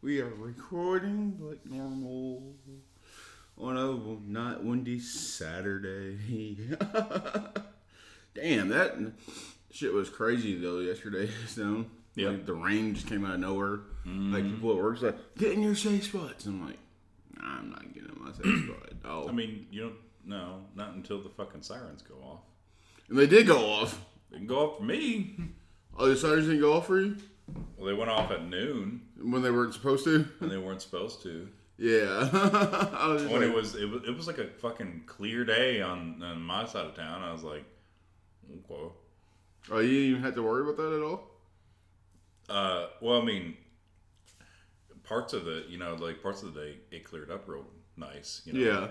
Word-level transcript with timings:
We 0.00 0.20
are 0.20 0.28
recording 0.28 1.36
like 1.40 1.66
normal 1.66 2.54
on 3.58 3.76
a 3.76 4.30
not 4.30 4.62
windy 4.62 5.00
Saturday. 5.00 6.16
Damn, 8.34 8.68
that 8.68 9.12
shit 9.72 9.92
was 9.92 10.08
crazy 10.08 10.56
though 10.56 10.78
yesterday. 10.78 11.28
So, 11.48 11.86
Yep. 12.14 12.30
like 12.30 12.46
the 12.46 12.54
rain 12.54 12.94
just 12.94 13.08
came 13.08 13.24
out 13.24 13.34
of 13.34 13.40
nowhere. 13.40 13.80
Like 14.04 14.42
mm-hmm. 14.42 14.54
people 14.54 14.70
at 14.70 14.76
work's 14.76 15.02
like, 15.02 15.16
get 15.36 15.52
in 15.52 15.62
your 15.62 15.74
safe 15.74 16.04
spots. 16.04 16.46
I'm 16.46 16.64
like, 16.64 16.78
nah, 17.36 17.58
I'm 17.58 17.70
not 17.70 17.92
getting 17.92 18.10
in 18.10 18.22
my 18.22 18.32
safe 18.32 18.64
spot. 18.76 18.92
Oh, 19.04 19.28
I 19.28 19.32
mean, 19.32 19.66
you 19.70 19.82
don't 19.82 19.94
no, 20.24 20.60
not 20.76 20.94
until 20.94 21.20
the 21.22 21.28
fucking 21.28 21.62
sirens 21.62 22.02
go 22.02 22.14
off. 22.24 22.40
and 23.08 23.18
they 23.18 23.26
did 23.26 23.46
go 23.48 23.66
off. 23.68 24.04
They 24.30 24.38
can 24.38 24.46
go 24.46 24.70
off 24.70 24.78
for 24.78 24.84
me. 24.84 25.36
Oh, 25.96 26.08
the 26.08 26.16
sirens 26.16 26.46
didn't 26.46 26.60
go 26.60 26.74
off 26.74 26.86
for 26.86 27.00
you 27.00 27.16
Well, 27.76 27.86
they 27.86 27.94
went 27.94 28.10
off 28.10 28.30
at 28.30 28.46
noon 28.46 29.02
when 29.20 29.42
they 29.42 29.50
weren't 29.50 29.74
supposed 29.74 30.04
to. 30.04 30.26
and 30.40 30.50
they 30.50 30.58
weren't 30.58 30.82
supposed 30.82 31.22
to. 31.22 31.48
Yeah, 31.80 32.28
I 32.32 33.06
was 33.08 33.22
just 33.22 33.32
When 33.32 33.42
like, 33.42 33.50
it 33.50 33.54
was, 33.54 33.74
it 33.76 33.88
was, 33.88 34.02
it 34.04 34.16
was 34.16 34.26
like 34.26 34.38
a 34.38 34.48
fucking 34.48 35.04
clear 35.06 35.44
day 35.44 35.80
on, 35.80 36.20
on 36.24 36.42
my 36.42 36.66
side 36.66 36.86
of 36.86 36.94
town. 36.96 37.22
I 37.22 37.32
was 37.32 37.44
like, 37.44 37.64
okay. 38.50 38.92
oh, 39.70 39.78
you 39.78 39.88
didn't 39.88 40.10
even 40.10 40.22
have 40.22 40.34
to 40.34 40.42
worry 40.42 40.62
about 40.62 40.76
that 40.76 40.96
at 40.96 41.02
all. 41.02 41.30
Uh, 42.48 42.88
well, 43.00 43.22
I 43.22 43.24
mean, 43.24 43.56
parts 45.04 45.32
of 45.34 45.44
the, 45.44 45.64
you 45.68 45.78
know, 45.78 45.94
like 45.94 46.20
parts 46.20 46.42
of 46.42 46.52
the 46.52 46.60
day, 46.60 46.76
it 46.90 47.04
cleared 47.04 47.30
up 47.30 47.46
real 47.46 47.64
nice. 47.96 48.42
You 48.44 48.54
know, 48.54 48.60
Yeah, 48.60 48.88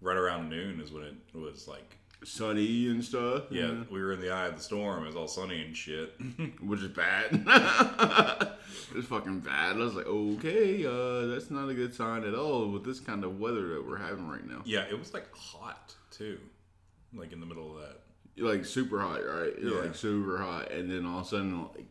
Right 0.00 0.16
around 0.16 0.48
noon 0.48 0.80
is 0.80 0.90
when 0.92 1.02
it 1.04 1.14
was 1.34 1.68
like, 1.68 1.98
sunny 2.24 2.88
and 2.88 3.04
stuff. 3.04 3.44
yeah, 3.50 3.84
we 3.90 4.00
were 4.00 4.12
in 4.12 4.20
the 4.20 4.30
eye 4.30 4.46
of 4.46 4.56
the 4.56 4.62
storm. 4.62 5.04
It 5.04 5.08
was 5.08 5.16
all 5.16 5.28
sunny 5.28 5.62
and 5.62 5.76
shit. 5.76 6.14
which 6.60 6.80
is 6.80 6.88
bad. 6.88 7.28
it's 8.94 9.08
fucking 9.08 9.40
bad. 9.40 9.76
I 9.76 9.78
was 9.78 9.94
like, 9.94 10.06
okay, 10.06 10.84
uh, 10.84 11.26
that's 11.26 11.50
not 11.50 11.68
a 11.68 11.74
good 11.74 11.94
sign 11.94 12.24
at 12.24 12.34
all 12.34 12.68
with 12.68 12.84
this 12.84 13.00
kind 13.00 13.24
of 13.24 13.38
weather 13.38 13.68
that 13.74 13.86
we're 13.86 13.98
having 13.98 14.28
right 14.28 14.46
now. 14.46 14.62
yeah, 14.64 14.84
it 14.90 14.98
was 14.98 15.14
like 15.14 15.34
hot 15.34 15.94
too, 16.10 16.38
like 17.14 17.32
in 17.32 17.40
the 17.40 17.46
middle 17.46 17.76
of 17.76 17.82
that. 17.82 17.96
Like 18.36 18.64
super 18.64 19.00
hot, 19.00 19.20
right? 19.24 19.52
Yeah. 19.62 19.80
Like 19.80 19.94
super 19.94 20.38
hot, 20.38 20.70
and 20.70 20.90
then 20.90 21.04
all 21.04 21.20
of 21.20 21.26
a 21.26 21.28
sudden, 21.28 21.62
like, 21.62 21.86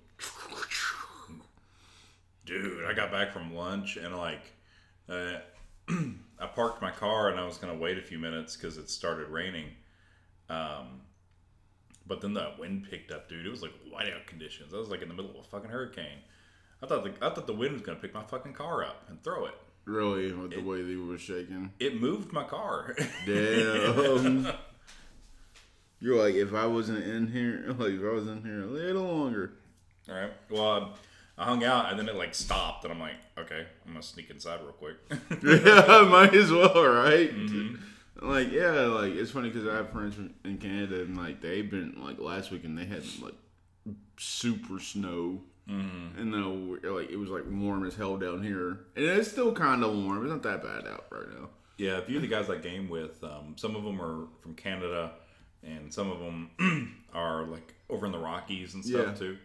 dude 2.45 2.83
i 2.85 2.93
got 2.93 3.11
back 3.11 3.31
from 3.31 3.53
lunch 3.53 3.95
and 3.97 4.15
like 4.17 4.51
uh, 5.07 5.35
i 6.39 6.47
parked 6.47 6.81
my 6.81 6.89
car 6.91 7.29
and 7.29 7.39
i 7.39 7.45
was 7.45 7.57
going 7.57 7.71
to 7.71 7.79
wait 7.79 7.97
a 7.97 8.01
few 8.01 8.17
minutes 8.17 8.55
because 8.55 8.77
it 8.77 8.89
started 8.89 9.27
raining 9.29 9.65
um, 10.49 11.01
but 12.05 12.21
then 12.21 12.33
the 12.33 12.51
wind 12.57 12.87
picked 12.89 13.11
up 13.11 13.29
dude 13.29 13.45
it 13.45 13.49
was 13.49 13.61
like 13.61 13.73
whiteout 13.93 14.25
conditions 14.25 14.73
i 14.73 14.77
was 14.77 14.89
like 14.89 15.01
in 15.01 15.07
the 15.07 15.13
middle 15.13 15.31
of 15.31 15.37
a 15.37 15.43
fucking 15.43 15.69
hurricane 15.69 16.19
i 16.81 16.85
thought 16.87 17.03
the, 17.03 17.11
i 17.25 17.29
thought 17.29 17.47
the 17.47 17.53
wind 17.53 17.73
was 17.73 17.81
going 17.81 17.97
to 17.97 18.01
pick 18.01 18.13
my 18.13 18.23
fucking 18.23 18.53
car 18.53 18.83
up 18.83 19.03
and 19.09 19.21
throw 19.23 19.45
it 19.45 19.55
really, 19.85 20.31
with 20.31 20.51
the 20.51 20.61
way 20.61 20.81
they 20.81 20.95
were 20.95 21.17
shaking. 21.17 21.71
it 21.79 21.99
moved 21.99 22.31
my 22.31 22.43
car 22.43 22.95
Damn. 23.25 24.53
You're 26.01 26.15
like, 26.15 26.35
if 26.35 26.53
I 26.53 26.65
wasn't 26.65 27.03
in 27.03 27.27
here, 27.27 27.65
like, 27.77 27.91
if 27.91 28.01
I 28.01 28.13
was 28.13 28.25
in 28.27 28.41
here 28.43 28.61
a 28.61 28.65
little 28.67 29.03
longer. 29.03 29.53
all 30.07 30.15
right 30.15 30.31
well 30.49 30.97
I 31.39 31.45
hung 31.45 31.63
out 31.63 31.89
and 31.89 31.97
then 31.97 32.09
it 32.09 32.15
like 32.15 32.35
stopped 32.35 32.83
and 32.83 32.91
I'm 32.91 32.99
like, 32.99 33.15
okay, 33.37 33.65
I'm 33.85 33.93
gonna 33.93 34.03
sneak 34.03 34.29
inside 34.29 34.59
real 34.61 34.73
quick. 34.73 34.97
yeah, 35.41 36.05
might 36.09 36.33
as 36.33 36.51
well, 36.51 36.83
right? 36.85 37.31
Like, 38.21 38.51
yeah, 38.51 38.71
like 38.71 39.13
it's 39.13 39.31
funny 39.31 39.49
because 39.49 39.67
I 39.67 39.75
have 39.75 39.91
friends 39.91 40.15
from- 40.15 40.33
in 40.43 40.57
Canada 40.57 41.01
and 41.01 41.17
like 41.17 41.41
they've 41.41 41.69
been 41.69 41.95
like 42.03 42.19
last 42.19 42.51
weekend 42.51 42.77
they 42.77 42.85
had 42.85 43.03
like 43.21 43.35
super 44.17 44.79
snow, 44.79 45.41
mm-hmm. 45.69 46.19
and 46.19 46.33
then 46.33 46.79
like 46.93 47.09
it 47.09 47.17
was 47.17 47.29
like 47.29 47.43
warm 47.49 47.85
as 47.85 47.95
hell 47.95 48.17
down 48.17 48.43
here, 48.43 48.79
and 48.95 49.05
it's 49.05 49.31
still 49.31 49.53
kind 49.53 49.83
of 49.83 49.93
warm. 49.95 50.23
It's 50.23 50.31
not 50.31 50.43
that 50.43 50.63
bad 50.63 50.87
out 50.91 51.05
right 51.11 51.29
now. 51.39 51.49
Yeah, 51.77 51.97
a 51.97 52.01
few 52.01 52.17
of 52.17 52.21
the 52.21 52.27
guys 52.27 52.49
I 52.49 52.57
game 52.57 52.89
with, 52.89 53.23
um, 53.23 53.53
some 53.55 53.73
of 53.77 53.85
them 53.85 54.01
are 54.01 54.27
from 54.41 54.53
Canada, 54.53 55.11
and 55.63 55.93
some 55.93 56.11
of 56.11 56.19
them 56.19 56.95
are 57.13 57.43
like 57.45 57.73
over 57.89 58.05
in 58.05 58.11
the 58.11 58.19
Rockies 58.19 58.73
and 58.73 58.83
stuff 58.83 59.17
Yeah. 59.21 59.27
too. 59.27 59.37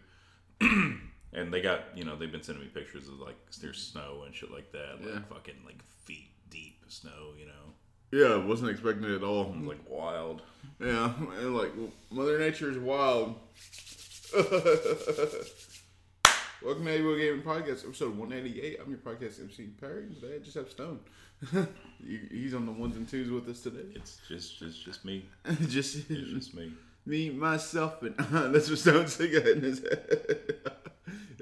and 1.32 1.52
they 1.54 1.60
got, 1.60 1.96
you 1.96 2.04
know, 2.04 2.16
they've 2.16 2.32
been 2.32 2.42
sending 2.42 2.64
me 2.64 2.70
pictures 2.70 3.06
of 3.08 3.20
like 3.20 3.36
there's 3.60 3.78
snow 3.80 4.22
and 4.26 4.34
shit 4.34 4.50
like 4.50 4.72
that, 4.72 4.96
like 5.00 5.14
Yeah. 5.14 5.20
fucking 5.28 5.54
like 5.64 5.80
feet 6.04 6.28
deep 6.50 6.80
snow, 6.88 7.34
you 7.38 7.46
know, 7.46 7.72
Yeah, 8.14 8.36
wasn't 8.36 8.70
expecting 8.70 9.10
it 9.10 9.16
at 9.16 9.24
all. 9.24 9.52
Like 9.60 9.80
wild. 9.88 10.42
Yeah, 10.78 11.12
and 11.40 11.56
like 11.56 11.72
Mother 12.12 12.38
Nature 12.38 12.70
is 12.70 12.78
wild. 12.78 13.34
Welcome 16.62 16.84
to 16.84 16.90
Able 16.92 17.16
Gaming 17.16 17.42
Podcast, 17.42 17.84
episode 17.84 18.16
188. 18.16 18.78
I'm 18.80 18.88
your 18.88 19.00
podcast 19.00 19.40
MC 19.40 19.64
Perry. 19.80 20.04
and 20.04 20.14
Today 20.14 20.36
I 20.36 20.38
just 20.38 20.54
have 20.54 20.70
Stone. 20.70 21.00
He's 22.06 22.54
on 22.54 22.66
the 22.66 22.72
ones 22.72 22.94
and 22.94 23.08
twos 23.08 23.32
with 23.32 23.48
us 23.48 23.62
today. 23.62 23.88
It's 23.96 24.20
just, 24.28 24.60
just, 24.60 24.84
just 24.84 25.04
me. 25.04 25.24
just 25.68 26.08
It's 26.08 26.30
just 26.30 26.54
me. 26.54 26.72
me, 27.06 27.30
myself, 27.30 28.00
and 28.00 28.14
that's 28.54 28.70
what 28.70 28.78
Stone 28.78 29.08
said 29.08 29.32
in 29.32 29.60
his 29.60 29.80
head. 29.80 30.54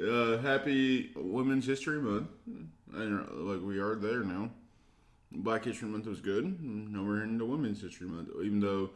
uh, 0.03 0.39
happy 0.39 1.11
Women's 1.17 1.67
History 1.67 2.01
Month. 2.01 2.29
I 2.95 2.99
don't 2.99 3.47
know, 3.47 3.53
like 3.53 3.61
we 3.63 3.79
are 3.79 3.95
there 3.97 4.21
now. 4.21 4.49
Black 5.35 5.65
History 5.65 5.89
Month 5.89 6.07
was 6.07 6.21
good. 6.21 6.63
Now 6.63 7.03
we're 7.03 7.23
into 7.25 7.45
Women's 7.45 7.81
History 7.81 8.07
Month, 8.07 8.29
even 8.43 8.61
though 8.61 8.91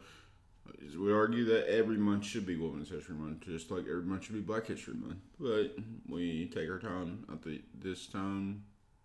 we 0.97 1.11
argue 1.11 1.45
that 1.45 1.69
every 1.69 1.97
month 1.97 2.25
should 2.25 2.45
be 2.45 2.55
Women's 2.55 2.89
History 2.89 3.15
Month, 3.15 3.41
just 3.41 3.71
like 3.71 3.85
every 3.87 4.03
month 4.03 4.25
should 4.25 4.35
be 4.35 4.41
Black 4.41 4.67
History 4.67 4.93
Month. 4.93 5.19
But 5.39 5.75
we 6.07 6.47
take 6.53 6.69
our 6.69 6.79
time 6.79 7.25
at 7.31 7.41
the 7.41 7.61
this 7.79 8.07
time 8.07 8.63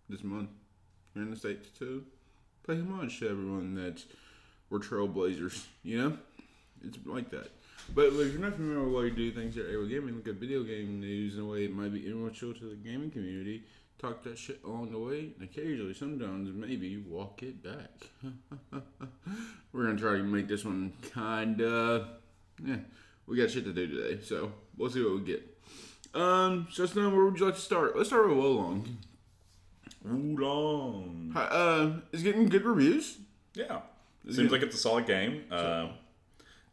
this 0.09 0.23
month 0.23 0.49
here 1.13 1.23
in 1.23 1.31
the 1.31 1.37
states 1.37 1.69
to 1.79 2.03
pay 2.65 2.73
homage 2.73 3.19
to 3.19 3.29
everyone 3.29 3.75
that 3.75 4.03
we're 4.69 4.79
trailblazers. 4.79 5.65
You 5.83 5.97
know, 5.97 6.17
it's 6.83 6.97
like 7.05 7.29
that. 7.31 7.51
But 7.93 8.07
if 8.07 8.31
you're 8.31 8.41
not 8.41 8.55
familiar 8.55 8.83
with 8.83 8.93
why 8.93 9.01
we 9.01 9.11
do 9.11 9.31
things 9.31 9.57
at 9.57 9.65
Able 9.65 9.87
Gaming, 9.87 10.15
look 10.15 10.27
at 10.27 10.35
video 10.35 10.63
game 10.63 11.01
news 11.01 11.35
in 11.35 11.41
a 11.41 11.45
way 11.45 11.65
it 11.65 11.75
might 11.75 11.93
be 11.93 12.05
influential 12.05 12.53
to 12.53 12.69
the 12.69 12.75
gaming 12.75 13.11
community. 13.11 13.63
Talk 14.03 14.21
that 14.23 14.37
shit 14.37 14.59
along 14.65 14.91
the 14.91 14.99
way, 14.99 15.29
and 15.39 15.43
occasionally, 15.49 15.93
sometimes, 15.93 16.49
maybe 16.53 16.97
walk 16.97 17.41
it 17.41 17.63
back. 17.63 17.89
We're 19.71 19.85
gonna 19.85 19.97
try 19.97 20.17
to 20.17 20.23
make 20.23 20.49
this 20.49 20.65
one 20.65 20.91
kinda. 21.13 22.09
Yeah, 22.61 22.75
we 23.25 23.37
got 23.37 23.49
shit 23.49 23.63
to 23.63 23.71
do 23.71 23.87
today, 23.87 24.21
so 24.21 24.51
we'll 24.77 24.89
see 24.89 25.01
what 25.01 25.13
we 25.15 25.21
get. 25.21 25.57
Um, 26.13 26.67
so 26.69 26.85
Snow, 26.85 27.11
where 27.11 27.23
would 27.23 27.39
you 27.39 27.45
like 27.45 27.55
to 27.55 27.61
start? 27.61 27.95
Let's 27.95 28.09
start 28.09 28.27
with 28.27 28.37
Wo 28.37 28.51
Long. 28.51 28.97
Oolong. 30.05 31.31
Hi, 31.33 31.43
Uh, 31.45 31.99
it's 32.11 32.23
getting 32.23 32.49
good 32.49 32.65
reviews. 32.65 33.19
Yeah. 33.55 33.83
Is 34.25 34.35
Seems 34.35 34.49
it- 34.49 34.51
like 34.51 34.63
it's 34.63 34.75
a 34.75 34.79
solid 34.79 35.05
game. 35.07 35.45
Uh, 35.49 35.93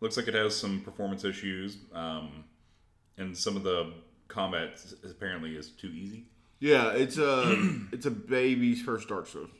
looks 0.00 0.16
like 0.16 0.26
it 0.26 0.34
has 0.34 0.56
some 0.56 0.80
performance 0.80 1.22
issues. 1.24 1.78
Um, 1.92 2.42
and 3.18 3.38
some 3.38 3.56
of 3.56 3.62
the 3.62 3.92
combat 4.26 4.70
s- 4.72 4.96
apparently 5.08 5.54
is 5.54 5.70
too 5.70 5.90
easy. 5.92 6.24
Yeah, 6.60 6.92
it's 6.92 7.18
a 7.18 7.56
it's 7.92 8.06
a 8.06 8.10
baby's 8.10 8.82
first 8.82 9.08
Dark 9.08 9.26
Souls 9.26 9.50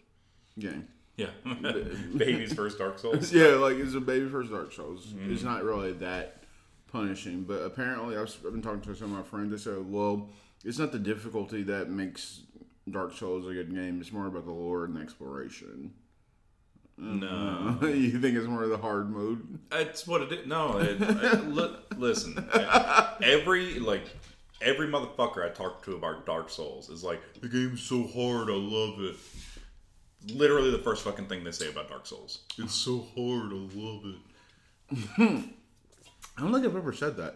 game. 0.59 0.87
Yeah. 1.16 1.31
Baby's 2.16 2.55
first 2.55 2.78
Dark 2.78 2.99
Souls. 2.99 3.33
Yeah, 3.33 3.56
like 3.56 3.77
it's 3.77 3.94
a 3.94 4.00
baby 4.00 4.28
first 4.28 4.50
Dark 4.50 4.72
Souls. 4.72 5.12
It's 5.28 5.43
mm. 5.43 5.44
not 5.44 5.65
really 5.65 5.93
that 5.94 6.44
punishing, 6.91 7.43
but 7.43 7.62
apparently 7.62 8.16
I've, 8.16 8.34
I've 8.47 8.53
been 8.53 8.62
talking 8.62 8.81
to 8.81 8.94
some 8.94 9.12
of 9.12 9.19
my 9.19 9.22
friends. 9.22 9.50
They 9.50 9.59
said, 9.59 9.91
well, 9.91 10.31
it's 10.65 10.78
not 10.78 10.93
the 10.93 10.99
difficulty 10.99 11.62
that 11.65 11.91
makes 11.91 12.43
Dark 12.91 13.17
Souls 13.17 13.47
a 13.47 13.53
good 13.53 13.75
game. 13.75 14.00
It's 14.00 14.12
more 14.12 14.27
about 14.27 14.47
the 14.47 14.53
lore 14.53 14.87
and 14.87 14.97
the 14.97 15.00
exploration. 15.00 15.93
Uh, 16.99 17.05
no. 17.05 17.78
you 17.82 18.19
think 18.19 18.37
it's 18.37 18.47
more 18.47 18.65
of 18.65 18.71
the 18.71 18.78
hard 18.78 19.11
mode? 19.11 19.59
It's 19.72 20.06
what 20.06 20.22
it 20.22 20.32
is. 20.32 20.47
No, 20.47 20.78
it, 20.78 21.00
it- 21.00 21.49
li- 21.49 21.77
listen. 21.97 22.49
Every 23.22 23.78
like 23.78 24.05
every 24.60 24.88
motherfucker 24.88 25.44
I 25.44 25.53
talk 25.53 25.84
to 25.84 25.94
about 25.94 26.26
Dark 26.26 26.50
Souls 26.50 26.88
is 26.88 27.03
like, 27.03 27.21
the 27.41 27.48
game's 27.48 27.82
so 27.82 28.06
hard. 28.06 28.50
I 28.50 28.54
love 28.54 29.00
it. 29.00 29.16
Literally 30.34 30.70
the 30.70 30.79
first 30.79 31.02
fucking 31.02 31.26
thing 31.26 31.44
they 31.44 31.52
say 31.52 31.69
about 31.70 31.88
Dark 31.88 32.06
Souls. 32.06 32.40
It's 32.58 32.75
so 32.75 33.06
hard. 33.17 33.52
I 33.52 33.69
love 33.75 34.05
it. 34.05 34.17
Hmm. 35.17 35.40
I 36.37 36.43
don't 36.43 36.52
think 36.52 36.67
I've 36.67 36.76
ever 36.76 36.93
said 36.93 37.17
that, 37.19 37.34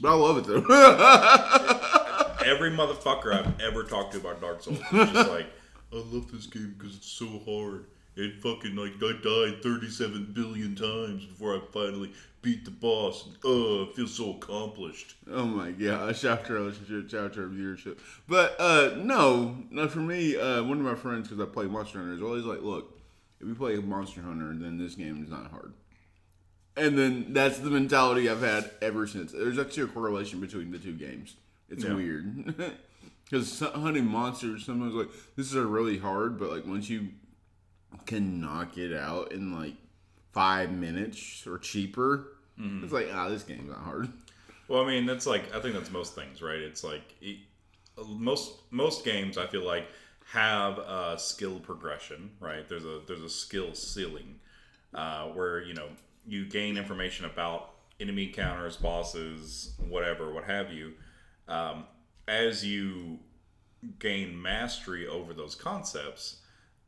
but 0.00 0.10
I 0.10 0.14
love 0.14 0.38
it 0.38 0.44
though. 0.46 0.56
Every 2.44 2.70
motherfucker 2.70 3.32
I've 3.32 3.60
ever 3.60 3.82
talked 3.84 4.12
to 4.12 4.18
about 4.18 4.40
Dark 4.40 4.62
Souls 4.62 4.78
is 4.78 5.10
just 5.10 5.30
like, 5.30 5.46
I 5.92 5.96
love 5.96 6.30
this 6.30 6.46
game 6.46 6.74
because 6.78 6.96
it's 6.96 7.10
so 7.10 7.26
hard. 7.46 7.86
It 8.16 8.40
fucking 8.42 8.74
like 8.74 8.94
I 9.02 9.12
died 9.22 9.62
37 9.62 10.32
billion 10.32 10.74
times 10.74 11.26
before 11.26 11.54
I 11.54 11.60
finally 11.72 12.12
beat 12.40 12.64
the 12.64 12.70
boss. 12.70 13.28
Oh, 13.44 13.84
I 13.86 13.92
feel 13.94 14.06
so 14.08 14.30
accomplished. 14.36 15.14
Oh 15.30 15.44
my 15.44 15.70
gosh, 15.72 16.24
after 16.24 16.54
relationship, 16.54 17.12
after 17.14 17.46
viewership. 17.48 17.98
But 18.26 18.56
uh 18.58 18.94
no, 18.96 19.56
no 19.70 19.86
for 19.88 19.98
me, 19.98 20.36
uh 20.36 20.62
one 20.62 20.78
of 20.78 20.84
my 20.84 20.94
friends, 20.94 21.28
because 21.28 21.46
I 21.46 21.50
play 21.52 21.66
Monster 21.66 21.98
Hunter, 21.98 22.14
is 22.14 22.22
always 22.22 22.44
like, 22.44 22.62
look, 22.62 22.98
if 23.40 23.46
you 23.46 23.54
play 23.54 23.76
Monster 23.76 24.22
Hunter, 24.22 24.54
then 24.54 24.78
this 24.78 24.94
game 24.94 25.22
is 25.22 25.28
not 25.30 25.50
hard. 25.50 25.74
And 26.76 26.98
then 26.98 27.32
that's 27.32 27.58
the 27.58 27.70
mentality 27.70 28.28
I've 28.30 28.40
had 28.42 28.70
ever 28.82 29.06
since. 29.06 29.32
There's 29.32 29.58
actually 29.58 29.84
a 29.84 29.88
correlation 29.88 30.40
between 30.40 30.70
the 30.70 30.78
two 30.78 30.92
games. 30.94 31.36
It's 31.68 31.84
Yeah. 31.84 31.94
weird. 31.94 32.54
Because 33.28 33.58
hunting 33.58 34.06
monsters 34.06 34.64
sometimes 34.64 34.94
like 34.94 35.08
this 35.34 35.46
is 35.46 35.54
a 35.56 35.66
really 35.66 35.98
hard, 35.98 36.38
but 36.38 36.48
like 36.52 36.64
once 36.64 36.88
you 36.88 37.08
can 38.04 38.40
knock 38.40 38.78
it 38.78 38.94
out 38.94 39.32
in 39.32 39.52
like 39.52 39.74
five 40.32 40.70
minutes 40.70 41.46
or 41.46 41.58
cheaper, 41.58 42.28
it's 42.58 42.92
like 42.92 43.08
ah, 43.12 43.28
this 43.28 43.42
game's 43.42 43.68
not 43.68 43.78
hard. 43.78 44.08
Well, 44.68 44.82
I 44.82 44.86
mean, 44.86 45.06
that's 45.06 45.26
like 45.26 45.54
I 45.54 45.60
think 45.60 45.74
that's 45.74 45.90
most 45.90 46.14
things, 46.14 46.42
right? 46.42 46.58
It's 46.58 46.82
like 46.82 47.14
it, 47.20 47.38
most 48.06 48.54
most 48.70 49.04
games 49.04 49.38
I 49.38 49.46
feel 49.46 49.64
like 49.64 49.86
have 50.32 50.78
a 50.78 51.16
skill 51.18 51.60
progression, 51.60 52.30
right? 52.40 52.68
There's 52.68 52.84
a 52.84 53.00
there's 53.06 53.22
a 53.22 53.28
skill 53.28 53.74
ceiling 53.74 54.40
uh, 54.94 55.26
where 55.28 55.62
you 55.62 55.74
know 55.74 55.88
you 56.26 56.46
gain 56.46 56.76
information 56.76 57.26
about 57.26 57.70
enemy 58.00 58.26
counters, 58.28 58.76
bosses, 58.76 59.74
whatever, 59.88 60.32
what 60.32 60.44
have 60.44 60.72
you. 60.72 60.94
Um, 61.48 61.84
as 62.26 62.64
you 62.64 63.20
gain 63.98 64.40
mastery 64.40 65.06
over 65.06 65.32
those 65.32 65.54
concepts, 65.54 66.38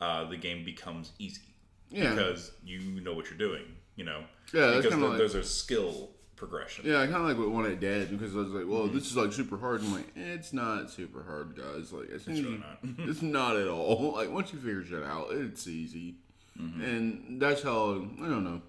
uh, 0.00 0.24
the 0.24 0.36
game 0.36 0.64
becomes 0.64 1.12
easy 1.18 1.42
Yeah. 1.90 2.14
because 2.14 2.52
you 2.64 2.80
know 3.00 3.14
what 3.14 3.26
you're 3.28 3.38
doing. 3.38 3.64
You 3.96 4.04
know, 4.04 4.24
Yeah, 4.52 4.76
because 4.76 4.94
like- 4.96 5.18
there's 5.18 5.34
a 5.34 5.42
skill 5.42 6.10
progression. 6.36 6.84
Yeah, 6.86 7.00
I 7.00 7.06
kind 7.06 7.16
of 7.16 7.22
like 7.22 7.36
what 7.36 7.50
One 7.50 7.66
It 7.66 7.80
Dead 7.80 8.10
because 8.10 8.34
I 8.36 8.38
was 8.38 8.50
like, 8.50 8.64
well, 8.68 8.86
this 8.86 9.06
is 9.10 9.16
like 9.16 9.32
super 9.32 9.58
hard. 9.58 9.80
I'm 9.80 9.92
like, 9.92 10.06
eh, 10.16 10.34
it's 10.34 10.52
not 10.52 10.88
super 10.90 11.24
hard, 11.24 11.56
guys. 11.56 11.92
Like, 11.92 12.08
it's, 12.10 12.28
It's 12.28 12.40
really 12.40 12.58
not. 12.58 12.78
it's 13.08 13.22
not 13.22 13.56
at 13.56 13.66
all. 13.68 14.12
Like 14.16 14.30
once 14.30 14.52
you 14.52 14.60
figure 14.60 14.84
shit 14.84 15.02
out, 15.02 15.28
it's 15.32 15.66
easy. 15.66 16.14
Mm-hmm. 16.60 16.80
And 16.82 17.42
that's 17.42 17.62
how 17.62 17.94
I 18.22 18.28
don't 18.28 18.44
know. 18.44 18.62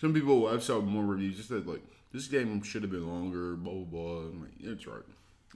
Some 0.00 0.14
people 0.14 0.46
I've 0.46 0.62
saw 0.62 0.80
more 0.80 1.04
reviews 1.04 1.36
just 1.36 1.50
like 1.50 1.82
this 2.12 2.28
game 2.28 2.62
should 2.62 2.82
have 2.82 2.90
been 2.92 3.08
longer. 3.08 3.56
Blah 3.56 3.72
blah 3.72 3.84
blah. 3.84 4.18
I'm 4.20 4.40
like, 4.42 4.50
it's 4.60 4.86
right. 4.86 5.02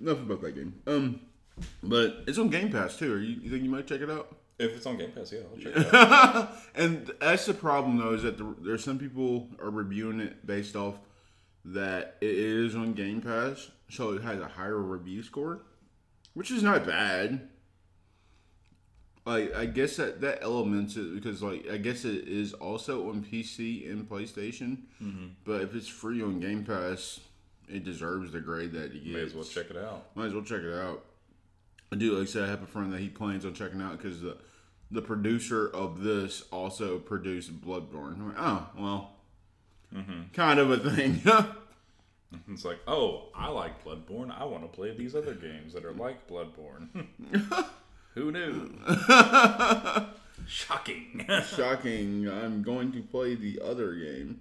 Enough 0.00 0.18
about 0.22 0.40
that 0.42 0.54
game. 0.56 0.74
Um, 0.88 1.20
but 1.84 2.24
it's 2.26 2.38
on 2.38 2.48
Game 2.48 2.72
Pass 2.72 2.96
too. 2.96 3.12
Are 3.14 3.18
you, 3.18 3.36
you 3.42 3.50
think 3.50 3.62
you 3.62 3.70
might 3.70 3.86
check 3.86 4.00
it 4.00 4.10
out? 4.10 4.34
If 4.60 4.76
it's 4.76 4.84
on 4.84 4.98
Game 4.98 5.10
Pass, 5.10 5.32
yeah, 5.32 5.40
I'll 5.50 5.58
check 5.58 5.72
it 5.74 5.94
out. 5.94 6.54
and 6.74 7.10
that's 7.18 7.46
the 7.46 7.54
problem 7.54 7.96
though 7.96 8.12
is 8.12 8.24
that 8.24 8.36
the, 8.36 8.54
there's 8.60 8.84
some 8.84 8.98
people 8.98 9.48
are 9.58 9.70
reviewing 9.70 10.20
it 10.20 10.46
based 10.46 10.76
off 10.76 10.96
that 11.64 12.18
it 12.20 12.34
is 12.34 12.74
on 12.74 12.92
Game 12.92 13.22
Pass, 13.22 13.70
so 13.88 14.12
it 14.12 14.22
has 14.22 14.38
a 14.38 14.48
higher 14.48 14.76
review 14.76 15.22
score, 15.22 15.62
which 16.34 16.50
is 16.50 16.62
not 16.62 16.86
bad. 16.86 17.48
Like 19.24 19.54
I 19.54 19.64
guess 19.64 19.96
that 19.96 20.20
that 20.20 20.42
elements 20.42 20.96
it 20.96 21.14
because 21.14 21.42
like 21.42 21.66
I 21.70 21.78
guess 21.78 22.04
it 22.04 22.28
is 22.28 22.52
also 22.52 23.08
on 23.08 23.24
PC 23.24 23.90
and 23.90 24.06
PlayStation, 24.06 24.82
mm-hmm. 25.02 25.28
but 25.44 25.62
if 25.62 25.74
it's 25.74 25.88
free 25.88 26.22
on 26.22 26.38
Game 26.38 26.64
Pass, 26.64 27.20
it 27.66 27.82
deserves 27.82 28.32
the 28.32 28.40
grade 28.40 28.72
that 28.72 28.92
it 28.94 29.04
gets. 29.04 29.14
May 29.14 29.22
as 29.22 29.34
well 29.34 29.44
check 29.44 29.70
it 29.70 29.78
out. 29.78 30.14
Might 30.14 30.26
as 30.26 30.34
well 30.34 30.42
check 30.42 30.60
it 30.60 30.74
out. 30.74 31.06
I 31.92 31.96
do 31.96 32.12
like 32.12 32.28
I 32.28 32.30
said, 32.30 32.44
I 32.44 32.48
have 32.48 32.62
a 32.62 32.66
friend 32.66 32.92
that 32.92 33.00
he 33.00 33.08
plans 33.08 33.46
on 33.46 33.54
checking 33.54 33.80
out 33.80 33.96
because 33.96 34.20
the 34.20 34.36
the 34.90 35.02
producer 35.02 35.68
of 35.68 36.02
this 36.02 36.44
also 36.50 36.98
produced 36.98 37.60
Bloodborne. 37.60 38.26
Like, 38.26 38.36
oh 38.38 38.68
well, 38.78 39.10
mm-hmm. 39.94 40.22
kind 40.32 40.58
of 40.58 40.70
a 40.70 40.78
thing. 40.78 41.22
It's 42.48 42.64
like, 42.64 42.78
oh, 42.86 43.24
I 43.34 43.48
like 43.48 43.84
Bloodborne. 43.84 44.30
I 44.30 44.44
want 44.44 44.62
to 44.62 44.68
play 44.68 44.94
these 44.96 45.16
other 45.16 45.34
games 45.34 45.72
that 45.72 45.84
are 45.84 45.92
like 45.92 46.28
Bloodborne. 46.28 46.88
Who 48.14 48.30
knew? 48.30 48.72
Shocking. 50.46 51.26
Shocking! 51.56 52.28
I'm 52.28 52.62
going 52.62 52.92
to 52.92 53.02
play 53.02 53.34
the 53.34 53.60
other 53.64 53.94
game. 53.94 54.40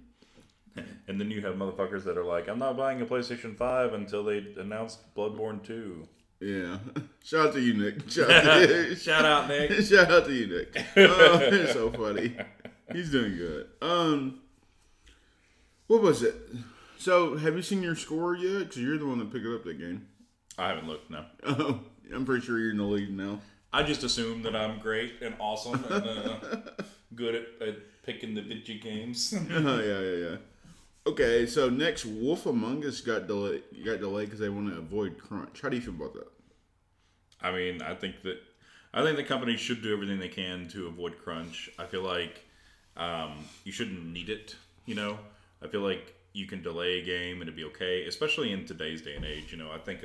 and 1.08 1.20
then 1.20 1.30
you 1.30 1.40
have 1.42 1.56
motherfuckers 1.56 2.04
that 2.04 2.16
are 2.16 2.24
like, 2.24 2.48
I'm 2.48 2.58
not 2.58 2.76
buying 2.76 3.00
a 3.00 3.06
PlayStation 3.06 3.56
5 3.56 3.92
until 3.92 4.24
they 4.24 4.38
announce 4.58 4.98
Bloodborne 5.16 5.62
2. 5.64 6.06
Yeah, 6.40 6.78
shout 7.24 7.48
out 7.48 7.54
to 7.54 7.60
you, 7.60 7.74
Nick. 7.74 8.10
Shout 8.10 8.30
out 8.30 8.66
to, 8.66 8.96
Shout 8.96 9.24
out, 9.24 9.48
Nick. 9.48 9.72
shout 9.84 10.10
out 10.10 10.24
to 10.24 10.32
you, 10.32 10.46
Nick. 10.46 10.74
Oh, 10.96 11.38
it's 11.42 11.74
so 11.74 11.90
funny. 11.90 12.34
He's 12.92 13.10
doing 13.10 13.36
good. 13.36 13.68
Um, 13.82 14.40
what 15.86 16.00
was 16.00 16.22
it? 16.22 16.34
So, 16.98 17.36
have 17.36 17.56
you 17.56 17.62
seen 17.62 17.82
your 17.82 17.94
score 17.94 18.34
yet? 18.34 18.60
Because 18.60 18.78
you're 18.78 18.98
the 18.98 19.06
one 19.06 19.18
that 19.18 19.32
picked 19.32 19.46
up 19.46 19.64
that 19.64 19.78
game. 19.78 20.06
I 20.56 20.68
haven't 20.68 20.88
looked, 20.88 21.10
no. 21.10 21.24
Oh, 21.46 21.80
I'm 22.14 22.24
pretty 22.24 22.44
sure 22.44 22.58
you're 22.58 22.70
in 22.70 22.78
the 22.78 22.84
lead 22.84 23.14
now. 23.16 23.40
I 23.72 23.82
just 23.82 24.02
assume 24.02 24.42
that 24.42 24.56
I'm 24.56 24.78
great 24.80 25.14
and 25.22 25.34
awesome 25.38 25.84
and 25.84 26.04
uh, 26.04 26.36
good 27.14 27.34
at, 27.34 27.68
at 27.68 28.02
picking 28.02 28.34
the 28.34 28.42
video 28.42 28.82
games. 28.82 29.32
Oh 29.52 29.78
yeah, 29.78 30.00
yeah, 30.00 30.30
yeah. 30.30 30.36
Okay, 31.10 31.44
so 31.44 31.68
next, 31.68 32.06
Wolf 32.06 32.46
Among 32.46 32.86
Us 32.86 33.00
got 33.00 33.26
delayed. 33.26 33.64
Got 33.84 33.98
delayed 33.98 34.26
because 34.26 34.38
they 34.38 34.48
want 34.48 34.68
to 34.68 34.78
avoid 34.78 35.18
crunch. 35.18 35.60
How 35.60 35.68
do 35.68 35.74
you 35.74 35.82
feel 35.82 35.94
about 35.94 36.14
that? 36.14 36.28
I 37.42 37.50
mean, 37.50 37.82
I 37.82 37.96
think 37.96 38.22
that 38.22 38.40
I 38.94 39.02
think 39.02 39.16
the 39.16 39.24
company 39.24 39.56
should 39.56 39.82
do 39.82 39.92
everything 39.92 40.20
they 40.20 40.28
can 40.28 40.68
to 40.68 40.86
avoid 40.86 41.18
crunch. 41.18 41.68
I 41.80 41.86
feel 41.86 42.02
like 42.02 42.44
um, 42.96 43.44
you 43.64 43.72
shouldn't 43.72 44.06
need 44.06 44.28
it. 44.28 44.54
You 44.86 44.94
know, 44.94 45.18
I 45.60 45.66
feel 45.66 45.80
like 45.80 46.14
you 46.32 46.46
can 46.46 46.62
delay 46.62 47.00
a 47.00 47.04
game 47.04 47.40
and 47.40 47.42
it'd 47.42 47.56
be 47.56 47.64
okay, 47.64 48.04
especially 48.04 48.52
in 48.52 48.64
today's 48.64 49.02
day 49.02 49.16
and 49.16 49.24
age. 49.24 49.50
You 49.50 49.58
know, 49.58 49.72
I 49.72 49.78
think, 49.78 50.04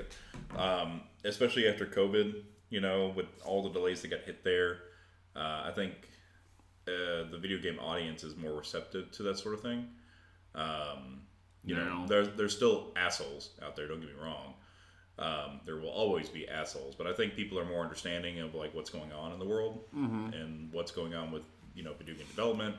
um, 0.58 1.02
especially 1.24 1.68
after 1.68 1.86
COVID, 1.86 2.34
you 2.72 2.82
know, 2.82 3.14
with 3.16 3.28
all 3.46 3.62
the 3.62 3.70
delays 3.70 4.02
that 4.02 4.08
got 4.08 4.22
hit 4.22 4.44
there, 4.44 4.80
uh, 5.36 5.66
I 5.66 5.72
think 5.76 5.94
uh, 6.88 7.30
the 7.30 7.38
video 7.40 7.60
game 7.60 7.78
audience 7.78 8.24
is 8.24 8.36
more 8.36 8.54
receptive 8.54 9.12
to 9.12 9.22
that 9.22 9.38
sort 9.38 9.54
of 9.54 9.62
thing. 9.62 9.88
Um, 10.56 11.22
you 11.64 11.76
know, 11.76 12.02
Yeah. 12.02 12.06
there's 12.08 12.28
there's 12.38 12.56
still 12.56 12.92
assholes 12.96 13.50
out 13.62 13.76
there. 13.76 13.88
Don't 13.88 14.00
get 14.00 14.10
me 14.10 14.22
wrong. 14.22 14.54
Um, 15.18 15.62
there 15.66 15.78
will 15.78 15.90
always 15.90 16.28
be 16.30 16.48
assholes, 16.48 16.94
but 16.96 17.08
I 17.08 17.14
think 17.14 17.36
people 17.36 17.58
are 17.58 17.66
more 17.66 17.82
understanding 17.82 18.40
of 18.42 18.54
like 18.54 18.74
what's 18.76 18.90
going 18.90 19.12
on 19.14 19.32
in 19.32 19.40
the 19.40 19.46
world 19.46 19.84
and 20.34 20.72
what's 20.74 20.92
going 20.92 21.14
on 21.16 21.32
with 21.32 21.44
you 21.74 21.84
know 21.84 21.94
video 21.94 22.16
game 22.16 22.28
development 22.28 22.76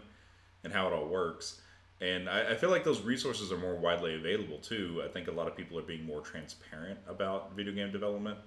and 0.64 0.72
how 0.72 0.86
it 0.86 0.92
all 0.92 1.06
works. 1.06 1.60
And 2.02 2.28
I, 2.28 2.50
I 2.50 2.54
feel 2.56 2.68
like 2.70 2.84
those 2.84 3.00
resources 3.00 3.50
are 3.52 3.56
more 3.56 3.74
widely 3.74 4.14
available 4.16 4.58
too. 4.58 5.02
I 5.02 5.08
think 5.08 5.28
a 5.28 5.32
lot 5.32 5.46
of 5.48 5.56
people 5.56 5.78
are 5.78 5.82
being 5.82 6.04
more 6.04 6.20
transparent 6.20 6.98
about 7.08 7.56
video 7.56 7.72
game 7.72 7.90
development, 7.90 8.38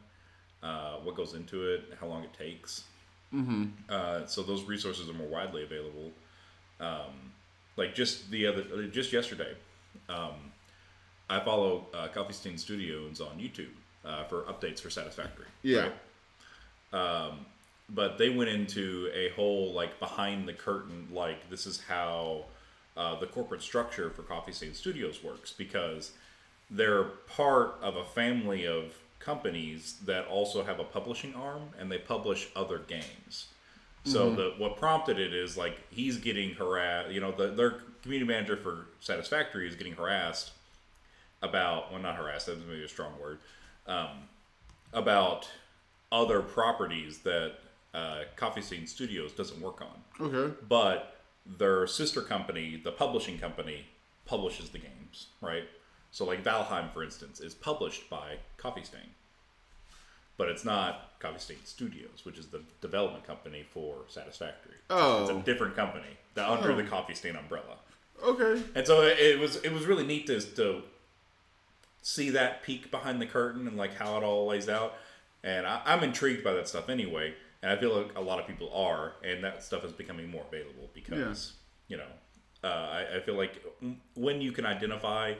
uh, 0.61 0.97
what 0.97 1.15
goes 1.15 1.33
into 1.33 1.73
it, 1.73 1.85
how 1.99 2.05
long 2.07 2.23
it 2.23 2.33
takes. 2.37 2.83
Mm-hmm. 3.33 3.65
Uh, 3.89 4.27
so 4.27 4.43
those 4.43 4.63
resources 4.65 5.09
are 5.09 5.13
more 5.13 5.27
widely 5.27 5.63
available. 5.63 6.11
Um, 6.79 7.31
like 7.79 7.95
just 7.95 8.29
the 8.29 8.45
other, 8.45 8.87
just 8.87 9.11
yesterday, 9.11 9.55
um, 10.07 10.35
I 11.29 11.39
follow 11.39 11.87
uh, 11.93 12.09
Coffee 12.09 12.33
Stain 12.33 12.57
Studios 12.57 13.21
on 13.21 13.39
YouTube 13.39 13.71
uh, 14.05 14.25
for 14.25 14.41
updates 14.43 14.79
for 14.79 14.89
Satisfactory. 14.89 15.47
Yeah. 15.63 15.89
but 17.89 18.17
they 18.17 18.29
went 18.29 18.49
into 18.49 19.09
a 19.13 19.29
whole 19.29 19.73
like 19.73 19.99
behind 19.99 20.47
the 20.47 20.53
curtain 20.53 21.07
like 21.11 21.49
this 21.49 21.65
is 21.65 21.81
how 21.87 22.45
uh, 22.97 23.19
the 23.19 23.25
corporate 23.25 23.61
structure 23.61 24.09
for 24.09 24.23
coffee 24.23 24.51
stain 24.51 24.73
studios 24.73 25.23
works 25.23 25.53
because 25.53 26.11
they're 26.69 27.03
part 27.03 27.75
of 27.81 27.95
a 27.95 28.05
family 28.05 28.65
of 28.65 28.95
companies 29.19 29.97
that 30.05 30.27
also 30.27 30.63
have 30.63 30.79
a 30.79 30.83
publishing 30.83 31.33
arm 31.33 31.69
and 31.79 31.91
they 31.91 31.97
publish 31.97 32.49
other 32.55 32.79
games 32.79 33.47
so 34.03 34.33
the 34.33 34.53
what 34.57 34.77
prompted 34.77 35.19
it 35.19 35.33
is 35.33 35.57
like 35.57 35.77
he's 35.89 36.17
getting 36.17 36.55
harassed 36.55 37.11
you 37.11 37.19
know 37.19 37.31
the, 37.31 37.47
their 37.47 37.81
community 38.01 38.27
manager 38.27 38.55
for 38.57 38.87
satisfactory 38.99 39.67
is 39.67 39.75
getting 39.75 39.93
harassed 39.93 40.51
about 41.41 41.91
well 41.91 42.01
not 42.01 42.15
harassed 42.15 42.47
that's 42.47 42.59
maybe 42.67 42.83
a 42.83 42.87
strong 42.87 43.11
word 43.21 43.39
um, 43.87 44.09
about 44.93 45.49
other 46.11 46.41
properties 46.41 47.19
that 47.19 47.55
uh, 47.93 48.21
Coffee 48.35 48.61
Stain 48.61 48.87
Studios 48.87 49.31
doesn't 49.31 49.59
work 49.61 49.81
on. 49.81 50.27
Okay. 50.27 50.53
But 50.67 51.17
their 51.45 51.87
sister 51.87 52.21
company, 52.21 52.79
the 52.83 52.91
publishing 52.91 53.39
company, 53.39 53.85
publishes 54.25 54.69
the 54.69 54.77
games, 54.77 55.27
right? 55.41 55.63
So, 56.11 56.25
like 56.25 56.43
Valheim, 56.43 56.91
for 56.93 57.03
instance, 57.03 57.39
is 57.39 57.53
published 57.53 58.09
by 58.09 58.37
Coffee 58.57 58.83
Stain. 58.83 59.09
But 60.39 60.47
it's 60.47 60.63
not 60.63 61.11
Coffee 61.19 61.37
Stain 61.37 61.57
Studios, 61.65 62.21
which 62.23 62.37
is 62.39 62.47
the 62.47 62.61
development 62.79 63.25
company 63.27 63.63
for 63.73 63.97
Satisfactory. 64.07 64.75
Oh, 64.89 65.21
It's 65.21 65.29
a 65.29 65.33
Oh. 65.33 65.41
different 65.41 65.75
company 65.75 66.17
that 66.35 66.49
under 66.49 66.71
Oh. 66.71 66.75
the 66.77 66.83
Coffee 66.83 67.13
Stain 67.13 67.35
umbrella. 67.35 67.75
Okay. 68.23 68.63
And 68.73 68.87
so 68.87 69.01
it, 69.01 69.19
it 69.19 69.37
was 69.39 69.57
it 69.57 69.71
was 69.73 69.85
really 69.85 70.05
neat 70.05 70.27
to, 70.27 70.39
to 70.39 70.81
see 72.01 72.29
that 72.31 72.63
peek 72.63 72.89
behind 72.89 73.21
the 73.21 73.25
curtain 73.25 73.67
and 73.67 73.75
like 73.77 73.93
how 73.95 74.17
it 74.17 74.23
all 74.23 74.47
lays 74.47 74.69
out. 74.69 74.95
And 75.43 75.67
I, 75.67 75.81
I'm 75.85 76.03
intrigued 76.03 76.43
by 76.43 76.53
that 76.53 76.67
stuff 76.69 76.89
anyway. 76.89 77.33
And 77.61 77.69
I 77.71 77.77
feel 77.77 77.93
like 77.95 78.17
a 78.17 78.21
lot 78.21 78.39
of 78.39 78.47
people 78.47 78.71
are, 78.73 79.13
and 79.23 79.43
that 79.43 79.61
stuff 79.63 79.83
is 79.83 79.91
becoming 79.91 80.29
more 80.29 80.45
available 80.47 80.89
because 80.93 81.53
you 81.89 81.97
know 81.97 82.07
uh, 82.63 82.67
I, 82.67 83.17
I 83.17 83.19
feel 83.19 83.35
like 83.35 83.61
when 84.15 84.39
you 84.39 84.53
can 84.53 84.65
identify 84.65 85.33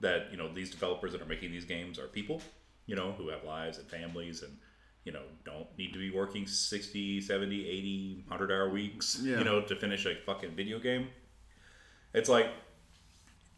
that 0.00 0.28
you 0.30 0.38
know 0.38 0.48
these 0.52 0.70
developers 0.70 1.12
that 1.12 1.20
are 1.20 1.26
making 1.26 1.50
these 1.52 1.66
games 1.66 1.98
are 1.98 2.06
people, 2.06 2.40
you 2.88 2.96
know, 2.96 3.12
who 3.12 3.28
have 3.28 3.44
lives 3.44 3.78
and 3.78 3.86
families 3.88 4.42
and 4.42 4.56
you 5.04 5.12
know 5.12 5.22
don't 5.44 5.68
need 5.78 5.92
to 5.92 5.98
be 5.98 6.10
working 6.10 6.46
60 6.46 7.20
70 7.20 7.68
80 7.68 8.24
100 8.26 8.52
hour 8.52 8.68
weeks 8.68 9.20
Yeah. 9.22 9.38
you 9.38 9.44
know 9.44 9.62
to 9.62 9.76
finish 9.76 10.04
a 10.04 10.14
fucking 10.26 10.50
video 10.50 10.78
game 10.80 11.06
it's 12.12 12.28
like 12.28 12.48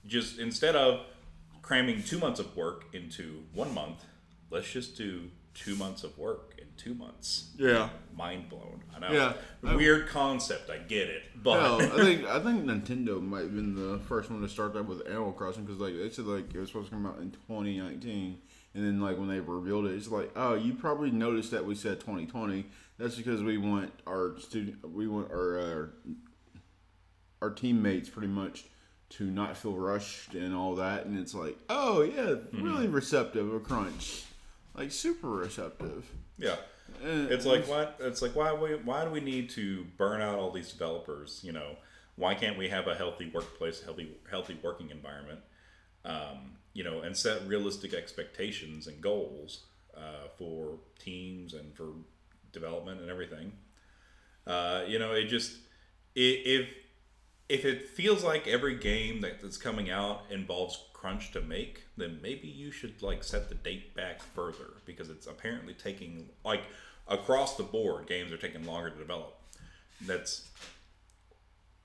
just 0.07 0.39
instead 0.39 0.77
of 0.77 1.01
cramming 1.63 2.03
two 2.03 2.19
months 2.19 2.41
of 2.41 2.57
work 2.57 2.87
into 2.93 3.43
one 3.55 3.73
month, 3.75 4.05
let's 4.51 4.71
just 4.71 4.97
do 4.97 5.31
two 5.55 5.77
months 5.77 6.05
of 6.05 6.17
work 6.19 6.55
in 6.59 6.67
two 6.77 6.95
months. 6.95 7.51
Yeah. 7.59 7.91
Mind 8.17 8.49
blown. 8.49 8.83
I 8.95 8.99
know. 9.01 9.13
Yeah. 9.63 9.75
Weird 9.77 10.09
concept. 10.09 10.71
I 10.71 10.79
get 10.79 11.09
it, 11.09 11.23
but 11.43 11.61
Hell, 11.61 11.83
I 11.83 11.87
think 12.05 12.25
I 12.27 12.41
think 12.41 12.65
Nintendo 12.65 13.21
might 13.23 13.43
have 13.43 13.55
been 13.55 13.75
the 13.75 13.99
first 14.01 14.31
one 14.31 14.41
to 14.43 14.49
start 14.49 14.73
that 14.75 14.85
with 14.87 15.07
Animal 15.07 15.33
Crossing 15.33 15.65
because 15.65 15.81
like 15.81 15.95
they 15.97 16.11
said 16.11 16.27
like 16.27 16.53
it 16.55 16.59
was 16.59 16.69
supposed 16.69 16.89
to 16.89 16.95
come 16.95 17.07
out 17.07 17.19
in 17.19 17.31
2019, 17.49 18.39
and 18.75 18.85
then 18.85 19.01
like 19.01 19.19
when 19.19 19.29
they 19.29 19.41
revealed 19.41 19.87
it, 19.87 19.95
it's 19.95 20.09
like 20.09 20.31
oh 20.37 20.55
you 20.55 20.75
probably 20.75 21.11
noticed 21.11 21.51
that 21.51 21.65
we 21.65 21.75
said 21.75 22.01
2020. 22.01 22.67
That's 22.99 23.17
because 23.17 23.43
we 23.43 23.57
want 23.57 23.93
our 24.07 24.39
student, 24.39 24.89
we 24.93 25.09
want 25.09 25.31
our 25.31 25.59
uh, 25.59 25.87
our 27.43 27.51
teammates 27.51 28.09
pretty 28.09 28.29
much 28.29 28.65
to 29.11 29.25
not 29.25 29.57
feel 29.57 29.75
rushed 29.75 30.35
and 30.35 30.55
all 30.55 30.77
that, 30.77 31.07
and 31.07 31.19
it's 31.19 31.35
like 31.35 31.57
oh 31.69 32.03
yeah, 32.03 32.37
really 32.53 32.87
receptive 32.87 33.53
of 33.53 33.65
crunch, 33.65 34.25
like 34.75 34.93
super 34.93 35.29
receptive. 35.29 36.05
yeah. 36.39 36.57
And 37.03 37.31
It's 37.31 37.47
like 37.47 37.67
what? 37.69 37.97
It's 38.01 38.21
like 38.21 38.35
why 38.37 38.53
we 38.53 38.75
why 38.75 39.05
do 39.05 39.11
we 39.11 39.21
need 39.21 39.49
to 39.51 39.87
burn 39.97 40.21
out 40.21 40.39
all 40.39 40.51
these 40.51 40.71
developers? 40.73 41.41
You 41.43 41.53
know, 41.53 41.77
why 42.17 42.35
can't 42.35 42.59
we 42.59 42.69
have 42.69 42.89
a 42.89 42.95
healthy 42.95 43.31
workplace, 43.33 43.81
healthy 43.83 44.17
healthy 44.31 44.59
working 44.63 44.91
environment? 44.91 45.41
Um, 46.05 46.57
you 46.73 46.85
know, 46.85 47.01
and 47.01 47.17
set 47.17 47.47
realistic 47.47 47.95
expectations 47.95 48.87
and 48.87 49.01
goals 49.01 49.65
uh, 49.97 50.29
for 50.37 50.79
teams 50.99 51.55
and 51.55 51.75
for 51.75 51.93
development 52.53 53.01
and 53.01 53.11
everything. 53.11 53.53
Uh, 54.47 54.83
you 54.87 54.99
know, 54.99 55.13
it 55.13 55.25
just 55.25 55.57
if 56.15 56.69
if 57.49 57.65
it 57.65 57.89
feels 57.89 58.23
like 58.23 58.47
every 58.47 58.77
game 58.77 59.21
that, 59.23 59.41
that's 59.41 59.57
coming 59.57 59.91
out 59.91 60.23
involves 60.31 60.85
crunch 60.93 61.33
to 61.33 61.41
make, 61.41 61.85
then 61.97 62.21
maybe 62.23 62.47
you 62.47 62.71
should 62.71 63.03
like 63.03 63.25
set 63.25 63.49
the 63.49 63.55
date 63.55 63.95
back 63.97 64.23
further 64.23 64.75
because 64.85 65.09
it's 65.09 65.27
apparently 65.27 65.75
taking 65.75 66.29
like 66.45 66.63
across 67.09 67.57
the 67.57 67.63
board 67.63 68.07
games 68.07 68.31
are 68.33 68.37
taking 68.37 68.65
longer 68.65 68.91
to 68.91 68.99
develop. 68.99 69.37
That's 70.07 70.49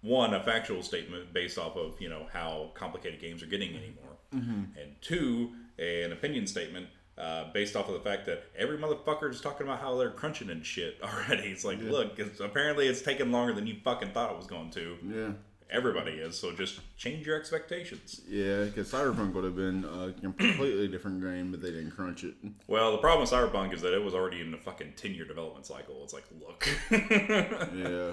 one 0.01 0.33
a 0.33 0.43
factual 0.43 0.83
statement 0.83 1.33
based 1.33 1.57
off 1.57 1.75
of 1.75 1.99
you 1.99 2.09
know 2.09 2.27
how 2.31 2.71
complicated 2.75 3.19
games 3.19 3.41
are 3.41 3.47
getting 3.47 3.69
anymore, 3.69 4.14
and 4.31 4.95
two 5.01 5.51
an 5.77 6.11
opinion 6.11 6.47
statement 6.47 6.87
uh, 7.17 7.45
based 7.53 7.75
off 7.75 7.87
of 7.87 7.93
the 7.93 7.99
fact 7.99 8.25
that 8.25 8.43
every 8.57 8.77
motherfucker 8.77 9.29
is 9.29 9.39
talking 9.41 9.65
about 9.65 9.79
how 9.79 9.95
they're 9.97 10.11
crunching 10.11 10.49
and 10.49 10.65
shit 10.65 10.97
already. 11.03 11.49
It's 11.49 11.63
like, 11.65 11.81
look, 11.81 12.19
it's, 12.19 12.39
apparently 12.39 12.87
it's 12.87 13.01
taking 13.01 13.31
longer 13.31 13.53
than 13.53 13.67
you 13.67 13.75
fucking 13.83 14.11
thought 14.11 14.31
it 14.31 14.37
was 14.37 14.47
going 14.47 14.71
to. 14.71 14.97
yeah. 15.05 15.29
Everybody 15.67 16.11
is, 16.11 16.37
so 16.37 16.51
just 16.51 16.79
change 16.95 17.25
your 17.25 17.35
expectations. 17.39 18.21
Yeah, 18.29 18.65
because 18.65 18.91
Cyberpunk 18.91 19.33
would 19.33 19.43
have 19.43 19.55
been 19.55 19.83
a 19.83 20.13
completely 20.21 20.87
different 20.87 21.23
game, 21.23 21.49
but 21.49 21.59
they 21.59 21.71
didn't 21.71 21.89
crunch 21.91 22.23
it. 22.23 22.35
Well, 22.67 22.91
the 22.91 22.99
problem 22.99 23.21
with 23.21 23.31
Cyberpunk 23.31 23.73
is 23.73 23.81
that 23.81 23.91
it 23.93 24.03
was 24.03 24.13
already 24.13 24.41
in 24.41 24.53
a 24.53 24.57
fucking 24.57 24.93
10 24.95 25.15
year 25.15 25.25
development 25.25 25.65
cycle. 25.65 26.01
It's 26.03 26.13
like, 26.13 26.25
look. 26.39 26.67
Yeah, 26.91 28.11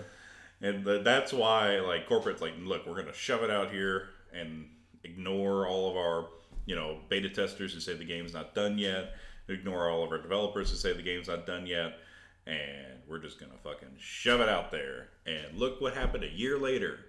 and 0.67 0.85
th- 0.85 1.05
that's 1.05 1.33
why, 1.33 1.79
like, 1.81 2.09
corporate's 2.09 2.41
like, 2.41 2.55
look, 2.59 2.87
we're 2.87 2.95
going 2.95 3.07
to 3.07 3.13
shove 3.13 3.43
it 3.43 3.51
out 3.51 3.71
here 3.71 4.09
and 4.35 4.67
ignore 5.05 5.67
all 5.67 5.91
of 5.91 5.97
our, 5.97 6.29
you 6.67 6.75
know, 6.77 6.99
beta 7.09 7.29
testers 7.29 7.73
who 7.75 7.81
say 7.81 7.95
the 7.95 8.05
game's 8.05 8.33
not 8.33 8.55
done 8.55 8.79
yet, 8.79 9.15
ignore 9.49 9.89
all 9.91 10.05
of 10.05 10.11
our 10.11 10.19
developers 10.21 10.71
who 10.71 10.77
say 10.77 10.93
the 10.93 11.03
game's 11.03 11.29
not 11.29 11.47
done 11.47 11.67
yet, 11.67 11.99
and 12.47 12.99
we're 13.09 13.19
just 13.19 13.39
going 13.41 13.53
to 13.53 13.59
fucking 13.59 13.89
shove 13.99 14.41
it 14.41 14.49
out 14.49 14.71
there. 14.71 15.09
And 15.27 15.59
look 15.59 15.81
what 15.81 15.95
happened 15.95 16.25
a 16.25 16.31
year 16.31 16.59
later. 16.59 17.01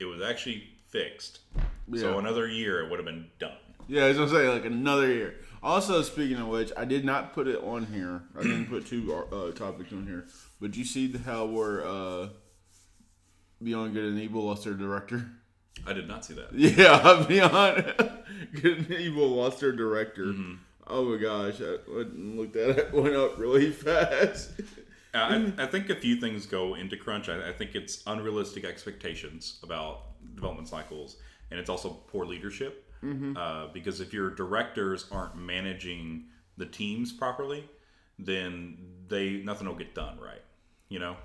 It 0.00 0.04
was 0.04 0.22
actually 0.22 0.64
fixed. 0.88 1.40
So 1.94 2.18
another 2.18 2.46
year, 2.46 2.84
it 2.84 2.90
would 2.90 2.98
have 2.98 3.06
been 3.06 3.26
done. 3.38 3.56
yeah. 3.88 4.04
I 4.04 4.08
was 4.08 4.18
gonna 4.18 4.30
say 4.30 4.48
like 4.48 4.66
another 4.66 5.08
year. 5.10 5.36
Also, 5.62 6.02
speaking 6.02 6.36
of 6.36 6.48
which, 6.48 6.70
I 6.76 6.84
did 6.84 7.04
not 7.04 7.32
put 7.32 7.48
it 7.48 7.56
on 7.64 7.86
here. 7.86 8.22
I 8.38 8.42
didn't 8.42 8.66
put 8.66 8.86
two 8.86 9.12
uh, 9.32 9.50
topics 9.52 9.90
on 9.92 10.06
here. 10.06 10.26
But 10.60 10.76
you 10.76 10.84
see 10.84 11.06
the- 11.06 11.18
how 11.18 11.46
we're 11.46 11.82
uh, 11.86 12.28
Beyond 13.62 13.94
Good 13.94 14.04
and 14.04 14.20
Evil 14.20 14.44
lost 14.44 14.64
their 14.64 14.74
director. 14.74 15.30
I 15.86 15.92
did 15.92 16.08
not 16.08 16.24
see 16.24 16.34
that. 16.34 16.52
Yeah, 16.54 17.24
Beyond 17.28 17.94
Good 18.60 18.78
and 18.78 18.90
Evil 18.92 19.28
lost 19.28 19.60
their 19.60 19.72
director. 19.72 20.34
Oh 20.86 21.04
my 21.04 21.16
gosh, 21.20 21.60
I 21.60 21.76
looked 22.14 22.56
at 22.56 22.78
it. 22.78 22.92
Went 22.92 23.14
up 23.14 23.38
really 23.38 23.70
fast. 23.70 24.52
I, 25.14 25.52
I 25.58 25.66
think 25.66 25.90
a 25.90 25.94
few 25.96 26.16
things 26.16 26.46
go 26.46 26.74
into 26.74 26.96
crunch. 26.96 27.28
I, 27.28 27.48
I 27.48 27.52
think 27.52 27.74
it's 27.74 28.02
unrealistic 28.06 28.64
expectations 28.64 29.58
about 29.62 30.02
development 30.34 30.68
cycles, 30.68 31.16
and 31.50 31.58
it's 31.58 31.70
also 31.70 31.90
poor 32.08 32.24
leadership. 32.24 32.84
Uh, 33.36 33.68
because 33.72 34.00
if 34.00 34.12
your 34.12 34.30
directors 34.30 35.06
aren't 35.12 35.36
managing 35.36 36.24
the 36.56 36.66
teams 36.66 37.12
properly, 37.12 37.64
then 38.18 38.76
they 39.06 39.36
nothing 39.44 39.68
will 39.68 39.76
get 39.76 39.94
done 39.94 40.18
right. 40.18 40.42
You 40.88 40.98
know, 40.98 41.16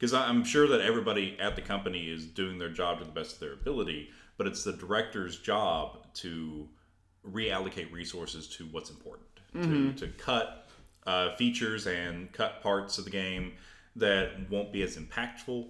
because 0.00 0.14
I'm 0.14 0.44
sure 0.44 0.66
that 0.68 0.80
everybody 0.80 1.36
at 1.38 1.56
the 1.56 1.62
company 1.62 2.10
is 2.10 2.24
doing 2.24 2.58
their 2.58 2.70
job 2.70 3.00
to 3.00 3.04
the 3.04 3.10
best 3.10 3.34
of 3.34 3.40
their 3.40 3.52
ability, 3.52 4.08
but 4.38 4.46
it's 4.46 4.64
the 4.64 4.72
director's 4.72 5.38
job 5.38 6.06
to 6.14 6.66
reallocate 7.30 7.92
resources 7.92 8.48
to 8.48 8.64
what's 8.68 8.88
important, 8.88 9.28
to, 9.52 9.92
to 9.92 10.08
cut 10.16 10.68
uh, 11.06 11.34
features 11.36 11.86
and 11.86 12.32
cut 12.32 12.62
parts 12.62 12.96
of 12.96 13.04
the 13.04 13.10
game 13.10 13.52
that 13.94 14.30
won't 14.48 14.72
be 14.72 14.82
as 14.82 14.96
impactful, 14.96 15.68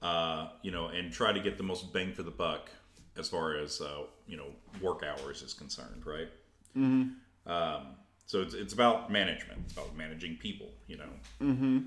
uh, 0.00 0.50
you 0.62 0.70
know, 0.70 0.86
and 0.86 1.12
try 1.12 1.32
to 1.32 1.40
get 1.40 1.56
the 1.56 1.64
most 1.64 1.92
bang 1.92 2.12
for 2.12 2.22
the 2.22 2.30
buck 2.30 2.70
as 3.18 3.28
far 3.28 3.56
as 3.56 3.80
uh, 3.80 4.02
you 4.28 4.36
know 4.36 4.46
work 4.80 5.02
hours 5.02 5.42
is 5.42 5.52
concerned, 5.52 6.06
right? 6.06 6.28
Mm-hmm. 6.76 7.50
Um, 7.50 7.86
so 8.26 8.42
it's, 8.42 8.54
it's 8.54 8.74
about 8.74 9.10
management. 9.10 9.62
It's 9.64 9.72
about 9.72 9.96
managing 9.96 10.36
people, 10.36 10.68
you 10.86 10.98
know. 10.98 11.10
Mm-hmm. 11.40 11.78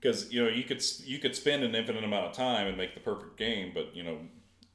Because 0.00 0.32
you 0.32 0.44
know 0.44 0.50
you 0.50 0.64
could 0.64 0.82
you 1.04 1.18
could 1.18 1.34
spend 1.34 1.62
an 1.64 1.74
infinite 1.74 2.04
amount 2.04 2.26
of 2.26 2.32
time 2.32 2.66
and 2.66 2.76
make 2.76 2.94
the 2.94 3.00
perfect 3.00 3.36
game, 3.36 3.72
but 3.74 3.94
you 3.96 4.02
know 4.04 4.18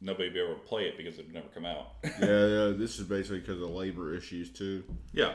nobody 0.01 0.25
would 0.29 0.33
be 0.33 0.39
able 0.41 0.55
to 0.55 0.59
play 0.61 0.83
it 0.85 0.97
because 0.97 1.19
it 1.19 1.25
would 1.25 1.33
never 1.33 1.47
come 1.53 1.65
out. 1.65 1.93
yeah, 2.03 2.09
yeah. 2.47 2.73
This 2.75 2.97
is 2.99 3.05
basically 3.05 3.39
because 3.39 3.61
of 3.61 3.69
labor 3.69 4.15
issues 4.15 4.49
too. 4.49 4.83
yeah. 5.13 5.33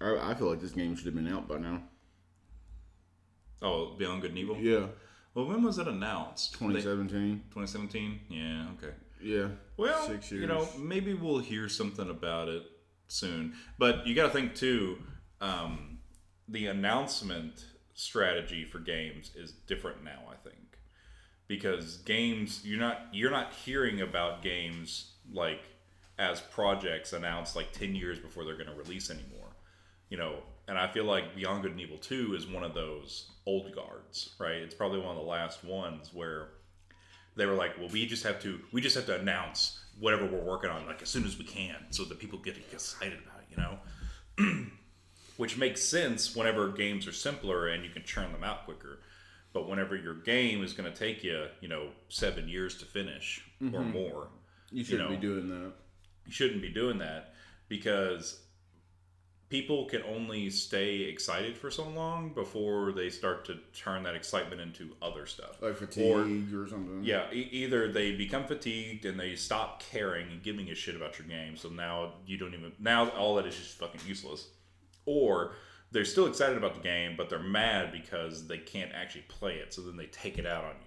I, 0.00 0.30
I 0.30 0.34
feel 0.34 0.48
like 0.48 0.60
this 0.62 0.72
game 0.72 0.96
should 0.96 1.04
have 1.06 1.14
been 1.14 1.28
out 1.30 1.46
by 1.46 1.58
now. 1.58 1.82
Oh, 3.62 3.94
Beyond 3.98 4.22
Good 4.22 4.30
and 4.30 4.38
Evil. 4.38 4.56
Yeah, 4.56 4.86
Well, 5.34 5.46
when 5.46 5.62
was 5.62 5.78
it 5.78 5.86
announced? 5.86 6.54
2017. 6.54 7.42
2017. 7.52 8.20
Yeah. 8.30 8.66
Okay. 8.78 8.94
Yeah. 9.22 9.48
Well, 9.76 10.06
Six 10.06 10.32
you 10.32 10.46
know, 10.46 10.66
maybe 10.78 11.12
we'll 11.12 11.38
hear 11.40 11.68
something 11.68 12.08
about 12.08 12.48
it 12.48 12.62
soon. 13.08 13.54
But 13.78 14.06
you 14.06 14.14
got 14.14 14.28
to 14.28 14.32
think 14.32 14.54
too. 14.54 14.98
Um, 15.42 15.98
the 16.48 16.66
announcement 16.68 17.66
strategy 17.94 18.64
for 18.64 18.78
games 18.78 19.32
is 19.36 19.52
different 19.52 20.04
now. 20.04 20.20
I 20.30 20.36
think. 20.36 20.78
Because 21.46 21.98
games 21.98 22.60
you're 22.64 22.80
not 22.80 23.08
you're 23.12 23.30
not 23.30 23.52
hearing 23.52 24.00
about 24.00 24.42
games 24.42 25.12
like 25.32 25.62
as 26.18 26.40
projects 26.40 27.12
announced 27.12 27.56
like 27.56 27.72
10 27.72 27.94
years 27.94 28.18
before 28.18 28.44
they're 28.44 28.54
going 28.54 28.66
to 28.66 28.74
release 28.74 29.10
anymore. 29.10 29.56
You 30.08 30.18
know 30.18 30.42
and 30.70 30.78
i 30.78 30.86
feel 30.86 31.04
like 31.04 31.34
beyond 31.34 31.62
good 31.62 31.72
and 31.72 31.80
evil 31.80 31.98
2 31.98 32.34
is 32.34 32.46
one 32.46 32.62
of 32.62 32.74
those 32.74 33.32
old 33.44 33.74
guards 33.74 34.34
right? 34.38 34.56
It's 34.56 34.74
probably 34.74 35.00
one 35.00 35.10
of 35.10 35.16
the 35.16 35.28
last 35.28 35.64
ones 35.64 36.10
where 36.14 36.48
they 37.36 37.44
were 37.44 37.54
like 37.54 37.76
well 37.78 37.88
we 37.88 38.06
just 38.06 38.22
have 38.24 38.40
to 38.42 38.60
we 38.72 38.80
just 38.80 38.94
have 38.96 39.06
to 39.06 39.18
announce 39.18 39.80
whatever 39.98 40.24
we're 40.26 40.38
working 40.38 40.70
on 40.70 40.86
like 40.86 41.02
as 41.02 41.08
soon 41.08 41.24
as 41.24 41.38
we 41.38 41.44
can 41.44 41.76
so 41.90 42.04
that 42.04 42.18
people 42.18 42.38
get 42.38 42.56
excited 42.56 43.18
about 43.18 43.40
it 43.40 43.46
you 43.50 43.56
know 44.46 44.66
which 45.40 45.56
makes 45.56 45.82
sense 45.82 46.36
whenever 46.36 46.68
games 46.68 47.06
are 47.06 47.12
simpler 47.12 47.68
and 47.68 47.82
you 47.82 47.88
can 47.88 48.04
churn 48.04 48.30
them 48.30 48.44
out 48.44 48.66
quicker. 48.66 48.98
But 49.54 49.66
whenever 49.66 49.96
your 49.96 50.12
game 50.12 50.62
is 50.62 50.74
going 50.74 50.92
to 50.92 50.94
take 50.94 51.24
you, 51.24 51.46
you 51.62 51.68
know, 51.68 51.88
seven 52.10 52.46
years 52.46 52.76
to 52.76 52.84
finish 52.84 53.42
or 53.58 53.80
mm-hmm. 53.80 53.90
more, 53.90 54.28
You 54.70 54.84
should 54.84 54.98
know, 54.98 55.08
be 55.08 55.16
doing 55.16 55.48
that. 55.48 55.72
you 56.26 56.32
shouldn't 56.32 56.60
be 56.60 56.68
doing 56.68 56.98
that 56.98 57.32
because 57.68 58.38
people 59.48 59.86
can 59.86 60.02
only 60.02 60.50
stay 60.50 61.04
excited 61.04 61.56
for 61.56 61.70
so 61.70 61.88
long 61.88 62.34
before 62.34 62.92
they 62.92 63.08
start 63.08 63.46
to 63.46 63.56
turn 63.72 64.02
that 64.02 64.14
excitement 64.14 64.60
into 64.60 64.90
other 65.00 65.24
stuff. 65.24 65.56
Like 65.62 65.76
fatigue 65.76 66.52
or, 66.52 66.68
something. 66.68 67.00
Yeah, 67.02 67.32
e- 67.32 67.48
either 67.50 67.90
they 67.90 68.12
become 68.12 68.44
fatigued 68.44 69.06
and 69.06 69.18
they 69.18 69.36
stop 69.36 69.82
caring 69.90 70.30
and 70.30 70.42
giving 70.42 70.68
a 70.68 70.74
shit 70.74 70.96
about 70.96 71.18
your 71.18 71.26
game. 71.26 71.56
So 71.56 71.70
now 71.70 72.12
you 72.26 72.36
don't 72.36 72.52
even 72.52 72.72
now 72.78 73.08
all 73.08 73.36
that 73.36 73.46
is 73.46 73.56
just 73.56 73.78
fucking 73.78 74.02
useless. 74.06 74.46
Or 75.06 75.52
they're 75.92 76.04
still 76.04 76.26
excited 76.26 76.56
about 76.56 76.74
the 76.74 76.80
game, 76.82 77.14
but 77.16 77.28
they're 77.30 77.38
mad 77.42 77.90
because 77.92 78.46
they 78.46 78.58
can't 78.58 78.92
actually 78.94 79.24
play 79.28 79.54
it. 79.56 79.74
So 79.74 79.82
then 79.82 79.96
they 79.96 80.06
take 80.06 80.38
it 80.38 80.46
out 80.46 80.64
on 80.64 80.70
you. 80.80 80.86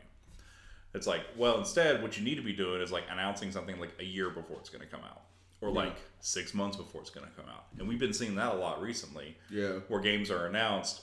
It's 0.94 1.08
like, 1.08 1.22
well, 1.38 1.58
instead, 1.58 2.02
what 2.04 2.18
you 2.18 2.24
need 2.24 2.36
to 2.36 2.42
be 2.44 2.54
doing 2.54 2.80
is 2.82 2.92
like 2.92 3.04
announcing 3.12 3.52
something 3.52 3.80
like 3.80 3.94
a 4.00 4.06
year 4.06 4.30
before 4.30 4.58
it's 4.60 4.70
going 4.70 4.84
to 4.84 4.88
come 4.88 5.02
out, 5.04 5.22
or 5.60 5.72
like 5.72 5.96
six 6.20 6.54
months 6.54 6.78
before 6.78 7.02
it's 7.02 7.10
going 7.10 7.26
to 7.28 7.34
come 7.34 7.50
out. 7.50 7.66
And 7.80 7.88
we've 7.88 8.00
been 8.00 8.14
seeing 8.14 8.36
that 8.36 8.54
a 8.54 8.58
lot 8.58 8.82
recently 8.82 9.36
Yeah. 9.50 9.80
where 9.88 10.00
games 10.00 10.30
are 10.30 10.46
announced 10.46 11.02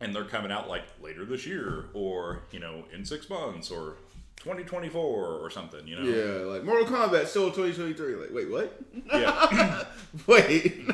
and 0.00 0.14
they're 0.14 0.24
coming 0.24 0.50
out 0.52 0.68
like 0.68 0.84
later 1.02 1.24
this 1.24 1.46
year 1.46 1.86
or 1.94 2.42
you 2.50 2.58
know 2.60 2.84
in 2.92 3.04
six 3.04 3.28
months 3.30 3.70
or 3.70 3.96
2024 4.38 5.00
or 5.04 5.48
something 5.50 5.86
you 5.86 5.94
know 5.96 6.02
Yeah, 6.02 6.44
like 6.46 6.64
Mortal 6.64 6.86
Kombat 6.86 7.26
still 7.26 7.50
2023. 7.52 8.14
Like, 8.16 8.30
wait, 8.32 8.50
what? 8.50 8.80
yeah 9.12 9.84
wait. 10.26 10.88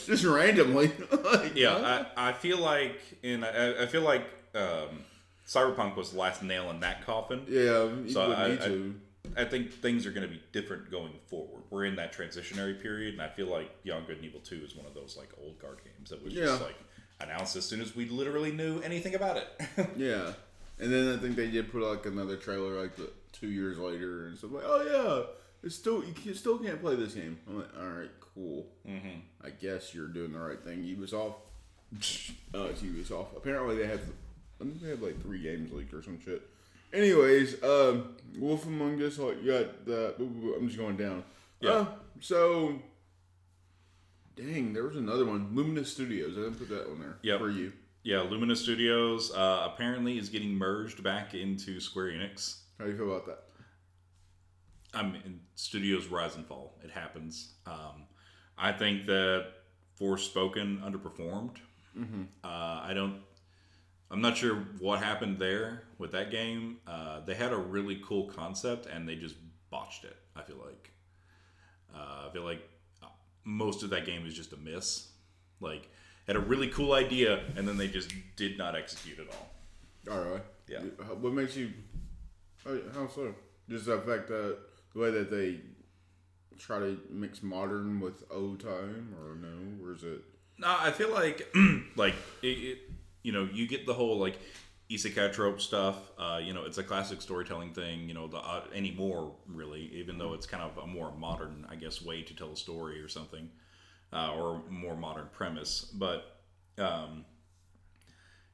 just 0.06 0.24
randomly. 0.24 0.90
like, 1.24 1.54
Yeah, 1.54 2.06
I, 2.16 2.30
I 2.30 2.32
feel 2.32 2.58
like 2.58 3.00
in 3.22 3.44
I, 3.44 3.82
I 3.82 3.86
feel 3.86 4.02
like 4.02 4.22
um, 4.54 5.04
Cyberpunk 5.46 5.96
was 5.96 6.12
the 6.12 6.18
last 6.18 6.42
nail 6.42 6.70
in 6.70 6.80
that 6.80 7.04
coffin. 7.06 7.42
yeah. 7.48 7.88
So 8.08 8.32
I- 8.32 8.64
I- 8.64 8.90
I 9.36 9.44
think 9.44 9.70
things 9.72 10.06
are 10.06 10.10
going 10.10 10.26
to 10.26 10.32
be 10.32 10.42
different 10.50 10.90
going 10.90 11.12
forward. 11.28 11.62
We're 11.70 11.84
in 11.84 11.94
that 11.96 12.12
transitionary 12.12 12.80
period, 12.82 13.12
and 13.14 13.22
I 13.22 13.28
feel 13.28 13.46
like 13.46 13.82
Beyond 13.84 14.06
Good 14.08 14.16
and 14.16 14.24
Evil 14.24 14.40
Two 14.40 14.60
is 14.64 14.74
one 14.74 14.86
of 14.86 14.94
those 14.94 15.16
like 15.16 15.28
old 15.40 15.56
guard 15.60 15.78
games 15.84 16.10
that 16.10 16.24
was 16.24 16.32
just 16.34 16.60
like 16.62 16.74
announced 17.20 17.54
as 17.54 17.64
soon 17.64 17.80
as 17.80 17.94
we 17.94 18.06
literally 18.08 18.50
knew 18.50 18.80
anything 18.80 19.14
about 19.14 19.36
it. 19.36 19.46
Yeah, 19.96 20.32
and 20.80 20.92
then 20.92 21.14
I 21.16 21.20
think 21.20 21.36
they 21.36 21.48
did 21.48 21.70
put 21.70 21.82
like 21.82 22.06
another 22.06 22.36
trailer 22.36 22.80
like 22.80 22.96
the, 22.96 23.08
two 23.32 23.48
years 23.50 23.78
later 23.78 24.26
and 24.26 24.36
stuff 24.38 24.50
like, 24.52 24.64
oh 24.66 24.82
yeah, 25.28 25.32
it's 25.62 25.76
still 25.76 26.02
you 26.02 26.12
can, 26.14 26.34
still 26.34 26.58
can't 26.58 26.80
play 26.80 26.96
this 26.96 27.14
game. 27.14 27.38
I'm 27.48 27.58
like, 27.58 27.68
all 27.78 27.86
right, 27.86 28.10
cool. 28.40 28.66
Mm-hmm. 28.88 29.20
I 29.44 29.50
guess 29.50 29.94
you're 29.94 30.08
doing 30.08 30.32
the 30.32 30.38
right 30.38 30.62
thing, 30.62 30.78
Ubisoft. 30.82 31.34
Oh, 32.54 32.64
it's 32.66 32.82
Ubisoft. 32.82 33.36
Apparently 33.36 33.76
they 33.76 33.86
have, 33.86 34.00
they 34.60 34.88
have 34.90 35.02
like 35.02 35.20
three 35.20 35.42
games 35.42 35.72
leaked 35.72 35.92
or 35.94 36.02
some 36.02 36.18
shit. 36.20 36.42
Anyways, 36.92 37.62
um, 37.62 38.16
Wolf 38.38 38.66
Among 38.66 39.00
Us, 39.02 39.18
like, 39.18 39.42
you 39.42 39.52
got 39.52 39.84
the. 39.86 40.14
I'm 40.18 40.66
just 40.66 40.78
going 40.78 40.96
down. 40.96 41.22
Yeah. 41.60 41.70
Uh, 41.70 41.86
so, 42.20 42.80
dang, 44.36 44.72
there 44.72 44.84
was 44.84 44.96
another 44.96 45.24
one, 45.24 45.50
Luminous 45.54 45.92
Studios. 45.92 46.32
I 46.36 46.42
didn't 46.42 46.54
put 46.58 46.68
that 46.70 46.88
one 46.88 46.98
there 47.00 47.16
Yeah. 47.22 47.38
for 47.38 47.50
you. 47.50 47.72
yeah, 48.02 48.20
Luminous 48.22 48.60
Studios 48.60 49.30
uh, 49.32 49.68
apparently 49.72 50.18
is 50.18 50.28
getting 50.30 50.54
merged 50.54 51.02
back 51.02 51.34
into 51.34 51.78
Square 51.80 52.12
Enix. 52.12 52.60
How 52.78 52.86
do 52.86 52.90
you 52.90 52.96
feel 52.96 53.12
about 53.14 53.26
that? 53.26 53.44
I'm 54.94 55.14
in 55.16 55.40
Studios 55.54 56.06
Rise 56.06 56.34
and 56.34 56.44
Fall. 56.46 56.76
It 56.82 56.90
happens. 56.90 57.52
Um, 57.66 58.06
I 58.60 58.72
think 58.72 59.06
that 59.06 59.46
Forspoken 59.98 60.80
underperformed. 60.82 61.56
Uh, 62.44 62.46
I 62.84 62.92
don't. 62.94 63.20
I'm 64.10 64.20
not 64.20 64.36
sure 64.36 64.56
what 64.78 65.02
happened 65.02 65.38
there 65.38 65.84
with 65.98 66.12
that 66.12 66.30
game. 66.30 66.78
Uh, 66.86 67.20
they 67.20 67.34
had 67.34 67.52
a 67.52 67.56
really 67.56 68.00
cool 68.04 68.26
concept 68.26 68.86
and 68.86 69.08
they 69.08 69.14
just 69.16 69.36
botched 69.70 70.04
it. 70.04 70.16
I 70.34 70.42
feel 70.42 70.56
like. 70.64 70.90
Uh, 71.94 72.28
I 72.28 72.32
feel 72.32 72.42
like 72.42 72.62
most 73.44 73.82
of 73.82 73.90
that 73.90 74.04
game 74.04 74.26
is 74.26 74.34
just 74.34 74.52
a 74.52 74.56
miss. 74.56 75.08
Like 75.60 75.88
had 76.26 76.36
a 76.36 76.40
really 76.40 76.68
cool 76.68 76.92
idea 76.92 77.42
and 77.56 77.66
then 77.66 77.76
they 77.76 77.88
just 77.88 78.12
did 78.36 78.58
not 78.58 78.76
execute 78.76 79.18
it 79.18 79.28
all. 79.30 80.14
All 80.14 80.24
right. 80.24 80.42
Yeah. 80.68 80.80
What 81.20 81.32
makes 81.32 81.56
you? 81.56 81.72
How, 82.64 82.76
how 82.94 83.08
so? 83.08 83.34
Just 83.68 83.86
the 83.86 83.98
fact 83.98 84.28
that 84.28 84.58
the 84.92 84.98
way 84.98 85.10
that 85.10 85.30
they 85.30 85.60
try 86.60 86.78
to 86.78 86.98
mix 87.10 87.42
modern 87.42 88.00
with 88.00 88.22
old 88.30 88.60
time, 88.60 89.14
or 89.20 89.34
no, 89.36 89.84
or 89.84 89.94
is 89.94 90.02
it? 90.02 90.22
No, 90.58 90.76
I 90.78 90.90
feel 90.90 91.10
like 91.10 91.48
like 91.96 92.14
it, 92.42 92.46
it, 92.46 92.78
you 93.22 93.32
know 93.32 93.48
you 93.52 93.66
get 93.66 93.86
the 93.86 93.94
whole 93.94 94.18
like 94.18 94.38
isekai 94.90 95.32
trope 95.32 95.60
stuff. 95.60 95.96
Uh, 96.18 96.40
you 96.42 96.52
know, 96.52 96.64
it's 96.64 96.78
a 96.78 96.82
classic 96.82 97.22
storytelling 97.22 97.72
thing. 97.72 98.08
You 98.08 98.14
know, 98.14 98.26
the 98.26 98.38
uh, 98.38 98.64
anymore 98.74 99.34
really, 99.46 99.90
even 99.94 100.18
though 100.18 100.34
it's 100.34 100.46
kind 100.46 100.62
of 100.62 100.76
a 100.82 100.86
more 100.86 101.12
modern, 101.16 101.66
I 101.68 101.76
guess, 101.76 102.02
way 102.02 102.22
to 102.22 102.34
tell 102.34 102.52
a 102.52 102.56
story 102.56 103.00
or 103.00 103.08
something, 103.08 103.48
uh, 104.12 104.34
or 104.34 104.62
more 104.68 104.96
modern 104.96 105.28
premise. 105.32 105.82
But 105.82 106.42
um, 106.78 107.24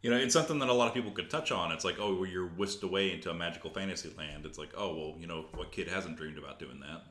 you 0.03 0.11
know, 0.11 0.17
it's 0.17 0.35
something 0.35 0.61
that 0.61 0.69
a 0.69 0.73
lot 0.73 0.87
of 0.87 0.95
people 0.95 1.11
could 1.11 1.31
touch 1.31 1.51
on. 1.51 1.73
It's 1.73 1.85
like, 1.85 1.97
oh, 1.99 2.15
well, 2.15 2.27
you're 2.27 2.47
whisked 2.47 2.85
away 2.85 3.13
into 3.13 3.31
a 3.31 3.35
magical 3.35 3.71
fantasy 3.71 4.13
land. 4.17 4.47
It's 4.47 4.59
like, 4.59 4.73
oh, 4.77 4.95
well, 4.95 5.15
you 5.19 5.27
know, 5.27 5.47
what 5.55 5.73
kid 5.73 5.89
hasn't 5.89 6.17
dreamed 6.17 6.39
about 6.39 6.61
doing 6.61 6.81
that? 6.81 7.03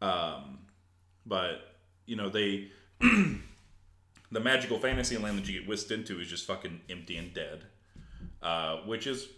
Um, 0.00 0.58
but 1.26 1.74
you 2.06 2.16
know, 2.16 2.28
they 2.28 2.70
the 3.00 4.40
magical 4.40 4.78
fantasy 4.78 5.16
land 5.16 5.38
that 5.38 5.48
you 5.48 5.60
get 5.60 5.68
whisked 5.68 5.90
into 5.90 6.20
is 6.20 6.28
just 6.28 6.46
fucking 6.46 6.80
empty 6.90 7.16
and 7.16 7.32
dead, 7.32 7.64
uh, 8.42 8.78
which 8.78 9.06
is 9.06 9.28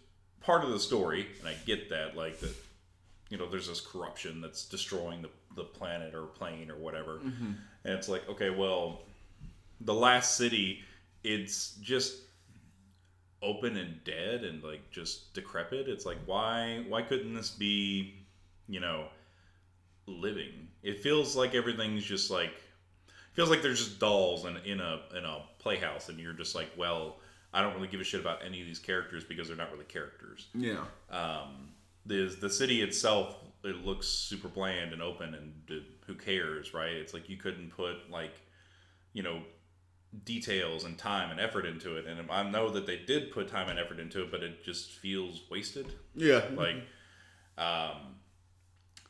part 0.40 0.64
of 0.64 0.70
the 0.70 0.80
story, 0.80 1.26
and 1.40 1.48
I 1.48 1.54
get 1.64 1.90
that. 1.90 2.16
Like 2.16 2.40
that, 2.40 2.54
you 3.30 3.38
know, 3.38 3.48
there's 3.48 3.68
this 3.68 3.80
corruption 3.80 4.40
that's 4.40 4.64
destroying 4.64 5.22
the, 5.22 5.30
the 5.54 5.64
planet 5.64 6.14
or 6.14 6.22
plane 6.26 6.70
or 6.70 6.76
whatever, 6.76 7.20
and 7.84 7.94
it's 7.94 8.08
like, 8.08 8.28
okay, 8.28 8.50
well, 8.50 9.02
the 9.80 9.94
last 9.94 10.36
city, 10.36 10.80
it's 11.22 11.72
just 11.82 12.18
open 13.42 13.76
and 13.76 14.02
dead 14.04 14.44
and 14.44 14.62
like 14.62 14.90
just 14.90 15.32
decrepit. 15.34 15.88
It's 15.88 16.06
like 16.06 16.18
why 16.26 16.84
why 16.88 17.02
couldn't 17.02 17.34
this 17.34 17.50
be, 17.50 18.14
you 18.68 18.80
know, 18.80 19.06
living? 20.06 20.68
It 20.82 21.00
feels 21.00 21.36
like 21.36 21.54
everything's 21.54 22.04
just 22.04 22.30
like 22.30 22.52
feels 23.32 23.50
like 23.50 23.60
there's 23.62 23.84
just 23.84 23.98
dolls 24.00 24.44
in, 24.44 24.56
in 24.58 24.80
a 24.80 25.00
in 25.16 25.24
a 25.24 25.42
playhouse 25.58 26.08
and 26.08 26.18
you're 26.18 26.32
just 26.32 26.54
like, 26.54 26.68
well, 26.76 27.16
I 27.52 27.62
don't 27.62 27.74
really 27.74 27.88
give 27.88 28.00
a 28.00 28.04
shit 28.04 28.20
about 28.20 28.44
any 28.44 28.60
of 28.60 28.66
these 28.66 28.78
characters 28.78 29.24
because 29.24 29.48
they're 29.48 29.56
not 29.56 29.72
really 29.72 29.84
characters. 29.84 30.46
Yeah. 30.54 30.84
Um, 31.10 31.70
the 32.06 32.34
the 32.40 32.50
city 32.50 32.82
itself 32.82 33.36
it 33.64 33.84
looks 33.84 34.06
super 34.06 34.46
bland 34.48 34.92
and 34.92 35.02
open 35.02 35.34
and 35.34 35.52
uh, 35.70 35.82
who 36.06 36.14
cares, 36.14 36.72
right? 36.72 36.92
It's 36.92 37.12
like 37.12 37.28
you 37.28 37.36
couldn't 37.36 37.70
put 37.70 38.10
like 38.10 38.34
you 39.12 39.22
know 39.22 39.42
details 40.24 40.84
and 40.84 40.96
time 40.96 41.30
and 41.30 41.38
effort 41.40 41.66
into 41.66 41.96
it 41.96 42.06
and 42.06 42.30
I 42.30 42.48
know 42.48 42.70
that 42.70 42.86
they 42.86 42.96
did 42.98 43.32
put 43.32 43.48
time 43.48 43.68
and 43.68 43.78
effort 43.78 43.98
into 43.98 44.22
it 44.22 44.30
but 44.30 44.42
it 44.42 44.64
just 44.64 44.92
feels 44.92 45.42
wasted 45.50 45.92
Yeah. 46.14 46.42
like 46.54 46.76
um, 47.58 48.15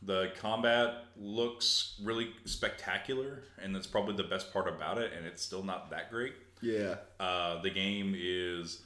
the 0.03 0.31
combat 0.39 1.05
looks 1.17 1.95
really 2.03 2.31
spectacular 2.45 3.43
and 3.61 3.75
that's 3.75 3.87
probably 3.87 4.15
the 4.15 4.25
best 4.25 4.53
part 4.53 4.69
about 4.69 4.99
it 4.99 5.13
and 5.17 5.27
it's 5.27 5.43
still 5.43 5.63
not 5.63 5.91
that 5.91 6.11
great. 6.11 6.35
Yeah. 6.63 6.97
uh, 7.21 7.61
the 7.63 7.71
game 7.71 8.15
is 8.17 8.83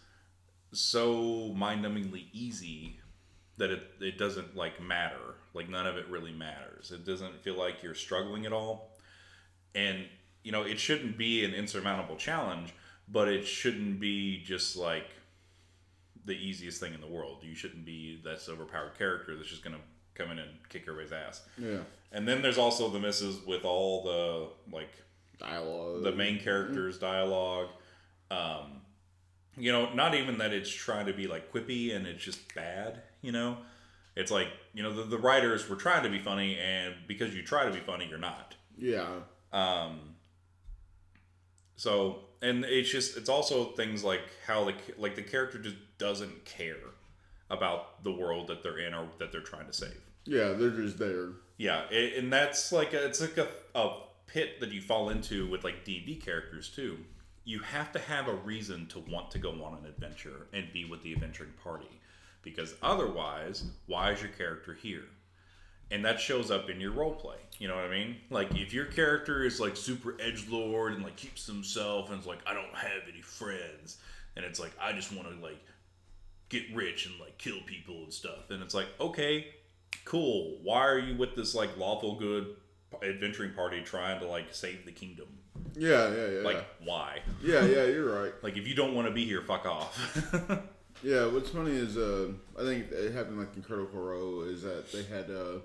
so 0.73 1.53
mind-numbingly 1.55 2.27
easy 2.33 2.99
that 3.59 3.71
it, 3.71 3.83
it 4.01 4.19
doesn't 4.19 4.57
like 4.57 4.81
matter. 4.81 5.35
Like 5.55 5.69
none 5.69 5.87
of 5.87 5.97
it 5.97 6.09
really 6.09 6.33
matters. 6.33 6.91
It 6.91 7.05
doesn't 7.05 7.43
feel 7.43 7.57
like 7.57 7.83
you're 7.83 7.95
struggling 7.95 8.47
at 8.47 8.53
all. 8.53 8.97
And 9.75 10.07
you 10.43 10.53
know 10.53 10.63
it 10.63 10.81
shouldn't 10.81 11.19
be 11.19 11.45
an 11.45 11.53
insurmountable 11.55 12.17
challenge 12.17 12.75
but 13.11 13.29
it 13.29 13.45
shouldn't 13.45 14.01
be 14.01 14.43
just 14.43 14.77
like 14.77 15.11
the 16.25 16.33
easiest 16.33 16.81
thing 16.81 16.95
in 16.95 17.01
the 17.01 17.07
world. 17.07 17.39
You 17.43 17.55
shouldn't 17.55 17.85
be 17.85 18.21
this 18.23 18.49
overpowered 18.49 18.97
character 18.97 19.35
that's 19.37 19.49
just 19.49 19.65
going 19.65 19.75
to 19.75 19.83
come 20.21 20.31
in 20.31 20.39
and 20.39 20.51
kick 20.69 20.83
everybody's 20.89 21.13
ass 21.13 21.43
Yeah. 21.59 21.79
and 22.13 22.27
then 22.29 22.43
there's 22.43 22.59
also 22.59 22.89
the 22.91 23.01
misses 23.01 23.45
with 23.47 23.65
all 23.65 24.03
the 24.05 24.75
like 24.77 24.91
Dialogue. 25.39 26.03
the 26.03 26.13
main 26.13 26.39
character's 26.39 26.99
dialogue. 26.99 27.69
Um, 28.31 28.83
you 29.57 29.73
know, 29.73 29.93
not 29.95 30.15
even 30.15 30.39
that 30.39 30.53
it's 30.53 30.71
trying 30.71 31.07
to 31.07 31.13
be 31.13 31.27
like 31.27 31.53
quippy 31.53 31.95
and 31.97 32.07
it's 32.07 32.23
just 32.23 32.55
bad. 32.55 33.03
You 33.23 33.33
know, 33.33 33.57
it's 34.17 34.31
like 34.31 34.49
you 34.75 34.83
know 34.83 34.93
the, 34.93 35.03
the 35.05 35.19
writers 35.19 35.69
were 35.69 35.77
trying 35.77 36.03
to 36.05 36.11
be 36.11 36.19
funny, 36.19 36.59
and 36.59 36.95
because 37.09 37.35
you 37.35 37.43
try 37.43 37.65
to 37.65 37.71
be 37.73 37.81
funny, 37.81 38.07
you're 38.09 38.19
not. 38.19 38.55
Yeah. 38.79 39.07
Um, 39.53 40.15
so 41.77 42.21
and 42.43 42.65
it's 42.65 42.91
just 42.91 43.17
it's 43.17 43.29
also 43.29 43.73
things 43.73 44.05
like 44.05 44.23
how 44.47 44.65
the 44.65 44.75
like 44.99 45.15
the 45.17 45.23
character 45.23 45.59
just 45.59 45.77
doesn't 45.99 46.45
care 46.45 46.77
about 47.51 48.03
the 48.05 48.13
world 48.13 48.47
that 48.49 48.63
they're 48.63 48.79
in 48.79 48.95
or 48.95 49.09
that 49.19 49.33
they're 49.33 49.41
trying 49.41 49.67
to 49.67 49.73
save. 49.73 50.01
Yeah. 50.31 50.53
They're 50.53 50.71
just 50.71 50.99
there. 50.99 51.31
Yeah, 51.59 51.83
and 51.91 52.33
that's 52.33 52.73
like 52.73 52.95
a, 52.95 53.05
it's 53.05 53.21
like 53.21 53.37
a, 53.37 53.47
a 53.75 53.97
pit 54.27 54.61
that 54.61 54.71
you 54.73 54.81
fall 54.81 55.11
into 55.11 55.47
with 55.51 55.63
like 55.63 55.85
D 55.85 55.99
and 55.99 56.07
D 56.07 56.17
characters 56.17 56.71
too. 56.71 56.97
You 57.45 57.59
have 57.59 57.93
to 57.93 57.99
have 57.99 58.29
a 58.29 58.35
reason 58.35 58.87
to 58.87 59.01
want 59.01 59.31
to 59.33 59.39
go 59.39 59.51
on 59.63 59.77
an 59.77 59.85
adventure 59.85 60.47
and 60.55 60.73
be 60.73 60.87
with 60.87 61.03
the 61.03 61.13
adventuring 61.13 61.53
party, 61.63 62.01
because 62.41 62.77
otherwise, 62.83 63.65
why 63.89 64.13
is 64.13 64.23
your 64.23 64.31
character 64.31 64.73
here? 64.73 65.05
And 65.91 66.03
that 66.07 66.19
shows 66.19 66.51
up 66.51 66.71
in 66.71 66.81
your 66.81 66.93
role 66.93 67.15
play. 67.15 67.37
You 67.59 67.69
know 67.69 67.77
what 67.77 67.85
I 67.85 67.91
mean? 67.91 68.17
Like 68.31 68.55
if 68.55 68.73
your 68.73 68.87
character 68.87 69.45
is 69.45 69.61
like 69.61 69.77
super 69.77 70.17
edge 70.19 70.49
lord 70.49 70.95
and 70.95 71.03
like 71.03 71.17
keeps 71.17 71.47
himself 71.47 72.11
and 72.11 72.21
is 72.21 72.27
like 72.27 72.41
I 72.47 72.55
don't 72.55 72.75
have 72.75 73.03
any 73.07 73.21
friends, 73.21 73.99
and 74.35 74.47
it's 74.47 74.59
like 74.59 74.73
I 74.81 74.95
just 74.95 75.13
want 75.13 75.29
to 75.29 75.45
like 75.45 75.63
get 76.49 76.63
rich 76.75 77.05
and 77.05 77.21
like 77.21 77.37
kill 77.37 77.59
people 77.67 78.05
and 78.05 78.13
stuff, 78.15 78.49
and 78.49 78.63
it's 78.63 78.73
like 78.73 78.89
okay, 78.99 79.49
cool. 80.05 80.59
Why 80.63 80.87
are 80.87 80.99
you 80.99 81.17
with 81.17 81.35
this 81.37 81.55
like 81.55 81.77
lawful 81.77 82.17
good 82.17 82.57
adventuring 83.03 83.55
party 83.55 83.83
trying 83.83 84.21
to 84.21 84.27
like 84.27 84.55
save 84.55 84.85
the 84.85 84.93
kingdom? 84.93 85.29
Yeah. 85.75 86.13
Yeah. 86.13 86.27
Yeah. 86.27 86.41
Like 86.43 86.65
why? 86.85 87.21
yeah. 87.43 87.65
Yeah. 87.65 87.85
You're 87.85 88.23
right. 88.23 88.33
Like 88.43 88.57
if 88.57 88.67
you 88.67 88.75
don't 88.75 88.95
want 88.95 89.07
to 89.09 89.15
be 89.15 89.25
here, 89.25 89.43
fuck 89.43 89.67
off. 89.67 90.63
Yeah, 91.03 91.27
what's 91.27 91.51
funny 91.51 91.73
is 91.73 91.97
uh, 91.97 92.29
I 92.59 92.63
think 92.63 92.91
it 92.93 93.13
happened 93.13 93.39
like 93.39 93.57
in 93.57 93.63
Critical 93.63 94.01
Role 94.01 94.43
is 94.43 94.63
that 94.63 94.93
they 94.93 95.03
had 95.03 95.31
uh, 95.31 95.61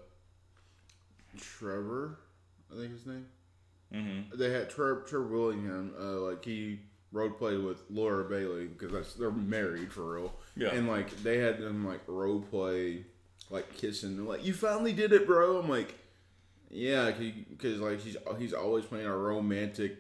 Trevor, 1.38 2.19
I 2.71 2.79
think 2.79 2.93
his 2.93 3.05
name. 3.05 3.25
Mm-hmm. 3.93 4.38
They 4.38 4.51
had 4.51 4.69
Trevor, 4.69 5.03
Trevor 5.07 5.27
Willingham, 5.27 5.93
uh, 5.99 6.21
like 6.21 6.43
he 6.43 6.79
role 7.11 7.29
played 7.29 7.59
with 7.59 7.83
Laura 7.89 8.23
Bailey 8.25 8.67
because 8.67 8.91
that's 8.91 9.13
they're 9.13 9.31
married 9.31 9.91
for 9.91 10.15
real. 10.15 10.33
Yeah. 10.55 10.69
and 10.69 10.88
like 10.88 11.09
they 11.23 11.38
had 11.39 11.59
them 11.59 11.85
like 11.85 12.01
role 12.07 12.41
play, 12.41 13.05
like 13.49 13.75
kissing. 13.77 14.15
They're 14.17 14.25
like, 14.25 14.45
"You 14.45 14.53
finally 14.53 14.93
did 14.93 15.13
it, 15.13 15.27
bro." 15.27 15.60
I'm 15.60 15.69
like, 15.69 15.95
"Yeah," 16.69 17.12
because 17.12 17.79
like 17.79 18.01
he's 18.01 18.17
he's 18.38 18.53
always 18.53 18.86
playing 18.86 19.05
a 19.05 19.15
romantic 19.15 19.97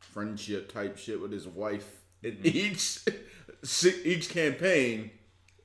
friendship 0.00 0.72
type 0.72 0.98
shit 0.98 1.20
with 1.20 1.32
his 1.32 1.46
wife 1.46 2.00
in 2.22 2.38
each 2.42 3.00
each 4.04 4.28
campaign. 4.28 5.10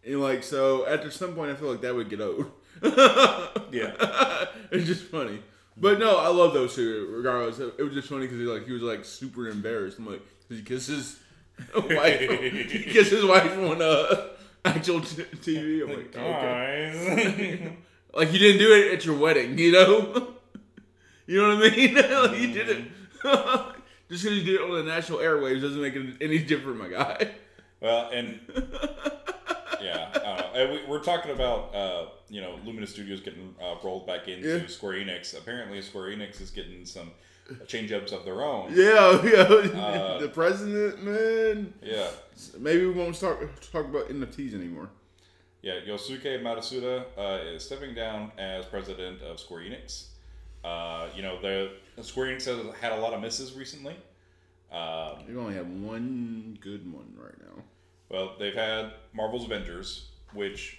And 0.05 0.21
like 0.21 0.43
so, 0.43 0.87
after 0.87 1.11
some 1.11 1.35
point, 1.35 1.51
I 1.51 1.55
feel 1.55 1.69
like 1.71 1.81
that 1.81 1.95
would 1.95 2.09
get 2.09 2.21
old. 2.21 2.51
Yeah. 3.71 4.45
it's 4.71 4.85
just 4.85 5.03
funny. 5.05 5.41
But 5.75 5.99
no, 5.99 6.17
I 6.17 6.29
love 6.29 6.53
those 6.53 6.75
two. 6.75 7.07
Regardless, 7.11 7.59
it 7.59 7.81
was 7.81 7.93
just 7.93 8.07
funny 8.07 8.21
because 8.21 8.39
he 8.39 8.45
like 8.45 8.65
he 8.65 8.71
was 8.71 8.81
like 8.81 9.03
super 9.03 9.47
embarrassed. 9.49 9.99
I'm 9.99 10.05
like, 10.07 10.21
he 10.49 10.61
kisses 10.61 11.19
his 11.57 11.83
wife, 11.97 12.19
he 12.21 12.83
kissed 12.83 13.11
his 13.11 13.25
wife 13.25 13.51
on 13.57 13.81
uh, 13.81 14.27
actual 14.67 15.01
t- 15.01 15.23
TV. 15.23 15.83
I'm 15.83 15.89
like, 15.95 16.15
okay. 16.15 17.57
Guys. 17.59 17.71
like 18.13 18.33
you 18.33 18.39
didn't 18.39 18.59
do 18.59 18.71
it 18.73 18.93
at 18.93 19.05
your 19.05 19.17
wedding, 19.17 19.57
you 19.57 19.71
know? 19.71 20.33
you 21.27 21.41
know 21.41 21.55
what 21.57 21.71
I 21.73 21.75
mean? 21.75 21.95
like 21.95 22.39
you 22.39 22.53
did 22.53 22.69
it. 22.69 22.83
just 24.09 24.23
because 24.23 24.37
you 24.37 24.43
did 24.43 24.55
it 24.55 24.61
on 24.61 24.71
the 24.73 24.83
national 24.83 25.19
airwaves 25.19 25.61
doesn't 25.61 25.81
make 25.81 25.95
it 25.95 26.15
any 26.21 26.39
different, 26.39 26.77
my 26.79 26.87
guy. 26.89 27.31
well, 27.81 28.09
and 28.11 28.39
yeah, 29.81 30.09
I 30.13 30.19
don't 30.19 30.37
know. 30.37 30.51
And 30.55 30.71
we, 30.71 30.85
we're 30.87 31.03
talking 31.03 31.31
about 31.31 31.73
uh, 31.75 32.05
you 32.29 32.41
know 32.41 32.57
Luminous 32.65 32.91
Studios 32.91 33.19
getting 33.21 33.55
uh, 33.61 33.75
rolled 33.83 34.07
back 34.07 34.27
into 34.27 34.47
Yeah. 34.61 34.67
Square 34.67 34.93
Enix. 34.95 35.37
Apparently, 35.37 35.81
Square 35.81 36.09
Enix 36.15 36.41
is 36.41 36.49
getting 36.51 36.85
some 36.85 37.11
change 37.67 37.91
ups 37.91 38.11
of 38.11 38.25
their 38.25 38.41
own. 38.41 38.71
Yeah, 38.73 39.21
yeah. 39.23 39.79
Uh, 39.79 40.19
the 40.19 40.27
president, 40.29 41.03
man. 41.03 41.73
Yeah. 41.81 42.09
Maybe 42.59 42.85
we 42.85 42.91
won't 42.91 43.15
start 43.15 43.39
talk 43.71 43.85
about 43.85 44.09
NFTs 44.09 44.53
anymore. 44.53 44.89
Yeah, 45.61 45.79
Yosuke 45.87 46.41
Matsuda 46.43 47.05
uh, 47.17 47.43
is 47.45 47.63
stepping 47.65 47.93
down 47.95 48.31
as 48.37 48.65
president 48.65 49.21
of 49.21 49.39
Square 49.39 49.61
Enix. 49.63 50.05
Uh, 50.63 51.07
you 51.15 51.21
know, 51.23 51.41
the 51.41 51.71
Square 52.03 52.27
Enix 52.35 52.45
has 52.45 52.59
had 52.79 52.91
a 52.93 52.97
lot 52.99 53.13
of 53.13 53.21
misses 53.21 53.53
recently. 53.53 53.95
Um, 54.71 55.23
You 55.27 55.39
only 55.39 55.55
have 55.55 55.67
one 55.67 56.57
good 56.61 56.91
one 56.91 57.13
right 57.17 57.35
now. 57.39 57.63
well, 58.09 58.35
they've 58.37 58.53
had 58.53 58.91
Marvel's 59.13 59.45
Avengers, 59.45 60.09
which 60.33 60.77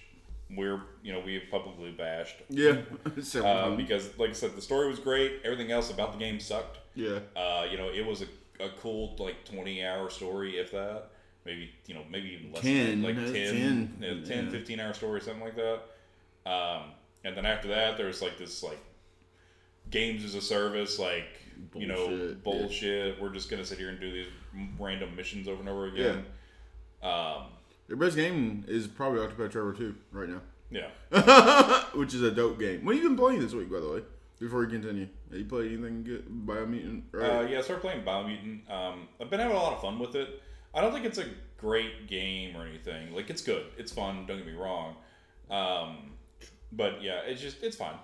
we're 0.55 0.81
you 1.03 1.13
know 1.13 1.19
we've 1.19 1.43
publicly 1.51 1.91
bashed 1.91 2.37
Yeah, 2.49 2.77
uh, 3.43 3.75
because, 3.75 4.17
like 4.17 4.31
I 4.31 4.33
said, 4.33 4.55
the 4.55 4.61
story 4.61 4.89
was 4.89 4.99
great. 4.99 5.41
Everything 5.43 5.71
else 5.71 5.91
about 5.91 6.13
the 6.13 6.17
game 6.19 6.39
sucked. 6.39 6.79
Yeah, 6.95 7.19
Uh, 7.35 7.65
you 7.69 7.77
know, 7.77 7.89
it 7.89 8.05
was 8.05 8.21
a, 8.21 8.63
a 8.63 8.69
cool 8.79 9.15
like 9.19 9.45
twenty 9.45 9.83
hour 9.83 10.09
story, 10.09 10.57
if 10.57 10.71
that. 10.71 11.09
Maybe 11.45 11.71
you 11.87 11.95
know, 11.95 12.03
maybe 12.09 12.29
even 12.39 12.51
less. 12.51 12.63
10, 12.63 13.01
than 13.01 13.05
uh, 13.05 13.21
like 13.21 13.33
10, 13.33 13.33
10, 13.33 13.97
yeah, 14.01 14.25
10 14.25 14.45
yeah. 14.45 14.51
15 14.51 14.79
hour 14.79 14.93
story, 14.93 15.21
something 15.21 15.43
like 15.43 15.55
that. 15.55 15.81
Um, 16.45 16.91
and 17.23 17.35
then 17.35 17.45
after 17.45 17.69
that, 17.69 17.97
there's 17.97 18.21
like 18.21 18.37
this 18.37 18.61
like 18.61 18.79
games 19.89 20.23
as 20.25 20.35
a 20.35 20.41
service, 20.41 20.99
like 20.99 21.27
you 21.75 21.87
know, 21.87 22.07
Bullshit, 22.07 22.29
yeah. 22.29 22.35
bullshit. 22.43 23.21
We're 23.21 23.29
just 23.33 23.49
gonna 23.49 23.65
sit 23.65 23.77
here 23.77 23.89
and 23.89 23.99
do 23.99 24.11
these 24.11 24.27
random 24.77 25.15
missions 25.15 25.47
over 25.47 25.59
and 25.59 25.69
over 25.69 25.85
again. 25.87 26.25
Um, 27.01 27.43
their 27.89 27.97
best 27.97 28.15
game 28.15 28.63
is 28.67 28.87
probably 28.87 29.19
Octopath 29.19 29.51
Traveler 29.51 29.73
2 29.73 29.95
right 30.11 30.29
now, 30.29 30.41
yeah. 30.69 31.83
which 31.95 32.13
is 32.13 32.21
a 32.21 32.29
dope 32.29 32.59
game. 32.59 32.85
What 32.85 32.93
have 32.95 33.03
you 33.03 33.09
been 33.09 33.17
playing 33.17 33.39
this 33.41 33.53
week, 33.53 33.69
by 33.69 33.79
the 33.79 33.89
way? 33.89 34.01
Before 34.39 34.59
we 34.59 34.67
continue, 34.67 35.07
have 35.31 35.39
you 35.39 35.45
played 35.45 35.73
anything 35.73 36.03
good? 36.03 36.25
Biomutant? 36.29 37.01
Uh, 37.13 37.45
yeah, 37.47 37.57
I 37.57 37.61
started 37.61 37.81
playing 37.81 38.03
Biomutant. 38.03 38.69
Um, 38.71 39.07
I've 39.19 39.29
been 39.29 39.39
having 39.39 39.57
a 39.57 39.59
lot 39.59 39.73
of 39.73 39.81
fun 39.81 39.99
with 39.99 40.15
it. 40.15 40.41
I 40.73 40.81
don't 40.81 40.93
think 40.93 41.05
it's 41.05 41.17
a 41.17 41.25
great 41.57 42.07
game 42.07 42.55
or 42.55 42.65
anything. 42.65 43.13
Like 43.13 43.29
it's 43.31 43.41
good, 43.41 43.65
it's 43.77 43.91
fun. 43.91 44.27
Don't 44.27 44.37
get 44.37 44.45
me 44.45 44.53
wrong. 44.53 44.95
Um, 45.49 46.11
but 46.71 47.01
yeah, 47.01 47.21
it's 47.25 47.41
just 47.41 47.61
it's 47.63 47.75
fine. 47.75 47.95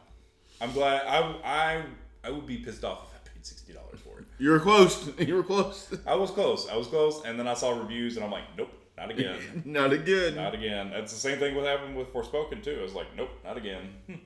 I'm 0.60 0.72
glad. 0.72 1.04
I 1.06 1.20
I 1.44 1.84
I 2.24 2.32
would 2.32 2.48
be 2.48 2.58
pissed 2.58 2.84
off 2.84 3.04
if 3.04 3.22
I 3.22 3.30
paid 3.30 3.46
sixty 3.46 3.72
dollars 3.72 4.00
for 4.00 4.20
it. 4.20 4.26
you 4.40 4.50
were 4.50 4.60
close. 4.60 5.08
you 5.20 5.36
were 5.36 5.44
close. 5.44 5.96
I 6.08 6.16
was 6.16 6.32
close. 6.32 6.68
I 6.68 6.76
was 6.76 6.88
close, 6.88 7.24
and 7.24 7.40
then 7.40 7.48
I 7.48 7.54
saw 7.54 7.80
reviews, 7.80 8.16
and 8.16 8.26
I'm 8.26 8.32
like, 8.32 8.46
nope, 8.58 8.72
not 8.98 9.12
again, 9.12 9.40
Not 9.66 9.94
again. 9.94 10.36
not 10.36 10.54
again. 10.54 10.90
That's 10.92 11.12
the 11.14 11.20
same 11.20 11.38
thing 11.40 11.54
what 11.56 11.66
happened 11.66 11.96
with 11.96 12.14
Forspoken 12.14 12.64
too. 12.64 12.78
I 12.80 12.84
was 12.84 12.94
like, 12.94 13.16
nope, 13.16 13.30
not 13.44 13.58
again. 13.58 13.94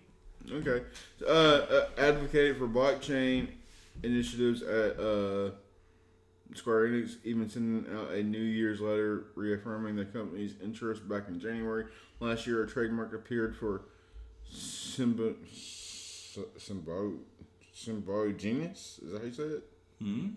Okay. 0.52 0.84
Uh, 1.28 1.30
uh, 1.30 1.90
advocated 1.98 2.58
for 2.58 2.68
blockchain 2.68 3.50
initiatives 4.02 4.64
at 4.64 4.98
uh, 5.00 5.52
Square 6.56 6.88
Enix, 6.88 7.18
even 7.24 7.48
sending 7.50 7.86
out 7.96 8.12
a 8.12 8.24
New 8.24 8.40
Year's 8.40 8.80
letter 8.80 9.26
reaffirming 9.36 9.96
the 9.98 10.06
company's 10.06 10.56
interest 10.64 11.08
back 11.08 11.28
in 11.28 11.40
January. 11.40 11.86
Last 12.20 12.48
year, 12.48 12.64
a 12.64 12.68
trademark 12.68 13.14
appeared 13.14 13.56
for 13.56 13.82
Symbo, 14.52 15.36
Symbo, 16.58 17.18
Symbiogenesis? 17.76 19.04
Is 19.04 19.12
that 19.12 19.20
how 19.20 19.26
you 19.26 19.34
say 19.34 19.44
it? 19.44 19.64
hmm? 20.02 20.28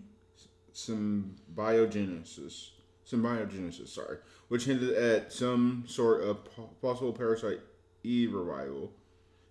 Symbiogenesis. 0.75 2.71
Symbiogenesis, 3.09 3.89
sorry. 3.89 4.17
Which 4.47 4.65
hinted 4.65 4.91
at 4.93 5.31
some 5.33 5.83
sort 5.87 6.21
of 6.23 6.37
possible 6.81 7.13
Parasite 7.13 7.59
Eve 8.03 8.33
revival. 8.33 8.91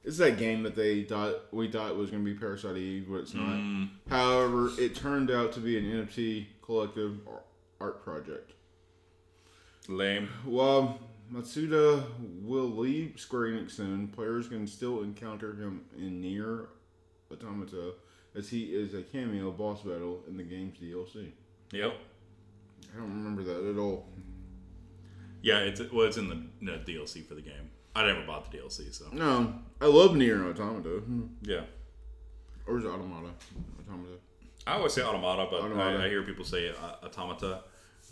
It's 0.05 0.19
that 0.19 0.37
game 0.39 0.63
that 0.65 0.75
they 0.75 1.05
thought 1.05 1.53
we 1.53 1.71
thought 1.71 1.97
was 1.97 2.11
going 2.11 2.25
to 2.25 2.31
be 2.33 2.39
Parasite 2.39 2.77
Eve, 2.77 3.07
but 3.09 3.19
it's 3.19 3.35
not. 3.35 3.45
Mm, 3.55 3.89
However, 4.09 4.71
it 4.79 4.95
turned 4.97 5.31
out 5.31 5.53
to 5.53 5.61
be 5.61 5.79
an 5.79 5.85
NFT 5.85 6.47
collective 6.63 7.21
art 7.81 8.03
project. 8.05 8.53
lame. 9.89 10.29
Well, 10.47 10.99
Matsuda 11.33 12.05
will 12.43 12.69
leave 12.71 13.15
Square 13.19 13.53
Enix 13.53 13.73
soon, 13.73 14.09
players 14.09 14.49
can 14.49 14.67
still 14.67 15.03
encounter 15.03 15.55
him 15.55 15.83
in 15.97 16.21
NieR 16.23 16.67
Automata, 17.33 17.95
as 18.35 18.49
he 18.51 18.75
is 18.75 18.95
a 18.95 19.03
cameo 19.03 19.51
boss 19.51 19.83
battle 19.83 20.23
in 20.29 20.37
the 20.37 20.43
game's 20.43 20.79
DLC. 20.79 21.31
Yep. 21.73 21.95
I 22.93 22.99
don't 22.99 23.09
remember 23.09 23.43
that 23.45 23.71
at 23.71 23.79
all. 23.79 24.07
Yeah, 25.41 25.59
it's 25.61 25.81
well, 25.93 26.07
it's 26.07 26.17
in 26.19 26.29
the, 26.29 26.43
the 26.61 26.93
DLC 26.93 27.27
for 27.27 27.35
the 27.35 27.43
game. 27.43 27.71
I 27.95 28.07
never 28.07 28.25
bought 28.25 28.51
the 28.51 28.59
DLC, 28.59 28.93
so 28.95 29.07
No, 29.13 29.55
I 29.81 29.87
love 29.87 30.13
NieR 30.13 30.49
Automata. 30.49 31.03
yeah. 31.43 31.63
Or 32.67 32.79
is 32.79 32.85
it 32.85 32.89
Automata? 32.89 33.31
Automata. 33.81 34.15
I 34.67 34.75
always 34.75 34.93
say 34.93 35.03
automata, 35.03 35.49
but 35.51 35.61
Automata. 35.63 35.99
I, 35.99 36.05
I 36.05 36.09
hear 36.09 36.23
people 36.23 36.45
say 36.45 36.71
uh, 36.71 37.05
automata, 37.05 37.65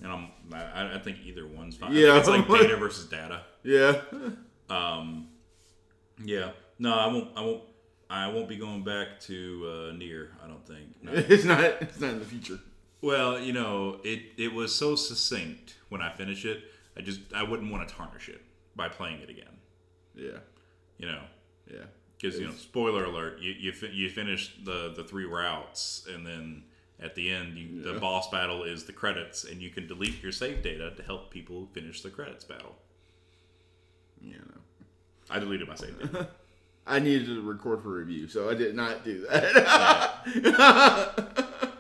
and 0.02 0.10
I'm 0.12 0.28
I, 0.52 0.96
I 0.96 0.98
think 0.98 1.18
either 1.24 1.46
one's 1.46 1.76
fine. 1.76 1.92
Yeah. 1.92 2.18
It's 2.18 2.28
like 2.28 2.46
data 2.48 2.76
versus 2.84 3.06
data. 3.06 3.42
Yeah. 3.62 4.00
Um, 4.68 5.28
yeah, 6.24 6.50
no, 6.78 6.92
I 6.94 7.06
won't. 7.06 7.28
I 7.36 7.40
won't. 7.42 7.62
I 8.10 8.28
won't 8.28 8.48
be 8.48 8.56
going 8.56 8.82
back 8.82 9.20
to 9.20 9.62
uh, 9.64 9.92
NieR. 9.94 10.28
I 10.44 10.48
don't 10.48 10.66
think. 10.66 11.02
No. 11.02 11.12
it's 11.14 11.44
not. 11.44 11.60
It's 11.60 12.00
not 12.00 12.10
in 12.10 12.18
the 12.18 12.24
future. 12.24 12.58
Well, 13.02 13.38
you 13.38 13.52
know, 13.52 14.00
it 14.04 14.22
it 14.36 14.52
was 14.52 14.74
so 14.74 14.94
succinct 14.96 15.76
when 15.88 16.00
I 16.02 16.10
finish 16.12 16.44
it. 16.44 16.62
I 16.96 17.00
just 17.02 17.20
I 17.34 17.42
wouldn't 17.42 17.70
want 17.72 17.88
to 17.88 17.94
tarnish 17.94 18.28
it 18.28 18.42
by 18.76 18.88
playing 18.88 19.20
it 19.20 19.30
again. 19.30 19.56
Yeah. 20.14 20.38
You 20.98 21.06
know, 21.06 21.22
Yeah. 21.70 21.84
because 22.20 22.38
you 22.38 22.46
know, 22.46 22.52
spoiler 22.52 23.04
alert, 23.04 23.38
you 23.40 23.52
you, 23.52 23.72
fi- 23.72 23.90
you 23.92 24.10
finish 24.10 24.54
the 24.64 24.92
the 24.94 25.04
three 25.04 25.24
routes, 25.24 26.06
and 26.12 26.26
then 26.26 26.64
at 27.02 27.14
the 27.14 27.30
end, 27.30 27.56
you, 27.56 27.82
the 27.82 27.98
boss 27.98 28.28
battle 28.30 28.62
is 28.64 28.84
the 28.84 28.92
credits, 28.92 29.44
and 29.44 29.62
you 29.62 29.70
can 29.70 29.86
delete 29.86 30.22
your 30.22 30.32
save 30.32 30.62
data 30.62 30.92
to 30.96 31.02
help 31.02 31.30
people 31.30 31.66
finish 31.72 32.02
the 32.02 32.10
credits 32.10 32.44
battle. 32.44 32.74
Yeah. 34.20 34.36
No. 34.36 34.60
I 35.30 35.38
deleted 35.38 35.66
my 35.68 35.76
save 35.76 35.98
data. 35.98 36.28
I 36.86 36.98
needed 36.98 37.26
to 37.26 37.40
record 37.42 37.82
for 37.82 37.90
review, 37.90 38.26
so 38.28 38.50
I 38.50 38.54
did 38.54 38.74
not 38.74 39.04
do 39.04 39.24
that. 39.30 40.26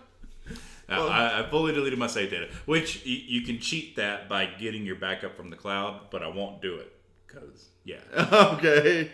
Uh, 0.90 1.06
I, 1.06 1.40
I 1.40 1.48
fully 1.50 1.72
deleted 1.72 1.98
my 1.98 2.06
save 2.08 2.30
data, 2.30 2.48
which 2.66 3.02
y- 3.06 3.22
you 3.26 3.42
can 3.42 3.58
cheat 3.60 3.96
that 3.96 4.28
by 4.28 4.46
getting 4.46 4.84
your 4.84 4.96
backup 4.96 5.36
from 5.36 5.50
the 5.50 5.56
cloud, 5.56 6.10
but 6.10 6.22
I 6.22 6.28
won't 6.28 6.60
do 6.60 6.76
it 6.76 6.92
because 7.26 7.68
yeah. 7.84 7.98
okay. 8.58 9.10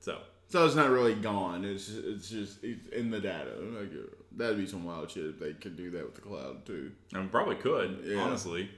So 0.00 0.18
So 0.48 0.64
it's 0.66 0.74
not 0.74 0.90
really 0.90 1.14
gone. 1.14 1.64
It's 1.64 1.88
it's 1.90 2.28
just 2.28 2.62
it's 2.64 2.88
in 2.88 3.10
the 3.10 3.20
data. 3.20 3.50
Like 3.60 3.90
that'd 4.32 4.56
be 4.58 4.66
some 4.66 4.84
wild 4.84 5.10
shit 5.10 5.24
if 5.26 5.38
they 5.38 5.52
could 5.54 5.76
do 5.76 5.90
that 5.92 6.04
with 6.04 6.14
the 6.16 6.20
cloud 6.22 6.66
too. 6.66 6.92
I 7.14 7.18
mean, 7.18 7.28
probably 7.28 7.56
could 7.56 8.02
Yeah. 8.04 8.20
honestly, 8.20 8.68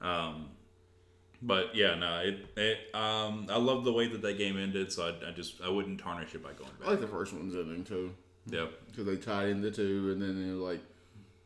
um, 0.00 0.50
but 1.42 1.74
yeah, 1.74 1.94
no, 1.96 2.20
it, 2.20 2.46
it 2.56 2.94
um, 2.94 3.46
I 3.50 3.58
love 3.58 3.84
the 3.84 3.92
way 3.92 4.08
that 4.08 4.22
that 4.22 4.38
game 4.38 4.56
ended, 4.58 4.92
so 4.92 5.06
I, 5.08 5.28
I 5.28 5.32
just 5.32 5.60
I 5.60 5.68
wouldn't 5.68 6.00
tarnish 6.00 6.34
it 6.34 6.42
by 6.42 6.52
going 6.52 6.70
I 6.84 6.90
like 6.90 7.00
the 7.00 7.08
first 7.08 7.32
one's 7.32 7.54
ending 7.54 7.84
too. 7.84 8.12
Yep. 8.46 8.72
because 8.88 9.06
they 9.06 9.16
tied 9.16 9.48
in 9.48 9.60
the 9.62 9.70
two, 9.70 10.10
and 10.12 10.20
then 10.20 10.42
they're 10.46 10.54
like, 10.56 10.80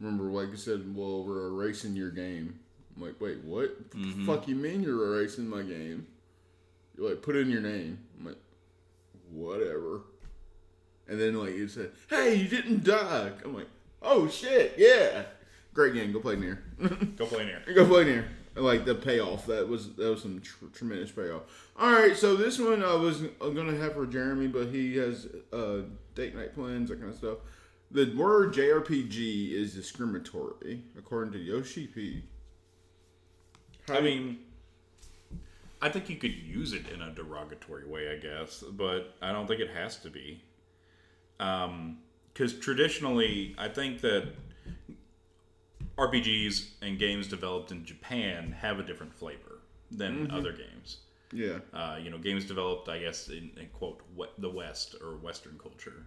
remember, 0.00 0.24
like 0.24 0.52
I 0.52 0.56
said, 0.56 0.94
well, 0.94 1.24
we're 1.24 1.48
erasing 1.48 1.96
your 1.96 2.10
game. 2.10 2.58
I'm 2.96 3.02
like, 3.02 3.20
wait, 3.20 3.42
what? 3.44 3.90
The 3.92 4.24
fuck 4.26 4.48
you 4.48 4.56
mean 4.56 4.82
you're 4.82 5.14
erasing 5.16 5.48
my 5.48 5.62
game? 5.62 6.06
You're 6.96 7.10
like, 7.10 7.22
put 7.22 7.36
in 7.36 7.48
your 7.50 7.60
name. 7.60 7.98
I'm 8.18 8.26
like, 8.26 8.38
whatever. 9.30 10.02
And 11.08 11.20
then 11.20 11.34
like 11.34 11.50
it 11.50 11.70
said, 11.70 11.92
hey, 12.10 12.34
you 12.34 12.48
didn't 12.48 12.84
die. 12.84 13.30
I'm 13.44 13.54
like, 13.54 13.68
oh 14.02 14.28
shit, 14.28 14.74
yeah, 14.76 15.22
great 15.72 15.94
game. 15.94 16.12
Go 16.12 16.20
play 16.20 16.36
NieR. 16.36 16.58
Go 17.16 17.26
play 17.26 17.44
NieR. 17.44 17.74
Go 17.74 17.86
play 17.86 18.04
NieR. 18.04 18.24
Like 18.56 18.84
the 18.84 18.94
payoff, 18.96 19.46
that 19.46 19.68
was 19.68 19.94
that 19.94 20.10
was 20.10 20.22
some 20.22 20.40
tr- 20.40 20.66
tremendous 20.74 21.12
payoff. 21.12 21.42
All 21.78 21.92
right, 21.92 22.16
so 22.16 22.34
this 22.34 22.58
one 22.58 22.82
I 22.82 22.94
was 22.94 23.22
gonna 23.40 23.76
have 23.76 23.94
for 23.94 24.04
Jeremy, 24.04 24.48
but 24.48 24.68
he 24.68 24.96
has 24.96 25.28
uh, 25.52 25.82
date 26.16 26.34
night 26.34 26.54
plans, 26.54 26.90
that 26.90 26.98
kind 26.98 27.12
of 27.12 27.16
stuff. 27.16 27.38
The 27.90 28.14
word 28.14 28.52
JRPG 28.52 29.52
is 29.52 29.74
discriminatory, 29.74 30.82
according 30.96 31.32
to 31.32 31.38
Yoshi 31.38 31.86
P. 31.86 32.22
I 33.88 34.00
mean, 34.00 34.40
I 35.80 35.88
think 35.88 36.10
you 36.10 36.16
could 36.16 36.34
use 36.34 36.74
it 36.74 36.88
in 36.92 37.00
a 37.00 37.10
derogatory 37.10 37.86
way, 37.86 38.12
I 38.12 38.16
guess, 38.16 38.62
but 38.62 39.14
I 39.22 39.32
don't 39.32 39.46
think 39.46 39.60
it 39.60 39.70
has 39.70 39.96
to 39.98 40.10
be. 40.10 40.42
Because 41.38 42.58
traditionally, 42.60 43.54
I 43.56 43.68
think 43.68 44.02
that 44.02 44.32
RPGs 45.96 46.66
and 46.82 46.98
games 46.98 47.26
developed 47.26 47.72
in 47.72 47.84
Japan 47.86 48.52
have 48.52 48.78
a 48.78 48.82
different 48.82 49.14
flavor 49.14 49.60
than 49.90 50.30
other 50.30 50.52
games. 50.52 50.98
Yeah. 51.32 51.58
Uh, 51.72 51.98
you 52.02 52.10
know, 52.10 52.18
games 52.18 52.44
developed, 52.44 52.88
I 52.88 52.98
guess, 53.00 53.28
in, 53.28 53.50
in 53.58 53.68
quote 53.72 54.00
we- 54.14 54.26
the 54.38 54.50
West 54.50 54.94
or 55.02 55.16
Western 55.16 55.58
culture. 55.58 56.04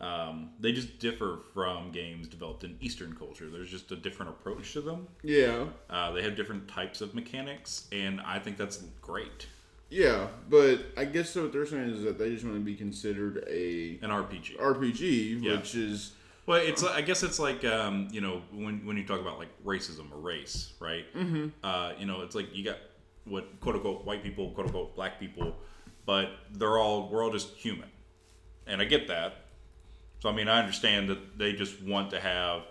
Um, 0.00 0.50
they 0.60 0.72
just 0.72 0.98
differ 0.98 1.38
from 1.54 1.90
games 1.92 2.26
developed 2.28 2.64
in 2.64 2.76
Eastern 2.80 3.14
culture. 3.14 3.48
There's 3.48 3.70
just 3.70 3.90
a 3.92 3.96
different 3.96 4.30
approach 4.32 4.72
to 4.74 4.80
them. 4.80 5.06
Yeah. 5.22 5.66
Uh, 5.88 6.10
they 6.12 6.22
have 6.22 6.36
different 6.36 6.68
types 6.68 7.00
of 7.00 7.14
mechanics, 7.14 7.86
and 7.92 8.20
I 8.20 8.38
think 8.38 8.56
that's 8.56 8.78
great. 9.00 9.46
Yeah, 9.90 10.26
but 10.50 10.80
I 10.96 11.04
guess 11.04 11.34
what 11.36 11.52
they're 11.52 11.66
saying 11.66 11.90
is 11.90 12.02
that 12.02 12.18
they 12.18 12.30
just 12.30 12.44
want 12.44 12.56
to 12.56 12.64
be 12.64 12.74
considered 12.74 13.44
a 13.48 13.98
An 14.02 14.10
RPG. 14.10 14.58
RPG, 14.58 15.40
Yeah. 15.42 15.52
which 15.56 15.74
is 15.76 16.12
Well, 16.46 16.58
it's 16.60 16.82
I 16.82 17.00
guess 17.02 17.22
it's 17.22 17.38
like 17.38 17.64
um, 17.64 18.08
you 18.10 18.20
know 18.20 18.42
when 18.52 18.84
when 18.84 18.96
you 18.96 19.06
talk 19.06 19.20
about 19.20 19.38
like 19.38 19.50
racism 19.64 20.10
or 20.10 20.18
race, 20.18 20.72
right? 20.80 21.04
Mm-hmm. 21.14 21.48
Uh, 21.62 21.92
you 21.98 22.06
know, 22.06 22.22
it's 22.22 22.34
like 22.34 22.54
you 22.54 22.64
got 22.64 22.78
what 23.24 23.60
quote 23.60 23.76
unquote 23.76 24.04
white 24.04 24.22
people, 24.22 24.50
quote 24.50 24.66
unquote 24.66 24.96
black 24.96 25.20
people, 25.20 25.54
but 26.04 26.30
they're 26.52 26.76
all 26.78 27.08
we're 27.08 27.22
all 27.22 27.30
just 27.30 27.50
human, 27.54 27.88
and 28.66 28.80
I 28.82 28.84
get 28.86 29.06
that. 29.08 29.43
So 30.24 30.30
I 30.30 30.32
mean, 30.32 30.48
I 30.48 30.58
understand 30.58 31.10
that 31.10 31.36
they 31.36 31.52
just 31.52 31.82
want 31.82 32.08
to 32.12 32.18
have 32.18 32.62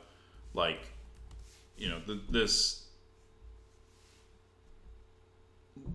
like 0.55 0.79
you 1.77 1.87
know 1.87 1.99
th- 2.03 2.21
this. 2.27 2.87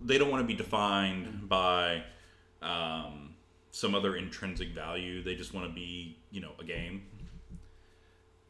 They 0.04 0.18
don't 0.18 0.30
want 0.30 0.40
to 0.40 0.46
be 0.46 0.54
defined 0.54 1.48
by 1.48 2.04
um, 2.62 3.34
some 3.72 3.96
other 3.96 4.14
intrinsic 4.14 4.68
value. 4.68 5.20
They 5.20 5.34
just 5.34 5.52
want 5.52 5.66
to 5.66 5.74
be, 5.74 6.16
you 6.30 6.40
know, 6.40 6.52
a 6.60 6.64
game 6.64 7.02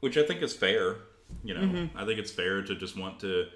which 0.00 0.18
I 0.18 0.22
think 0.22 0.42
is 0.42 0.54
fair. 0.54 0.96
You 1.42 1.54
know, 1.54 1.88
I 1.96 2.04
think 2.04 2.18
it's 2.18 2.30
fair 2.30 2.60
to 2.60 2.74
just 2.74 2.94
want 2.98 3.20
to 3.20 3.46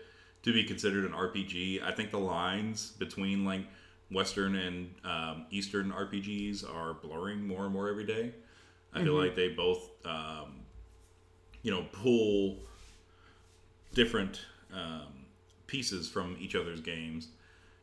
to 0.45 0.53
be 0.55 0.65
considered 0.65 1.05
an 1.05 1.13
RPG. 1.13 1.83
I 1.83 1.93
think 1.93 2.11
the 2.11 2.19
lines 2.19 2.93
between 2.93 3.45
like 3.45 3.67
Western 4.11 4.57
and 4.57 4.95
um, 5.05 5.45
Eastern 5.51 5.93
RPGs 5.93 6.65
are 6.75 6.95
blurring 6.95 7.47
more 7.47 7.65
and 7.65 7.73
more 7.75 7.91
every 7.91 8.07
day. 8.07 8.33
I 8.95 9.03
feel 9.03 9.15
like 9.15 9.35
they 9.35 9.49
both, 9.49 9.89
um, 10.05 10.61
you 11.63 11.71
know, 11.71 11.87
pull 11.93 12.59
different 13.95 14.41
um, 14.73 15.27
pieces 15.67 16.09
from 16.09 16.37
each 16.39 16.55
other's 16.55 16.81
games. 16.81 17.29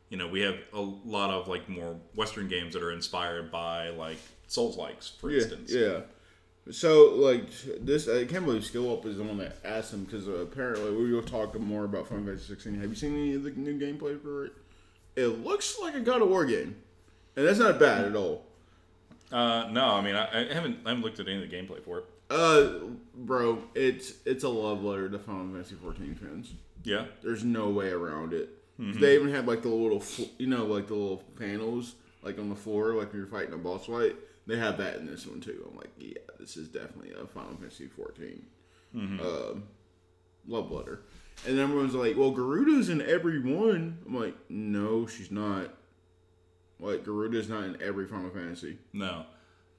You 0.08 0.16
know, 0.16 0.28
we 0.28 0.40
have 0.40 0.56
a 0.72 0.80
lot 0.80 1.30
of 1.30 1.48
like 1.48 1.68
more 1.68 1.96
Western 2.14 2.48
games 2.48 2.74
that 2.74 2.82
are 2.82 2.92
inspired 2.92 3.50
by 3.50 3.90
like 3.90 4.18
Souls 4.46 4.76
likes, 4.76 5.08
for 5.08 5.30
yeah, 5.30 5.40
instance. 5.40 5.72
yeah. 5.72 6.00
So 6.70 7.14
like 7.14 7.48
this, 7.80 8.08
I 8.08 8.24
can't 8.24 8.44
believe 8.44 8.64
Skill 8.64 8.92
Up 8.92 9.06
is 9.06 9.16
the 9.16 9.24
one 9.24 9.38
that 9.38 9.58
asked 9.64 9.92
him 9.92 10.04
because 10.04 10.28
uh, 10.28 10.32
apparently 10.34 10.94
we 10.94 11.12
will 11.12 11.22
talk 11.22 11.58
more 11.58 11.84
about 11.84 12.08
Final 12.08 12.24
Fantasy 12.24 12.46
16. 12.46 12.80
Have 12.80 12.90
you 12.90 12.96
seen 12.96 13.14
any 13.14 13.34
of 13.34 13.42
the 13.42 13.50
new 13.50 13.78
gameplay 13.78 14.20
for 14.20 14.46
it? 14.46 14.52
It 15.16 15.44
looks 15.44 15.78
like 15.80 15.94
a 15.94 16.00
God 16.00 16.22
of 16.22 16.28
War 16.28 16.44
game, 16.44 16.76
and 17.36 17.46
that's 17.46 17.58
not 17.58 17.80
bad 17.80 18.04
at 18.04 18.14
all. 18.14 18.44
Uh, 19.32 19.68
no, 19.70 19.84
I 19.86 20.00
mean, 20.00 20.16
I, 20.16 20.50
I 20.50 20.52
haven't 20.54 20.78
I 20.84 20.90
haven't 20.90 21.04
looked 21.04 21.20
at 21.20 21.28
any 21.28 21.42
of 21.42 21.48
the 21.48 21.56
gameplay 21.56 21.82
for 21.84 21.98
it. 21.98 22.04
Uh, 22.30 22.86
bro, 23.14 23.62
it's 23.74 24.14
it's 24.24 24.44
a 24.44 24.48
love 24.48 24.82
letter 24.82 25.08
to 25.08 25.18
Final 25.18 25.52
Fantasy 25.52 25.74
14 25.76 26.14
fans. 26.14 26.52
Yeah, 26.82 27.04
There's 27.22 27.44
no 27.44 27.68
way 27.68 27.90
around 27.90 28.32
it. 28.32 28.48
Mm-hmm. 28.80 29.00
They 29.00 29.14
even 29.14 29.30
had 29.32 29.46
like 29.46 29.62
the 29.62 29.68
little, 29.68 30.02
you 30.38 30.46
know, 30.46 30.64
like 30.64 30.86
the 30.88 30.94
little 30.94 31.22
panels 31.38 31.94
like 32.22 32.38
on 32.38 32.48
the 32.48 32.54
floor, 32.56 32.94
like 32.94 33.12
when 33.12 33.18
you're 33.18 33.26
fighting 33.30 33.52
a 33.54 33.58
boss 33.58 33.86
fight. 33.86 34.16
They 34.46 34.56
have 34.56 34.78
that 34.78 34.96
in 34.96 35.06
this 35.06 35.26
one 35.26 35.40
too. 35.40 35.68
I'm 35.70 35.76
like, 35.76 35.90
yeah, 35.98 36.14
this 36.38 36.56
is 36.56 36.68
definitely 36.68 37.12
a 37.12 37.26
Final 37.26 37.54
Fantasy 37.56 37.86
14 37.86 38.42
Mm-hmm. 38.96 39.20
um, 39.20 39.62
love 40.48 40.72
letter. 40.72 41.02
And 41.46 41.58
everyone's 41.58 41.94
like, 41.94 42.16
well, 42.16 42.32
Garuda's 42.32 42.88
in 42.88 43.00
every 43.02 43.38
one. 43.40 43.98
I'm 44.06 44.16
like, 44.18 44.34
no, 44.48 45.06
she's 45.06 45.30
not. 45.30 45.72
Like 46.80 47.04
Garuda's 47.04 47.48
not 47.48 47.64
in 47.64 47.80
every 47.82 48.06
Final 48.06 48.30
Fantasy. 48.30 48.78
no. 48.92 49.26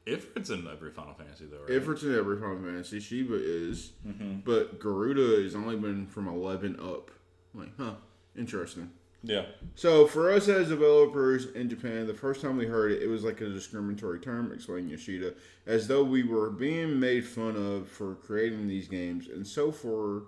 Ifrit's 0.08 0.50
in 0.50 0.68
every 0.68 0.90
Final 0.90 1.14
Fantasy 1.14 1.46
though, 1.46 1.62
right? 1.62 1.70
Ifrit's 1.70 2.02
in 2.04 2.16
every 2.16 2.40
Final 2.40 2.58
Fantasy. 2.58 3.00
Shiva 3.00 3.36
is, 3.36 3.92
Mm-hmm. 4.08 4.40
but 4.44 4.80
Garuda 4.80 5.44
has 5.44 5.54
only 5.54 5.76
been 5.78 6.08
from 6.08 6.28
11 6.28 6.80
up. 6.80 7.12
I'm 7.54 7.60
like, 7.60 7.78
huh, 7.78 7.94
interesting. 8.36 8.90
yeah, 9.22 9.46
So 9.76 10.08
for 10.08 10.32
us 10.32 10.48
as 10.48 10.70
developers 10.70 11.46
in 11.52 11.70
Japan, 11.70 12.08
the 12.08 12.16
first 12.16 12.42
time 12.42 12.58
we 12.58 12.66
heard 12.66 12.92
it, 12.94 13.04
it 13.04 13.08
was 13.08 13.24
like 13.24 13.42
a 13.42 13.50
discriminatory 13.50 14.20
term, 14.20 14.52
explained 14.52 14.90
Yoshida, 14.90 15.36
as 15.68 15.88
though 15.88 16.04
we 16.04 16.24
were 16.24 16.50
being 16.50 17.00
made 17.00 17.24
fun 17.24 17.56
of 17.56 17.88
for 17.88 18.16
creating 18.16 18.68
these 18.68 18.88
games. 18.88 19.28
And 19.28 19.46
so 19.46 19.72
for 19.72 20.24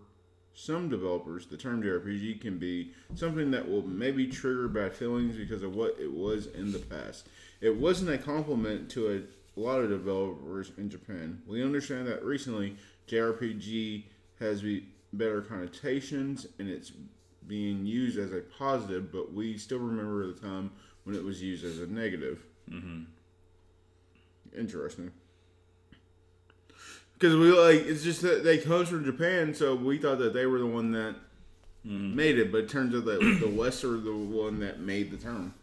some 0.54 0.90
developers, 0.90 1.48
the 1.48 1.58
term 1.58 1.82
JRPG 1.82 2.42
can 2.42 2.58
be 2.58 2.92
something 3.16 3.52
that 3.52 3.68
will 3.68 3.82
maybe 3.82 4.28
trigger 4.28 4.68
bad 4.68 4.94
feelings 4.94 5.36
because 5.36 5.64
of 5.64 5.76
what 5.76 5.98
it 6.00 6.12
was 6.12 6.48
in 6.48 6.72
the 6.72 6.80
past. 6.80 7.28
It 7.60 7.76
wasn't 7.76 8.12
a 8.12 8.18
compliment 8.18 8.90
to 8.92 9.26
a 9.58 9.60
lot 9.60 9.80
of 9.80 9.90
developers 9.90 10.72
in 10.78 10.90
Japan. 10.90 11.42
We 11.48 11.64
understand 11.64 12.08
that 12.08 12.24
recently 12.24 12.76
JRPG 13.08 14.04
has 14.40 14.62
be 14.62 14.88
better 15.12 15.42
connotations 15.42 16.48
and 16.60 16.70
it's 16.70 16.92
being 17.48 17.86
used 17.86 18.18
as 18.18 18.32
a 18.32 18.42
positive, 18.42 19.12
but 19.12 19.34
we 19.34 19.58
still 19.58 19.80
remember 19.80 20.28
the 20.28 20.40
time 20.40 20.72
when 21.04 21.16
it 21.16 21.24
was 21.24 21.42
used 21.42 21.66
as 21.66 21.80
a 21.80 21.88
negative. 21.88 22.46
Mm-hmm. 22.70 23.04
Interesting. 24.58 25.12
Because 27.24 27.38
we 27.38 27.54
like 27.54 27.86
it's 27.86 28.04
just 28.04 28.22
that 28.24 28.44
they 28.44 28.58
comes 28.58 28.90
from 28.90 29.06
Japan, 29.06 29.54
so 29.54 29.76
we 29.76 29.98
thought 29.98 30.18
that 30.18 30.34
they 30.34 30.46
were 30.46 30.60
the 30.60 30.66
one 30.66 30.92
that 30.92 31.16
made 31.86 32.38
it, 32.38 32.52
but 32.52 32.66
it 32.66 32.70
turns 32.70 32.94
out 32.94 33.06
that 33.06 33.38
the 33.40 33.48
West 33.48 33.86
are 33.86 33.96
the 33.96 34.14
one 34.14 34.60
that 34.60 34.82
made 34.82 35.10
the 35.10 35.16
term. 35.16 35.54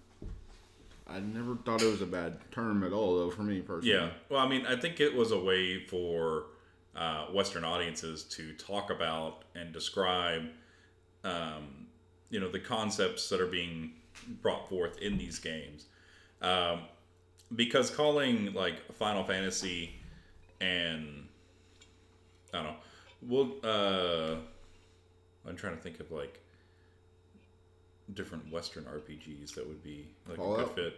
I 1.07 1.21
never 1.21 1.57
thought 1.57 1.83
it 1.83 1.91
was 1.91 2.01
a 2.01 2.07
bad 2.07 2.39
term 2.51 2.83
at 2.83 2.95
all, 2.95 3.19
though, 3.19 3.31
for 3.31 3.43
me 3.43 3.61
personally. 3.61 3.95
yeah. 3.95 4.09
Well, 4.31 4.41
I 4.41 4.49
mean, 4.49 4.65
I 4.65 4.75
think 4.75 5.01
it 5.01 5.15
was 5.15 5.33
a 5.33 5.39
way 5.39 5.85
for 5.85 6.45
uh, 6.97 7.27
Western 7.27 7.65
audiences 7.65 8.25
to 8.37 8.55
talk 8.55 8.89
about 8.89 9.43
and 9.55 9.71
describe, 9.71 10.45
um, 11.25 11.89
you 12.31 12.41
know, 12.41 12.51
the 12.51 12.61
concepts 12.61 13.29
that 13.29 13.39
are 13.39 13.47
being 13.47 13.93
brought 14.41 14.67
forth 14.71 14.97
in 14.97 15.19
these 15.19 15.39
games. 15.39 15.85
Um, 16.41 16.85
because 17.55 17.91
calling 17.91 18.55
like 18.55 18.95
Final 18.95 19.25
Fantasy 19.25 19.97
and 20.63 21.20
I 22.53 22.57
don't 22.63 22.67
know, 22.67 22.77
well, 23.23 23.53
uh, 23.63 24.37
I'm 25.49 25.57
trying 25.57 25.77
to 25.77 25.83
think 25.83 26.01
of 26.01 26.11
like 26.11 26.41
different 28.15 28.51
Western 28.53 28.85
RPGs 28.85 29.55
that 29.55 29.67
would 29.67 29.83
be 29.83 30.09
like 30.29 30.39
a 30.39 30.41
good 30.43 30.71
fit. 30.71 30.95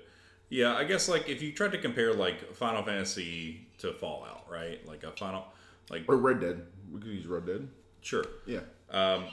Yeah, 0.49 0.75
I 0.75 0.85
guess 0.85 1.09
like 1.09 1.29
if 1.29 1.43
you 1.43 1.53
tried 1.53 1.73
to 1.73 1.79
compare 1.79 2.13
like 2.15 2.55
Final 2.55 2.83
Fantasy 2.83 3.67
to 3.79 3.93
Fallout, 3.93 4.47
right? 4.51 4.87
Like 4.87 5.03
a 5.05 5.11
Final, 5.13 5.45
like 5.91 6.05
Or 6.09 6.17
Red 6.17 6.41
Dead. 6.41 6.63
We 6.91 7.01
could 7.01 7.11
use 7.11 7.27
Red 7.27 7.47
Dead. 7.47 7.69
sure, 8.03 8.25
Yeah. 8.47 8.61
um, 8.91 9.25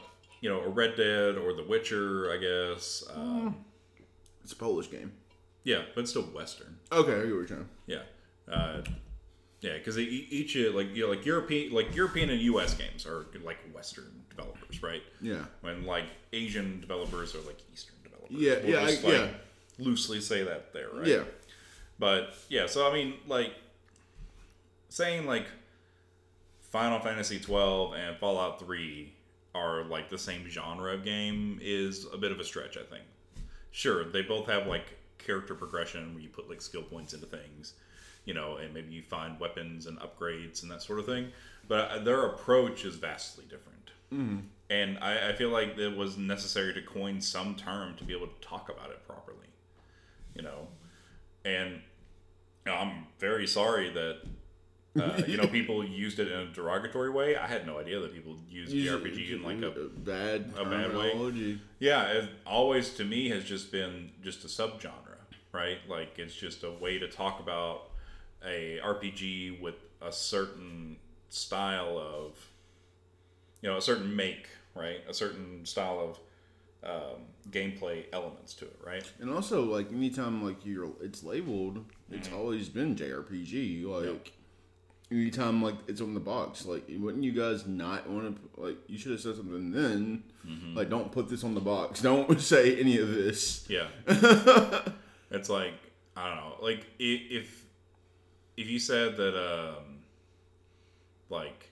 you 0.41 0.49
know, 0.49 0.61
a 0.61 0.69
Red 0.69 0.95
Dead 0.95 1.37
or 1.37 1.53
The 1.53 1.63
Witcher, 1.63 2.31
I 2.31 2.37
guess. 2.37 3.03
Um, 3.13 3.65
It's 4.43 4.53
a 4.53 4.55
Polish 4.55 4.89
game. 4.89 5.11
Yeah, 5.65 5.83
but 5.93 6.01
it's 6.01 6.11
still 6.11 6.23
Western. 6.23 6.79
Okay, 6.91 7.11
I 7.11 7.15
get 7.15 7.21
what 7.23 7.27
you're 7.29 7.47
saying. 7.47 7.69
Yeah, 7.85 8.01
uh, 8.49 8.81
yeah, 9.61 9.73
because 9.77 9.97
each 9.97 10.55
uh, 10.57 10.71
like 10.71 10.95
you 10.95 11.03
know 11.03 11.09
like 11.09 11.25
European 11.25 11.73
like 11.73 11.95
European 11.95 12.29
and 12.29 12.39
U.S. 12.41 12.73
games 12.73 13.05
are 13.05 13.25
like 13.43 13.57
Western 13.73 14.23
developers, 14.29 14.81
right? 14.81 15.03
Yeah. 15.21 15.45
When 15.61 15.85
like 15.85 16.05
Asian 16.33 16.79
developers 16.79 17.35
are 17.35 17.41
like 17.41 17.57
Eastern 17.73 17.95
developers. 18.03 18.37
Yeah, 18.37 18.59
yeah, 18.63 18.85
just, 18.89 19.03
I- 19.05 19.07
like, 19.07 19.19
yeah. 19.19 19.27
Loosely 19.81 20.19
say 20.19 20.43
that 20.43 20.73
there, 20.73 20.89
right? 20.93 21.07
Yeah. 21.07 21.23
But 21.99 22.33
yeah, 22.49 22.65
so 22.67 22.89
I 22.89 22.93
mean, 22.93 23.13
like 23.27 23.53
saying 24.89 25.25
like 25.25 25.45
Final 26.61 26.99
Fantasy 26.99 27.39
12 27.39 27.93
and 27.93 28.17
Fallout 28.17 28.59
3 28.59 29.13
are 29.55 29.83
like 29.83 30.09
the 30.09 30.17
same 30.17 30.47
genre 30.49 30.93
of 30.93 31.03
game 31.03 31.59
is 31.61 32.05
a 32.13 32.17
bit 32.17 32.31
of 32.31 32.39
a 32.39 32.43
stretch, 32.43 32.77
I 32.77 32.83
think. 32.83 33.03
Sure, 33.71 34.03
they 34.05 34.21
both 34.21 34.47
have 34.47 34.67
like 34.67 34.85
character 35.17 35.55
progression 35.55 36.13
where 36.13 36.23
you 36.23 36.29
put 36.29 36.49
like 36.49 36.61
skill 36.61 36.83
points 36.83 37.13
into 37.13 37.25
things, 37.25 37.73
you 38.29 38.35
know, 38.35 38.57
and 38.57 38.71
maybe 38.75 38.93
you 38.93 39.01
find 39.01 39.39
weapons 39.39 39.87
and 39.87 39.97
upgrades 40.01 40.61
and 40.61 40.69
that 40.69 40.83
sort 40.83 40.99
of 40.99 41.07
thing. 41.07 41.29
But 41.67 41.89
uh, 41.89 41.99
their 42.03 42.27
approach 42.27 42.85
is 42.85 42.93
vastly 42.93 43.43
different. 43.49 43.89
Mm-hmm. 44.13 44.37
And 44.69 44.99
I, 44.99 45.29
I 45.29 45.33
feel 45.33 45.49
like 45.49 45.79
it 45.79 45.97
was 45.97 46.15
necessary 46.15 46.71
to 46.75 46.81
coin 46.83 47.21
some 47.21 47.55
term 47.55 47.95
to 47.95 48.03
be 48.03 48.13
able 48.15 48.27
to 48.27 48.39
talk 48.39 48.69
about 48.69 48.91
it 48.91 49.03
properly, 49.07 49.47
you 50.35 50.43
know. 50.43 50.67
And 51.43 51.81
you 52.67 52.71
know, 52.71 52.75
I'm 52.75 53.07
very 53.17 53.47
sorry 53.47 53.89
that 53.93 54.19
Uh, 54.95 55.21
you 55.27 55.37
know, 55.37 55.47
people 55.59 55.83
used 55.83 56.19
it 56.19 56.31
in 56.31 56.39
a 56.39 56.51
derogatory 56.53 57.09
way. 57.09 57.35
I 57.35 57.47
had 57.47 57.65
no 57.65 57.79
idea 57.79 57.99
that 57.99 58.13
people 58.13 58.37
used 58.49 58.71
RPG 58.73 59.31
in 59.33 59.43
like 59.43 59.61
a 59.61 59.71
bad 60.11 60.53
a 60.57 60.65
bad 60.65 60.95
way. 60.95 61.57
yeah. 61.79 62.03
It 62.11 62.29
always 62.45 62.93
to 62.95 63.03
me 63.05 63.29
has 63.29 63.43
just 63.43 63.71
been 63.71 64.11
just 64.21 64.43
a 64.43 64.47
subgenre, 64.47 65.17
right? 65.51 65.79
Like 65.87 66.19
it's 66.19 66.35
just 66.35 66.63
a 66.63 66.71
way 66.71 66.99
to 66.99 67.07
talk 67.07 67.39
about 67.39 67.88
a 68.45 68.79
RPG 68.83 69.59
with 69.61 69.75
a 70.01 70.11
certain 70.11 70.97
style 71.29 71.97
of, 71.97 72.37
you 73.61 73.69
know, 73.69 73.77
a 73.77 73.81
certain 73.81 74.15
make, 74.15 74.47
right? 74.75 75.01
A 75.07 75.13
certain 75.13 75.65
style 75.65 75.99
of 75.99 76.19
um, 76.81 77.21
gameplay 77.51 78.05
elements 78.13 78.53
to 78.55 78.65
it, 78.65 78.79
right? 78.85 79.03
And 79.19 79.29
also, 79.29 79.63
like 79.63 79.91
anytime 79.91 80.43
like 80.43 80.65
you're, 80.65 80.91
it's 81.01 81.23
labeled. 81.23 81.83
It's 82.11 82.27
Mm-hmm. 82.27 82.37
always 82.37 82.69
been 82.69 82.95
JRPG. 82.95 83.85
Like 83.85 84.31
anytime 85.11 85.61
like 85.61 85.75
it's 85.87 86.01
on 86.01 86.13
the 86.13 86.19
box. 86.19 86.65
Like 86.65 86.85
wouldn't 86.89 87.23
you 87.23 87.31
guys 87.33 87.67
not 87.67 88.09
want 88.09 88.35
to? 88.55 88.61
Like 88.61 88.77
you 88.87 88.97
should 88.97 89.11
have 89.11 89.21
said 89.21 89.35
something 89.35 89.71
then. 89.71 90.23
Mm-hmm. 90.47 90.75
Like 90.77 90.89
don't 90.89 91.11
put 91.11 91.29
this 91.29 91.43
on 91.43 91.53
the 91.53 91.61
box. 91.61 92.01
Don't 92.09 92.39
say 92.41 92.79
any 92.79 92.97
of 92.97 93.09
this. 93.13 93.65
Yeah. 93.69 93.87
it's 95.31 95.49
like 95.49 95.73
I 96.15 96.27
don't 96.29 96.37
know. 96.37 96.55
Like 96.61 96.85
if 96.97 97.58
if 98.59 98.69
you 98.69 98.77
said 98.79 99.15
that 99.17 99.35
um 99.35 99.99
like 101.29 101.69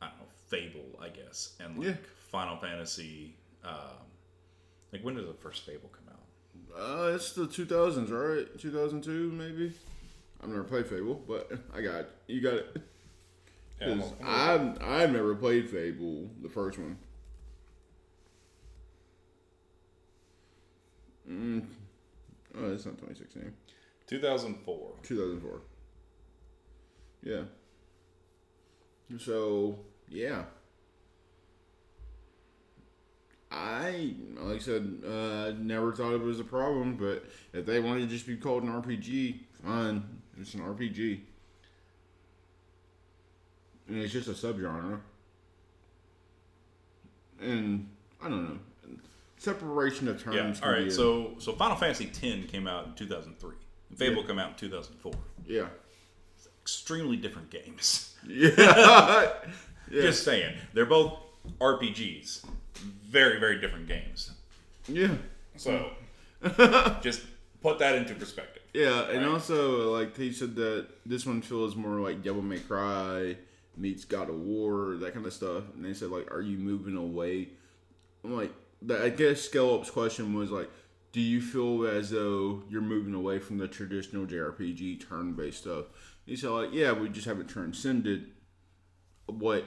I 0.00 0.06
don't 0.06 0.18
know, 0.18 0.24
Fable, 0.48 0.98
I 1.02 1.08
guess, 1.08 1.54
and 1.60 1.76
like 1.78 1.86
Yeah. 1.88 1.94
Final 2.30 2.56
Fantasy 2.58 3.34
um 3.64 4.06
like 4.92 5.02
when 5.02 5.14
did 5.16 5.28
the 5.28 5.34
first 5.34 5.66
Fable 5.66 5.90
come 5.92 6.04
out? 6.14 6.80
Uh, 6.80 7.14
it's 7.14 7.32
the 7.32 7.46
2000s, 7.46 8.10
right? 8.10 8.46
2002 8.58 9.32
maybe. 9.32 9.72
I've 10.42 10.48
never 10.48 10.62
played 10.64 10.86
Fable, 10.86 11.20
but 11.26 11.50
I 11.74 11.80
got 11.82 12.00
it. 12.02 12.10
You 12.28 12.40
got 12.40 12.54
it. 12.54 12.76
Yeah, 13.80 13.88
'Cause 13.96 13.98
well, 13.98 14.16
I've 14.24 14.82
I've 14.82 15.12
never 15.12 15.34
played 15.34 15.68
Fable, 15.70 16.30
the 16.42 16.48
first 16.48 16.78
one. 16.78 16.96
Mm. 21.28 21.64
Oh, 22.56 22.72
it's 22.72 22.86
not 22.86 22.96
2016. 22.98 23.52
2004. 24.08 24.90
2004. 25.02 25.60
Yeah. 27.22 27.42
So 29.18 29.78
yeah. 30.08 30.44
I 33.50 34.14
like 34.36 34.56
I 34.56 34.58
said, 34.58 35.02
uh, 35.06 35.52
never 35.58 35.92
thought 35.94 36.12
it 36.12 36.20
was 36.20 36.40
a 36.40 36.44
problem, 36.44 36.96
but 36.96 37.24
if 37.52 37.64
they 37.64 37.80
wanted 37.80 38.02
to 38.02 38.06
just 38.08 38.26
be 38.26 38.36
called 38.36 38.62
an 38.62 38.70
RPG, 38.70 39.40
fine. 39.64 40.04
It's 40.40 40.54
an 40.54 40.60
RPG. 40.60 41.20
And 43.88 43.98
it's 43.98 44.12
just 44.12 44.28
a 44.28 44.32
subgenre. 44.32 45.00
And 47.40 47.88
I 48.22 48.28
don't 48.28 48.44
know. 48.44 48.58
Separation 49.38 50.08
of 50.08 50.22
terms. 50.22 50.60
Yeah. 50.60 50.66
All 50.66 50.72
right. 50.72 50.92
So 50.92 51.34
so 51.38 51.52
Final 51.52 51.76
Fantasy 51.76 52.06
X 52.06 52.50
came 52.50 52.66
out 52.66 52.86
in 52.86 52.94
2003. 52.94 53.54
And 53.88 53.98
Fable 53.98 54.22
came 54.24 54.38
out 54.38 54.50
in 54.50 54.54
2004. 54.56 55.12
yeah. 55.46 55.66
Extremely 56.62 57.16
different 57.16 57.48
games. 57.50 58.14
Yeah. 58.26 58.50
yeah. 58.58 59.32
Just 59.90 60.22
saying. 60.24 60.54
They're 60.74 60.84
both 60.84 61.18
RPGs. 61.60 62.44
Very 63.08 63.40
very 63.40 63.58
different 63.60 63.88
games. 63.88 64.32
yeah. 64.86 65.14
So 65.56 65.90
just 67.00 67.22
put 67.62 67.78
that 67.78 67.94
into 67.96 68.14
perspective. 68.14 68.62
Yeah, 68.74 69.08
and 69.10 69.24
also 69.24 69.92
like 69.92 70.14
they 70.14 70.30
said 70.30 70.54
that 70.56 70.86
this 71.06 71.24
one 71.24 71.40
feels 71.40 71.74
more 71.74 72.00
like 72.00 72.22
Devil 72.22 72.42
May 72.42 72.58
Cry 72.58 73.36
meets 73.76 74.04
God 74.04 74.28
of 74.28 74.38
War, 74.38 74.96
that 75.00 75.14
kind 75.14 75.24
of 75.24 75.32
stuff. 75.32 75.64
And 75.74 75.84
they 75.84 75.94
said 75.94 76.10
like, 76.10 76.30
are 76.30 76.42
you 76.42 76.58
moving 76.58 76.96
away? 76.96 77.48
I'm 78.24 78.36
like, 78.36 78.52
I 78.90 79.08
guess 79.08 79.40
Scale 79.40 79.74
Up's 79.74 79.90
question 79.90 80.34
was 80.34 80.50
like, 80.50 80.70
do 81.12 81.20
you 81.20 81.40
feel 81.40 81.86
as 81.86 82.10
though 82.10 82.62
you're 82.68 82.82
moving 82.82 83.14
away 83.14 83.38
from 83.38 83.58
the 83.58 83.68
traditional 83.68 84.26
JRPG 84.26 85.08
turn-based 85.08 85.60
stuff? 85.62 85.86
He 86.26 86.36
said 86.36 86.50
like, 86.50 86.70
yeah, 86.72 86.92
we 86.92 87.08
just 87.08 87.26
haven't 87.26 87.48
transcended 87.48 88.26
what 89.26 89.64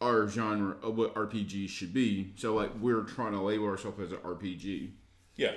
our 0.00 0.28
genre 0.28 0.76
of 0.82 0.96
what 0.96 1.14
RPG 1.14 1.68
should 1.68 1.92
be. 1.92 2.32
So 2.36 2.54
like, 2.54 2.72
we're 2.80 3.02
trying 3.02 3.32
to 3.32 3.40
label 3.40 3.66
ourselves 3.66 4.00
as 4.00 4.12
an 4.12 4.18
RPG. 4.18 4.90
Yeah, 5.36 5.52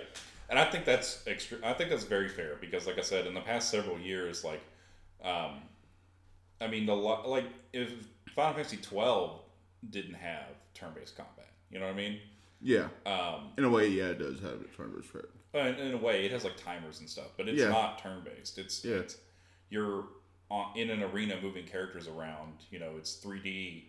and 0.49 0.59
I 0.59 0.65
think 0.65 0.85
that's 0.85 1.23
extra. 1.25 1.57
I 1.63 1.73
think 1.73 1.89
that's 1.89 2.03
very 2.03 2.29
fair 2.29 2.57
because, 2.61 2.85
like 2.85 2.99
I 2.99 3.01
said, 3.01 3.25
in 3.25 3.33
the 3.33 3.41
past 3.41 3.71
several 3.71 3.97
years, 3.97 4.43
like, 4.43 4.61
um, 5.23 5.61
I 6.59 6.67
mean, 6.67 6.85
the 6.85 6.93
like 6.93 7.45
if 7.73 7.91
Final 8.35 8.53
Fantasy 8.53 8.77
twelve 8.77 9.39
didn't 9.89 10.13
have 10.13 10.45
turn-based 10.75 11.17
combat, 11.17 11.47
you 11.71 11.79
know 11.79 11.85
what 11.87 11.93
I 11.93 11.97
mean? 11.97 12.19
Yeah, 12.61 12.89
Um, 13.05 13.51
in 13.57 13.63
a 13.63 13.69
way, 13.69 13.87
yeah, 13.89 14.09
it 14.09 14.19
does 14.19 14.39
have 14.41 14.61
a 14.61 14.65
turn-based 14.77 15.11
combat. 15.11 15.79
in, 15.79 15.87
in 15.87 15.93
a 15.93 15.97
way, 15.97 16.25
it 16.25 16.31
has 16.31 16.43
like 16.43 16.57
timers 16.57 16.99
and 16.99 17.09
stuff, 17.09 17.29
but 17.37 17.47
it's 17.49 17.59
Yeah. 17.59 17.69
not 17.69 17.97
turn-based. 17.99 18.57
It's 18.59 18.85
Yeah. 18.85 18.97
it's 18.97 19.17
you're 19.69 20.05
on, 20.49 20.77
in 20.77 20.89
an 20.89 21.01
arena 21.01 21.39
moving 21.41 21.65
characters 21.65 22.07
around. 22.07 22.53
You 22.69 22.79
know, 22.79 22.97
it's 22.97 23.15
three 23.15 23.39
D. 23.41 23.87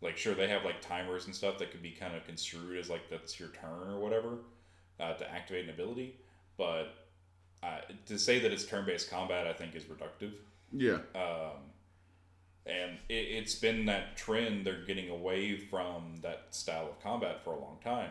Like, 0.00 0.16
sure, 0.16 0.34
they 0.34 0.48
have 0.48 0.64
like 0.64 0.80
timers 0.80 1.26
and 1.26 1.34
stuff 1.34 1.58
that 1.58 1.70
could 1.70 1.82
be 1.82 1.92
kind 1.92 2.14
of 2.14 2.24
construed 2.24 2.78
as 2.78 2.88
like 2.90 3.08
that's 3.10 3.38
your 3.40 3.48
turn 3.50 3.88
or 3.90 3.98
whatever 3.98 4.38
uh, 5.00 5.14
to 5.14 5.30
activate 5.30 5.64
an 5.64 5.70
ability, 5.70 6.16
but 6.56 6.94
uh, 7.62 7.80
to 8.06 8.18
say 8.18 8.38
that 8.40 8.52
it's 8.52 8.64
turn-based 8.66 9.08
combat, 9.10 9.46
I 9.46 9.52
think, 9.52 9.74
is 9.76 9.84
reductive. 9.84 10.32
Yeah. 10.72 10.98
Um, 11.14 11.62
and 12.66 12.98
it, 13.08 13.14
it's 13.14 13.54
been 13.54 13.86
that 13.86 14.16
trend. 14.16 14.64
They're 14.66 14.84
getting 14.86 15.10
away 15.10 15.56
from 15.56 16.14
that 16.22 16.46
style 16.50 16.88
of 16.88 17.02
combat 17.02 17.42
for 17.44 17.52
a 17.54 17.60
long 17.60 17.78
time. 17.82 18.10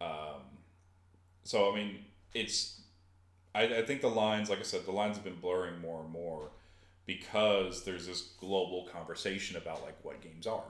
Um, 0.00 0.42
so 1.44 1.72
I 1.72 1.76
mean, 1.76 2.04
it's. 2.34 2.80
I, 3.54 3.62
I 3.78 3.82
think 3.82 4.00
the 4.00 4.08
lines, 4.08 4.48
like 4.48 4.60
I 4.60 4.62
said, 4.62 4.86
the 4.86 4.92
lines 4.92 5.16
have 5.16 5.24
been 5.24 5.40
blurring 5.40 5.80
more 5.80 6.02
and 6.02 6.10
more 6.10 6.50
because 7.06 7.82
there's 7.84 8.06
this 8.06 8.20
global 8.38 8.86
conversation 8.92 9.56
about 9.56 9.82
like 9.82 9.96
what 10.04 10.20
games 10.20 10.46
are, 10.46 10.62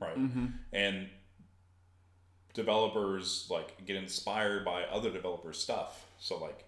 right? 0.00 0.16
And 0.72 1.08
developers 2.54 3.48
like 3.50 3.84
get 3.86 3.96
inspired 3.96 4.64
by 4.64 4.84
other 4.84 5.10
developers' 5.10 5.58
stuff. 5.58 6.06
So 6.20 6.38
like 6.38 6.64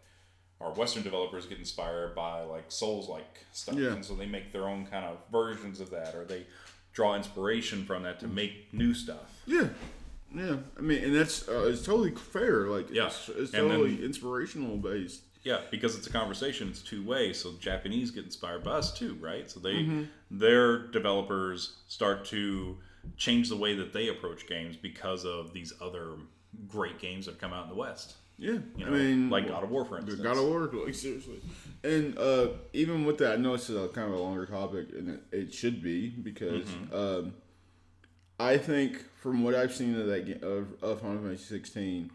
our 0.61 0.73
Western 0.73 1.03
developers 1.03 1.47
get 1.47 1.59
inspired 1.59 2.15
by 2.15 2.43
like 2.43 2.71
Souls 2.71 3.09
like 3.09 3.45
stuff, 3.53 3.77
Yeah. 3.77 3.93
and 3.93 4.05
so 4.05 4.15
they 4.15 4.27
make 4.27 4.53
their 4.53 4.69
own 4.69 4.87
kind 4.87 5.05
of 5.05 5.19
versions 5.33 5.81
of 5.81 5.91
that, 5.91 6.15
or 6.15 6.25
they 6.25 6.47
draw 6.93 7.15
inspiration 7.17 7.85
from 7.85 8.03
that 8.03 8.21
to 8.21 8.27
make 8.29 8.73
new 8.75 8.93
stuff. 8.95 9.41
Yeah, 9.47 9.69
yeah. 10.35 10.57
I 10.77 10.81
mean, 10.81 11.03
and 11.05 11.15
that's 11.15 11.49
uh, 11.49 11.69
it's 11.73 11.83
totally 11.85 12.15
fair. 12.15 12.67
Like, 12.67 12.91
Yeah. 12.91 13.07
it's, 13.07 13.29
it's 13.31 13.53
And 13.55 13.71
then- 13.71 13.79
totally 13.79 14.05
inspirational 14.05 14.77
based. 14.77 15.23
Yeah, 15.43 15.63
because 15.71 15.97
it's 15.97 16.07
a 16.07 16.11
conversation. 16.13 16.69
It's 16.69 16.83
two 16.83 17.03
way. 17.03 17.33
So 17.33 17.55
Japanese 17.59 18.11
get 18.11 18.25
inspired 18.25 18.63
by 18.63 18.73
us 18.73 18.93
too, 18.93 19.15
right? 19.23 19.51
So 19.51 19.59
they 19.59 19.77
Mm-hmm. 19.77 20.03
their 20.31 20.89
developers 20.89 21.77
start 21.89 22.27
to 22.27 22.77
change 23.17 23.49
the 23.49 23.57
way 23.57 23.75
that 23.77 23.95
they 23.95 24.09
approach 24.09 24.47
games 24.47 24.77
because 24.77 25.25
of 25.25 25.55
these 25.55 25.73
other 25.81 26.17
great 26.69 26.99
games 26.99 27.25
that 27.25 27.39
come 27.39 27.55
out 27.55 27.65
in 27.65 27.71
the 27.71 27.77
West. 27.77 28.17
Yeah, 28.41 28.59
You 28.77 28.87
I 28.87 28.91
mean, 28.91 29.29
like 29.31 29.47
God 29.49 29.63
of 29.65 29.71
War, 29.71 29.85
for 29.85 29.99
instance. 29.99 30.21
God 30.21 30.37
of 30.39 30.45
War, 30.45 30.71
like 30.87 30.95
seriously. 30.95 31.41
And 31.85 32.17
uh, 32.19 32.49
even 32.73 33.05
with 33.05 33.19
that, 33.19 33.33
I 33.35 33.37
know 33.37 33.55
it's 33.55 33.69
a 33.71 33.89
kind 33.89 34.09
of 34.13 34.19
a 34.19 34.23
longer 34.23 34.47
topic, 34.47 34.89
and 34.93 35.11
it, 35.11 35.21
it 35.31 35.55
should 35.55 35.83
be 35.83 36.09
because 36.09 36.65
Mm-hmm. 36.65 36.95
um, 36.95 37.35
I 38.39 38.57
think 38.57 39.05
from 39.21 39.45
what 39.45 39.55
I've 39.55 39.75
seen 39.75 39.95
of 40.01 40.07
that 40.07 40.25
game 40.27 40.41
of, 40.43 40.83
of 40.83 41.03
Final 41.03 41.19
Fantasy 41.23 41.45
16, 41.45 42.11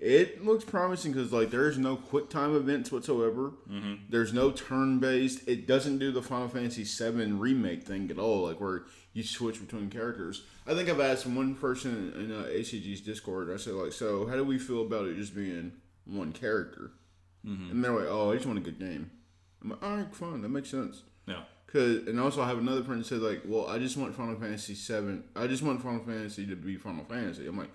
it 0.00 0.42
looks 0.44 0.64
promising 0.64 1.12
because 1.12 1.32
like 1.32 1.50
there's 1.50 1.76
no 1.76 1.94
quick 1.96 2.30
time 2.30 2.56
events 2.56 2.90
whatsoever. 2.90 3.52
Mm-hmm. 3.70 3.94
There's 4.08 4.32
no 4.32 4.50
turn 4.50 4.98
based. 4.98 5.46
It 5.46 5.66
doesn't 5.66 5.98
do 5.98 6.10
the 6.10 6.22
Final 6.22 6.48
Fantasy 6.48 6.84
7 6.84 7.38
remake 7.38 7.82
thing 7.82 8.10
at 8.10 8.18
all, 8.18 8.46
like 8.46 8.60
where 8.60 8.84
you 9.12 9.22
switch 9.22 9.60
between 9.60 9.90
characters. 9.90 10.44
I 10.66 10.74
think 10.74 10.88
I've 10.88 11.00
asked 11.00 11.26
one 11.26 11.54
person 11.54 12.12
in 12.16 12.32
uh, 12.32 12.44
ACG's 12.44 13.02
Discord. 13.02 13.50
I 13.52 13.58
said 13.58 13.74
like, 13.74 13.92
so 13.92 14.26
how 14.26 14.36
do 14.36 14.44
we 14.44 14.58
feel 14.58 14.82
about 14.82 15.06
it 15.06 15.16
just 15.16 15.34
being 15.34 15.72
one 16.06 16.32
character? 16.32 16.92
Mm-hmm. 17.46 17.70
And 17.70 17.84
they're 17.84 17.92
like, 17.92 18.08
oh, 18.08 18.32
I 18.32 18.36
just 18.36 18.46
want 18.46 18.58
a 18.58 18.62
good 18.62 18.78
game. 18.78 19.10
I'm 19.62 19.70
like, 19.70 19.82
all 19.82 19.96
right, 19.96 20.14
fine, 20.14 20.40
that 20.40 20.48
makes 20.48 20.70
sense. 20.70 21.02
Yeah. 21.26 21.42
Cause, 21.66 22.06
and 22.08 22.18
also 22.18 22.42
I 22.42 22.48
have 22.48 22.58
another 22.58 22.82
friend 22.82 23.04
said 23.04 23.20
like, 23.20 23.42
well, 23.44 23.66
I 23.68 23.78
just 23.78 23.96
want 23.96 24.16
Final 24.16 24.36
Fantasy 24.36 24.74
seven. 24.74 25.24
I 25.36 25.46
just 25.46 25.62
want 25.62 25.82
Final 25.82 26.00
Fantasy 26.00 26.46
to 26.46 26.56
be 26.56 26.76
Final 26.76 27.04
Fantasy. 27.04 27.46
I'm 27.46 27.58
like, 27.58 27.70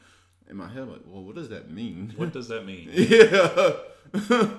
in 0.49 0.57
my 0.57 0.67
head, 0.67 0.87
like, 0.87 1.01
well, 1.05 1.23
what 1.23 1.35
does 1.35 1.49
that 1.49 1.71
mean? 1.71 2.13
What 2.15 2.33
does 2.33 2.47
that 2.49 2.65
mean? 2.65 2.89
yeah, 2.93 4.51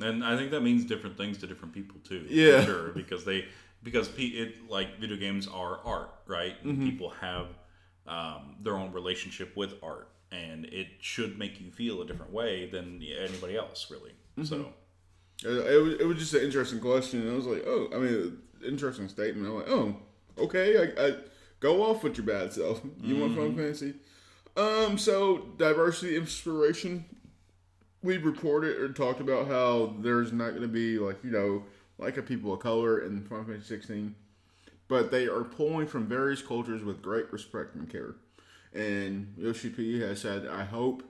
And 0.00 0.24
I 0.24 0.36
think 0.36 0.50
that 0.50 0.60
means 0.60 0.84
different 0.84 1.16
things 1.16 1.38
to 1.38 1.46
different 1.46 1.72
people 1.74 1.96
too. 2.04 2.26
Yeah. 2.28 2.64
sure. 2.64 2.88
Because 2.90 3.24
they 3.24 3.46
because 3.82 4.10
it 4.16 4.68
like 4.68 4.98
video 4.98 5.16
games 5.16 5.46
are 5.46 5.80
art, 5.84 6.10
right? 6.26 6.62
Mm-hmm. 6.64 6.84
People 6.84 7.10
have 7.10 7.46
um, 8.06 8.56
their 8.62 8.76
own 8.76 8.92
relationship 8.92 9.56
with 9.56 9.74
art, 9.82 10.08
and 10.32 10.66
it 10.66 10.88
should 11.00 11.38
make 11.38 11.60
you 11.60 11.70
feel 11.70 12.02
a 12.02 12.06
different 12.06 12.32
way 12.32 12.68
than 12.68 13.02
anybody 13.02 13.56
else, 13.56 13.86
really. 13.90 14.12
Mm-hmm. 14.38 14.44
So 14.44 14.72
It, 15.44 15.50
it 15.50 15.82
was, 15.82 15.94
it 16.00 16.06
was 16.06 16.18
just 16.18 16.34
an 16.34 16.42
interesting 16.42 16.80
question. 16.80 17.22
And 17.22 17.32
I 17.32 17.34
was 17.34 17.46
like, 17.46 17.64
oh, 17.66 17.88
I 17.94 17.98
mean, 17.98 18.38
interesting 18.66 19.08
statement. 19.08 19.46
I'm 19.46 19.54
like, 19.54 19.68
oh, 19.68 19.96
okay, 20.38 20.78
I, 20.78 21.06
I 21.06 21.14
go 21.60 21.82
off 21.82 22.02
with 22.02 22.18
your 22.18 22.26
bad 22.26 22.52
self. 22.52 22.82
You 23.00 23.16
want 23.16 23.34
Final 23.34 23.52
Fantasy? 23.54 23.94
Um, 24.56 24.96
so 24.98 25.48
diversity, 25.58 26.16
inspiration. 26.16 27.04
We 28.02 28.18
reported 28.18 28.76
or 28.76 28.88
talked 28.90 29.20
about 29.20 29.48
how 29.48 29.94
there's 29.98 30.32
not 30.32 30.50
going 30.50 30.62
to 30.62 30.68
be 30.68 30.98
like 30.98 31.22
you 31.24 31.30
know 31.30 31.64
like 31.98 32.16
a 32.16 32.22
people 32.22 32.52
of 32.52 32.60
color 32.60 33.00
in 33.00 33.24
Final 33.24 33.44
Fantasy 33.44 33.68
16, 33.68 34.14
but 34.88 35.10
they 35.10 35.26
are 35.26 35.44
pulling 35.44 35.86
from 35.86 36.06
various 36.06 36.42
cultures 36.42 36.82
with 36.82 37.02
great 37.02 37.32
respect 37.32 37.74
and 37.74 37.88
care. 37.88 38.14
And 38.74 39.32
Yoshi 39.38 39.70
P 39.70 40.00
has 40.00 40.20
said, 40.20 40.46
I 40.46 40.64
hope 40.64 41.02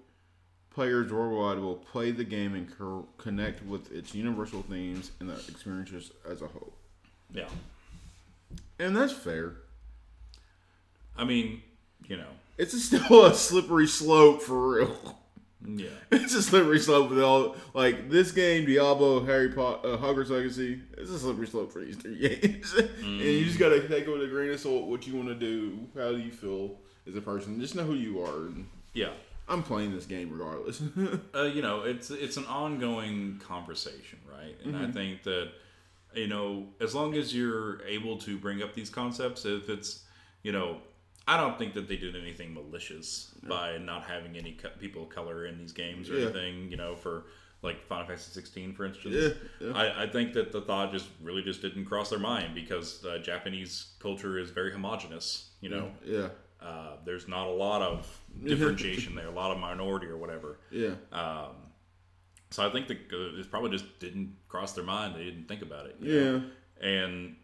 players 0.71 1.13
worldwide 1.13 1.59
will 1.59 1.77
play 1.77 2.13
the 2.13 2.23
game 2.23 2.55
and 2.55 2.71
co- 2.79 3.09
connect 3.19 3.65
with 3.65 3.91
its 3.91 4.15
universal 4.15 4.63
themes 4.63 5.11
and 5.19 5.29
the 5.29 5.35
experiences 5.49 6.13
as 6.29 6.43
a 6.43 6.47
whole. 6.47 6.75
Yeah. 7.33 7.49
And 8.79 8.95
that's 8.97 9.13
fair. 9.13 9.55
I 11.17 11.25
mean, 11.25 11.63
you 12.07 12.17
know, 12.17 12.29
It's 12.59 12.81
still 12.83 13.27
a 13.27 13.35
slippery 13.35 13.87
slope 13.87 14.43
for 14.43 14.75
real. 14.77 15.17
yeah. 15.67 15.89
It's 16.13 16.35
a 16.35 16.43
slippery 16.43 16.79
slope 16.79 17.11
with 17.11 17.21
all 17.23 17.57
like 17.75 18.09
this 18.11 18.33
game, 18.33 18.65
Diablo, 18.67 19.25
Harry 19.25 19.51
Potter, 19.51 19.95
uh, 19.95 19.97
Hogwarts 19.99 20.31
Legacy. 20.31 20.81
It's 20.97 21.11
a 21.11 21.19
slippery 21.19 21.47
slope 21.47 21.73
for 21.73 21.81
these 21.81 21.97
three 21.97 22.19
games, 22.41 22.73
and 22.75 23.21
you 23.21 23.45
just 23.45 23.59
gotta 23.59 23.81
take 23.89 24.07
it 24.07 24.11
with 24.11 24.23
a 24.23 24.29
grain 24.29 24.51
of 24.53 24.61
salt. 24.61 24.87
What 24.87 25.07
you 25.07 25.15
want 25.17 25.29
to 25.29 25.35
do, 25.35 25.79
how 25.97 26.11
do 26.11 26.19
you 26.19 26.31
feel 26.31 26.77
as 27.07 27.17
a 27.17 27.21
person? 27.21 27.61
Just 27.61 27.75
know 27.75 27.85
who 27.85 27.95
you 27.95 28.23
are. 28.23 28.47
And 28.47 28.67
Yeah. 28.95 29.11
I'm 29.49 29.63
playing 29.63 29.95
this 29.95 30.07
game 30.07 30.31
regardless. 30.33 30.83
uh, 31.35 31.43
you 31.45 31.63
know, 31.63 31.83
it's 31.83 32.11
it's 32.11 32.37
an 32.37 32.47
ongoing 32.47 33.41
conversation, 33.45 34.19
right? 34.29 34.57
And 34.65 34.77
I 34.77 34.91
think 34.91 35.23
that 35.23 35.51
you 36.15 36.27
know, 36.27 36.67
as 36.81 36.95
long 36.97 37.15
as 37.15 37.33
you're 37.35 37.81
able 37.87 38.17
to 38.19 38.39
bring 38.39 38.61
up 38.63 38.75
these 38.75 38.91
concepts, 38.91 39.45
if 39.45 39.69
it's 39.69 40.03
you 40.43 40.51
know, 40.51 40.79
I 41.29 41.37
don't 41.37 41.59
think 41.59 41.75
that 41.75 41.89
they 41.89 41.97
did 41.97 42.15
anything 42.15 42.55
malicious 42.55 43.35
by 43.49 43.79
not 43.79 44.05
having 44.05 44.37
any 44.37 44.53
co- 44.53 44.71
people 44.79 45.03
of 45.05 45.09
color 45.09 45.47
in 45.47 45.59
these 45.59 45.73
games 45.73 46.09
or 46.09 46.15
Yeah. 46.15 46.25
anything. 46.27 46.71
You 46.71 46.77
know, 46.77 46.95
for 46.97 47.25
like 47.63 47.85
Final 47.89 48.07
Fantasy 48.07 48.31
16, 48.33 48.75
for 48.75 48.85
instance. 48.85 49.15
Yeah, 49.61 49.67
yeah. 49.69 49.73
I, 49.75 50.05
I 50.05 50.07
think 50.09 50.35
that 50.35 50.53
the 50.53 50.61
thought 50.61 50.93
just 50.93 51.09
really 51.23 51.43
just 51.43 51.63
didn't 51.63 51.87
cross 51.87 52.11
their 52.11 52.19
mind 52.21 52.55
because 52.55 53.05
uh, 53.05 53.19
Japanese 53.19 53.95
culture 53.99 54.39
is 54.39 54.51
very 54.51 54.71
homogenous. 54.71 55.51
You 55.61 55.71
know, 55.71 55.91
yeah, 56.05 56.29
uh, 56.61 56.97
there's 57.05 57.27
not 57.27 57.49
a 57.49 57.51
lot 57.51 57.83
of 57.83 58.07
differentiation 58.45 59.15
there, 59.17 59.27
a 59.27 59.31
lot 59.33 59.51
of 59.51 59.59
minority 59.59 60.07
or 60.07 60.17
whatever. 60.19 60.59
yeah, 60.71 60.95
Um, 61.13 61.57
so 62.51 62.65
I 62.65 62.71
think 62.71 62.87
that 62.89 62.99
uh, 63.13 63.41
it 63.41 63.51
probably 63.51 63.71
just 63.71 63.99
didn't 63.99 64.37
cross 64.49 64.73
their 64.75 64.85
mind. 64.85 65.17
They 65.17 65.25
didn't 65.25 65.49
think 65.49 65.63
about 65.63 65.87
it. 65.87 65.97
you 66.01 66.13
know? 66.21 66.43
yeah. 66.83 66.89
And 66.89 67.37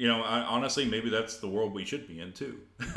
you 0.00 0.08
know, 0.08 0.22
I, 0.22 0.40
honestly, 0.40 0.86
maybe 0.86 1.10
that's 1.10 1.36
the 1.36 1.46
world 1.46 1.74
we 1.74 1.84
should 1.84 2.08
be 2.08 2.20
in 2.20 2.32
too. 2.32 2.58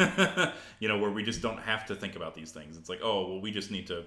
you 0.80 0.88
know, 0.88 0.98
where 0.98 1.12
we 1.12 1.22
just 1.22 1.42
don't 1.42 1.60
have 1.60 1.86
to 1.88 1.96
think 1.96 2.16
about 2.16 2.34
these 2.34 2.52
things. 2.52 2.78
It's 2.78 2.88
like, 2.88 3.02
oh, 3.04 3.28
well, 3.28 3.42
we 3.42 3.52
just 3.52 3.72
need 3.72 3.88
to 3.88 4.06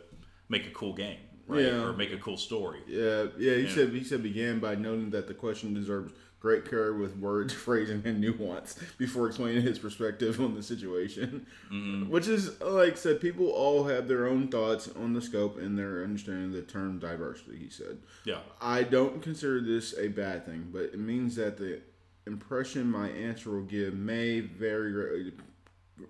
make 0.49 0.67
a 0.67 0.71
cool 0.71 0.95
game, 0.95 1.19
right? 1.47 1.67
Yeah. 1.67 1.83
Or 1.83 1.93
make 1.93 2.11
a 2.13 2.17
cool 2.17 2.39
story. 2.39 2.81
Yeah, 2.87 3.27
yeah. 3.37 3.57
He 3.57 3.69
said 3.69 3.91
he 3.91 4.03
said 4.03 4.23
began 4.23 4.61
by 4.61 4.77
noting 4.77 5.11
that 5.11 5.29
the 5.29 5.35
question 5.35 5.75
deserves 5.75 6.15
great 6.41 6.65
care 6.65 6.95
with 6.95 7.19
words, 7.19 7.53
phrasing, 7.67 8.01
and 8.07 8.19
nuance 8.19 8.79
before 8.97 9.27
explaining 9.27 9.61
his 9.61 9.79
perspective 9.79 10.41
on 10.41 10.55
the 10.55 10.63
situation. 10.63 11.47
Mm-hmm. 11.71 12.09
Which 12.11 12.29
is 12.29 12.59
like 12.63 12.95
I 12.95 12.97
said, 12.97 13.21
people 13.21 13.51
all 13.51 13.85
have 13.85 14.09
their 14.09 14.27
own 14.27 14.49
thoughts 14.49 14.89
on 14.97 15.13
the 15.13 15.21
scope 15.21 15.59
and 15.59 15.79
their 15.79 16.03
understanding 16.03 16.47
of 16.47 16.53
the 16.53 16.63
term 16.63 16.99
diversity. 16.99 17.59
He 17.59 17.69
said, 17.69 17.99
Yeah. 18.25 18.39
"I 18.59 18.85
don't 18.85 19.21
consider 19.21 19.61
this 19.61 19.95
a 19.99 20.09
bad 20.09 20.47
thing, 20.47 20.71
but 20.73 20.85
it 20.85 20.99
means 20.99 21.37
that 21.37 21.59
the 21.59 21.83
impression 22.27 22.91
my 22.91 23.09
answer 23.11 23.51
will 23.51 23.63
give 23.63 23.95
may 23.95 24.41
vary 24.41 24.93
greatly." 24.93 25.33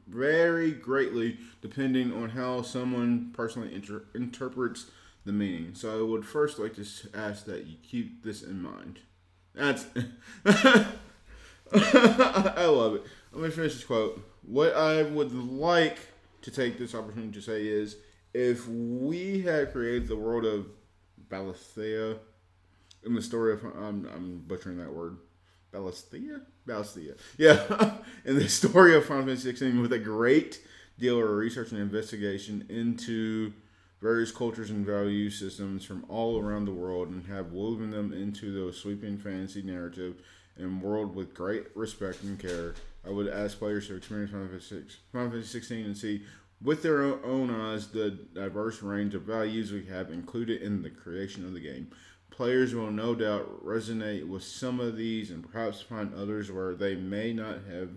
Very 0.08 0.72
greatly, 0.72 1.38
depending 1.60 2.12
on 2.12 2.30
how 2.30 2.62
someone 2.62 3.30
personally 3.32 3.72
inter- 3.72 4.04
interprets 4.14 4.86
the 5.24 5.32
meaning. 5.32 5.74
So 5.74 5.98
I 5.98 6.02
would 6.02 6.24
first 6.24 6.58
like 6.58 6.74
to 6.74 6.84
ask 7.14 7.44
that 7.44 7.66
you 7.66 7.76
keep 7.82 8.24
this 8.24 8.42
in 8.42 8.62
mind. 8.62 9.00
That's. 9.54 9.86
I 11.72 12.66
love 12.66 12.96
it. 12.96 13.04
Let 13.32 13.42
me 13.42 13.50
finish 13.50 13.74
this 13.74 13.84
quote. 13.84 14.20
What 14.42 14.74
I 14.74 15.02
would 15.02 15.32
like 15.32 15.98
to 16.42 16.50
take 16.50 16.78
this 16.78 16.94
opportunity 16.94 17.32
to 17.32 17.40
say 17.40 17.66
is 17.66 17.96
if 18.32 18.68
we 18.68 19.42
had 19.42 19.72
created 19.72 20.08
the 20.08 20.16
world 20.16 20.44
of 20.44 20.66
Balithea 21.28 22.18
in 23.04 23.14
the 23.14 23.22
story 23.22 23.52
of. 23.52 23.64
I'm, 23.64 24.08
I'm 24.14 24.44
butchering 24.46 24.78
that 24.78 24.92
word. 24.92 25.18
Balithea? 25.72 26.40
Balithea. 26.66 27.16
Yeah. 27.36 27.98
in 28.24 28.36
the 28.36 28.48
story 28.48 28.94
of 28.94 29.06
Final 29.06 29.24
Fantasy 29.24 29.48
16 29.50 29.80
with 29.80 29.92
a 29.92 29.98
great 29.98 30.62
deal 30.98 31.18
of 31.18 31.28
research 31.28 31.72
and 31.72 31.80
investigation 31.80 32.64
into 32.68 33.52
various 34.00 34.30
cultures 34.30 34.70
and 34.70 34.84
value 34.84 35.30
systems 35.30 35.84
from 35.84 36.04
all 36.08 36.38
around 36.38 36.64
the 36.64 36.72
world 36.72 37.08
and 37.08 37.26
have 37.26 37.52
woven 37.52 37.90
them 37.90 38.12
into 38.12 38.52
the 38.52 38.72
sweeping 38.72 39.18
fantasy 39.18 39.62
narrative 39.62 40.22
and 40.56 40.82
world 40.82 41.14
with 41.14 41.34
great 41.34 41.64
respect 41.74 42.22
and 42.22 42.38
care. 42.38 42.74
I 43.06 43.10
would 43.10 43.28
ask 43.28 43.58
players 43.58 43.88
to 43.88 43.96
experience 43.96 44.30
Final 44.30 44.48
Fantasy, 44.48 44.80
6, 44.80 44.96
Final 45.12 45.30
Fantasy 45.30 45.48
16 45.48 45.84
and 45.84 45.96
see 45.96 46.22
with 46.62 46.82
their 46.82 47.02
own 47.02 47.50
eyes 47.50 47.88
the 47.88 48.10
diverse 48.10 48.82
range 48.82 49.14
of 49.14 49.22
values 49.22 49.72
we 49.72 49.84
have 49.86 50.10
included 50.10 50.62
in 50.62 50.82
the 50.82 50.90
creation 50.90 51.44
of 51.44 51.52
the 51.52 51.60
game. 51.60 51.90
Players 52.36 52.74
will 52.74 52.90
no 52.90 53.14
doubt 53.14 53.64
resonate 53.64 54.28
with 54.28 54.42
some 54.42 54.78
of 54.78 54.96
these 54.96 55.30
and 55.30 55.50
perhaps 55.50 55.80
find 55.80 56.12
others 56.14 56.52
where 56.52 56.74
they 56.74 56.94
may 56.94 57.32
not 57.32 57.60
have 57.70 57.88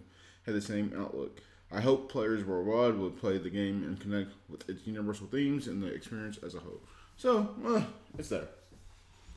had 0.46 0.56
the 0.56 0.62
same 0.62 0.94
outlook. 0.98 1.42
I 1.72 1.82
hope 1.82 2.10
players 2.10 2.46
worldwide 2.46 2.96
will 2.98 3.12
play 3.12 3.38
the 3.38 3.50
game 3.50 3.84
and 3.84 4.00
connect 4.00 4.32
with 4.50 4.68
its 4.70 4.88
universal 4.88 5.28
themes 5.28 5.68
and 5.68 5.84
the 5.84 5.88
experience 5.88 6.38
as 6.44 6.56
a 6.56 6.60
whole. 6.60 6.80
So, 7.18 7.50
uh, 7.66 7.82
it's 8.18 8.30
there. 8.30 8.48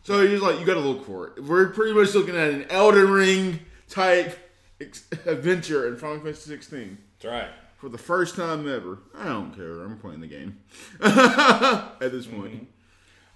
So 0.05 0.21
you're 0.23 0.41
like, 0.41 0.61
you 0.61 0.65
got 0.65 0.75
to 0.75 0.81
look 0.81 1.05
for 1.05 1.29
it. 1.29 1.43
We're 1.45 1.71
pretty 1.71 1.93
much 1.95 2.15
looking 2.15 2.37
at 2.37 2.51
an 2.55 2.67
Elden 2.71 3.11
Ring 3.11 3.59
type 3.89 4.39
ex- 4.81 5.09
adventure 5.27 5.89
in 5.89 5.97
Final 5.97 6.21
Fantasy 6.21 6.49
16 6.51 6.97
That's 7.21 7.33
right. 7.33 7.51
for 7.77 7.89
the 7.89 7.99
first 7.99 8.37
time 8.37 8.73
ever. 8.73 8.99
I 9.17 9.25
don't 9.25 9.55
care. 9.55 9.83
I'm 9.83 9.99
playing 9.99 10.21
the 10.21 10.29
game 10.29 10.59
at 11.03 12.13
this 12.13 12.27
point. 12.27 12.69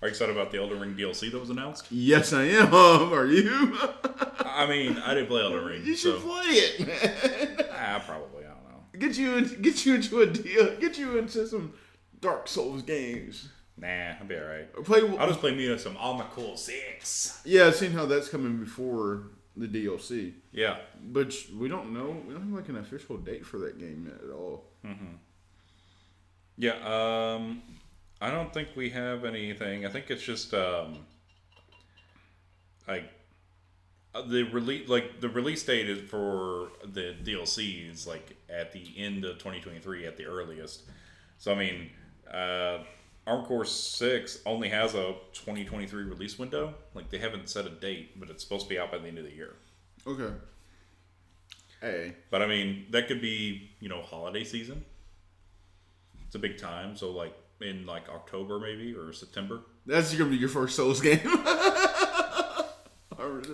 Are 0.07 0.09
you 0.09 0.13
excited 0.13 0.37
about 0.37 0.53
the 0.53 0.59
Elden 0.59 0.79
Ring 0.79 0.95
DLC 0.95 1.33
that 1.33 1.41
was 1.41 1.51
announced? 1.51 1.87
Yes, 1.91 2.33
I 2.33 2.45
am. 2.45 2.73
Are 3.13 3.27
you? 3.27 3.77
I 4.39 4.65
mean, 4.69 4.97
I 4.99 5.15
didn't 5.15 5.27
play 5.27 5.43
Elden 5.43 5.65
Ring, 5.65 5.85
you 5.85 5.97
should 5.97 6.21
so 6.21 6.29
play 6.29 6.45
it, 6.45 6.87
man. 6.87 7.67
ah, 7.73 8.01
probably 8.07 8.45
I 8.45 8.51
don't 8.51 8.63
know. 8.71 8.85
Get 9.01 9.19
you 9.19 9.35
in, 9.35 9.63
get 9.63 9.85
you 9.85 9.97
into 9.97 10.21
a 10.21 10.27
deal. 10.27 10.77
Get 10.77 10.97
you 10.97 11.19
into 11.19 11.45
some 11.49 11.73
Dark 12.21 12.47
Souls 12.47 12.83
games. 12.83 13.49
Nah, 13.77 14.13
I'll 14.21 14.27
be 14.29 14.37
alright. 14.37 14.73
Play. 14.85 15.01
I'll 15.19 15.27
just 15.27 15.41
play 15.41 15.53
me 15.57 15.69
with 15.69 15.81
some 15.81 15.97
Armored 15.99 16.31
Core 16.31 16.57
Six. 16.57 17.41
Yeah, 17.45 17.67
I've 17.67 17.75
seen 17.75 17.91
how 17.91 18.07
that's 18.07 18.29
coming 18.29 18.59
before 18.59 19.25
the 19.57 19.67
DLC, 19.67 20.35
Yeah, 20.53 20.77
but 21.03 21.35
we 21.59 21.67
don't 21.67 21.93
know. 21.93 22.17
We 22.29 22.33
don't 22.33 22.45
have 22.45 22.53
like 22.53 22.69
an 22.69 22.77
official 22.77 23.17
date 23.17 23.45
for 23.45 23.59
that 23.59 23.77
game 23.81 24.07
yet 24.09 24.23
at 24.23 24.33
all. 24.33 24.67
yeah. 26.57 27.35
Um, 27.35 27.63
I 28.21 28.31
don't 28.31 28.53
think 28.53 28.69
we 28.75 28.91
have 28.91 29.25
anything. 29.25 29.85
I 29.85 29.91
think 29.91 30.11
it's 30.11 30.23
just 30.23 30.55
um, 30.55 31.07
like 32.89 33.05
uh, 34.15 34.23
the 34.23 34.45
release, 34.45 34.89
like 34.89 35.21
the 35.21 35.29
release 35.29 35.63
date 35.63 35.89
is 35.89 36.09
for 36.09 36.71
the 36.85 37.15
DLC 37.23 37.91
is 37.91 38.07
like 38.07 38.37
at 38.49 38.73
the 38.73 38.95
end 38.97 39.25
of 39.25 39.35
2023 39.35 40.07
at 40.07 40.17
the 40.17 40.25
earliest. 40.25 40.85
So 41.39 41.53
I 41.53 41.57
mean, 41.57 41.91
uh, 42.33 42.79
Armored 43.27 43.47
Core 43.47 43.65
Six 43.67 44.39
only 44.47 44.71
has 44.71 44.95
a 44.95 45.15
2023 45.35 46.05
release 46.05 46.39
window. 46.39 46.75
Like 46.95 47.11
they 47.11 47.19
haven't 47.19 47.51
set 47.51 47.67
a 47.67 47.71
date, 47.71 48.19
but 48.19 48.31
it's 48.31 48.43
supposed 48.43 48.65
to 48.65 48.69
be 48.71 48.79
out 48.79 48.91
by 48.91 48.99
the 48.99 49.09
end 49.09 49.19
of 49.19 49.25
the 49.25 49.33
year. 49.35 49.57
Okay. 50.07 50.33
Hey. 51.83 52.15
But 52.31 52.41
I 52.41 52.47
mean, 52.47 52.87
that 52.91 53.09
could 53.09 53.21
be 53.21 53.71
you 53.81 53.91
know 53.91 54.01
holiday 54.01 54.45
season. 54.45 54.85
It's 56.25 56.35
a 56.35 56.39
big 56.39 56.57
time, 56.57 56.97
so 56.97 57.11
like 57.11 57.35
in 57.61 57.87
like 57.87 58.09
October 58.09 58.59
maybe 58.59 58.95
or 58.95 59.13
September. 59.13 59.61
That's 59.87 60.15
gonna 60.15 60.31
be 60.31 60.37
your 60.37 60.49
first 60.49 60.77
Souls 60.77 61.01
game. 61.01 61.21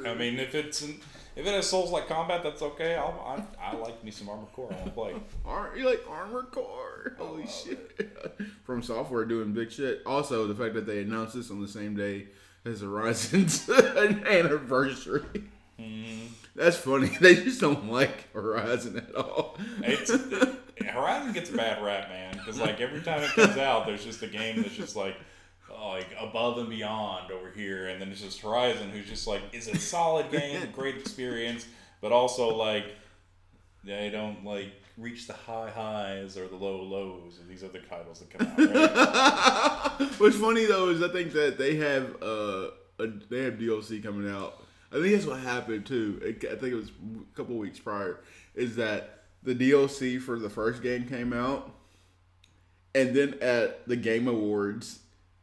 I 0.05 0.14
mean, 0.14 0.38
if 0.38 0.55
it's 0.55 0.82
in, 0.82 1.00
if 1.36 1.46
it 1.46 1.53
has 1.53 1.68
Souls 1.68 1.90
like 1.90 2.09
combat, 2.09 2.42
that's 2.42 2.62
okay. 2.62 2.94
I'll, 2.96 3.44
I 3.61 3.70
I 3.70 3.76
like 3.76 4.03
me 4.05 4.11
some 4.11 4.28
Armored 4.28 4.53
Core. 4.53 4.68
I 4.70 4.74
want 4.74 4.86
to 4.86 4.90
play. 4.92 5.14
Ar- 5.44 5.76
you 5.76 5.86
like 5.86 6.05
Armor 6.09 6.42
Core? 6.44 7.14
Holy 7.18 7.46
shit! 7.46 7.98
FromSoftware 8.66 9.28
doing 9.28 9.53
big 9.53 9.70
shit. 9.70 10.03
Also, 10.07 10.46
the 10.46 10.55
fact 10.55 10.74
that 10.74 10.86
they 10.86 11.00
announced 11.00 11.34
this 11.34 11.50
on 11.50 11.61
the 11.61 11.68
same 11.68 11.96
day 11.96 12.26
as 12.64 12.80
Horizon's 12.80 13.68
anniversary. 13.70 15.44
Mm-hmm. 15.80 16.26
That's 16.55 16.76
funny. 16.76 17.09
They 17.20 17.36
just 17.36 17.61
don't 17.61 17.90
like 17.90 18.32
Horizon 18.32 18.98
at 18.98 19.14
all. 19.14 19.57
It's 19.82 20.11
Horizon 20.86 21.32
gets 21.32 21.50
a 21.50 21.57
bad 21.57 21.82
rap, 21.82 22.09
man, 22.09 22.34
because 22.36 22.59
like 22.61 22.80
every 22.80 23.00
time 23.00 23.22
it 23.22 23.30
comes 23.30 23.57
out, 23.57 23.86
there's 23.86 24.05
just 24.05 24.22
a 24.22 24.26
game 24.26 24.62
that's 24.62 24.74
just 24.74 24.96
like, 24.96 25.16
like 25.70 26.09
above 26.18 26.59
and 26.59 26.68
beyond 26.68 27.30
over 27.30 27.50
here, 27.50 27.88
and 27.88 28.00
then 28.00 28.11
it's 28.11 28.20
just 28.20 28.40
Horizon, 28.40 28.90
who's 28.90 29.09
just 29.09 29.26
like 29.26 29.42
is 29.53 29.68
a 29.68 29.78
solid 29.78 30.30
game, 30.30 30.61
great 30.74 30.96
experience, 30.96 31.66
but 32.00 32.12
also 32.12 32.55
like 32.55 32.86
they 33.84 34.11
don't 34.11 34.44
like 34.44 34.72
reach 34.98 35.26
the 35.26 35.32
high 35.32 35.70
highs 35.70 36.36
or 36.36 36.48
the 36.48 36.57
low 36.57 36.82
lows 36.82 37.38
of 37.38 37.48
these 37.48 37.64
other 37.64 37.80
titles 37.88 38.20
that 38.20 38.30
come 38.30 38.46
out. 38.46 40.00
Right? 40.00 40.20
What's 40.20 40.36
funny 40.36 40.66
though 40.66 40.90
is 40.90 41.03
I 41.03 41.09
think 41.09 41.32
that 41.32 41.57
they 41.57 41.76
have 41.76 42.22
uh 42.22 42.68
a, 42.98 43.07
they 43.30 43.44
have 43.44 43.55
DLC 43.55 44.03
coming 44.03 44.30
out. 44.30 44.62
I 44.93 45.01
think 45.01 45.14
that's 45.14 45.26
what 45.26 45.40
happened 45.40 45.86
too. 45.86 46.20
It, 46.22 46.45
I 46.45 46.57
think 46.57 46.72
it 46.72 46.76
was 46.76 46.90
a 46.90 47.36
couple 47.36 47.57
weeks 47.57 47.78
prior. 47.78 48.20
Is 48.55 48.76
that 48.76 49.22
the 49.43 49.55
DLC 49.55 50.20
for 50.20 50.38
the 50.38 50.51
first 50.51 50.82
game 50.82 51.09
came 51.09 51.32
out, 51.32 51.72
and 52.95 53.14
then 53.16 53.36
at 53.40 53.88
the 53.88 53.97
Game 53.97 54.28
Awards, 54.28 55.01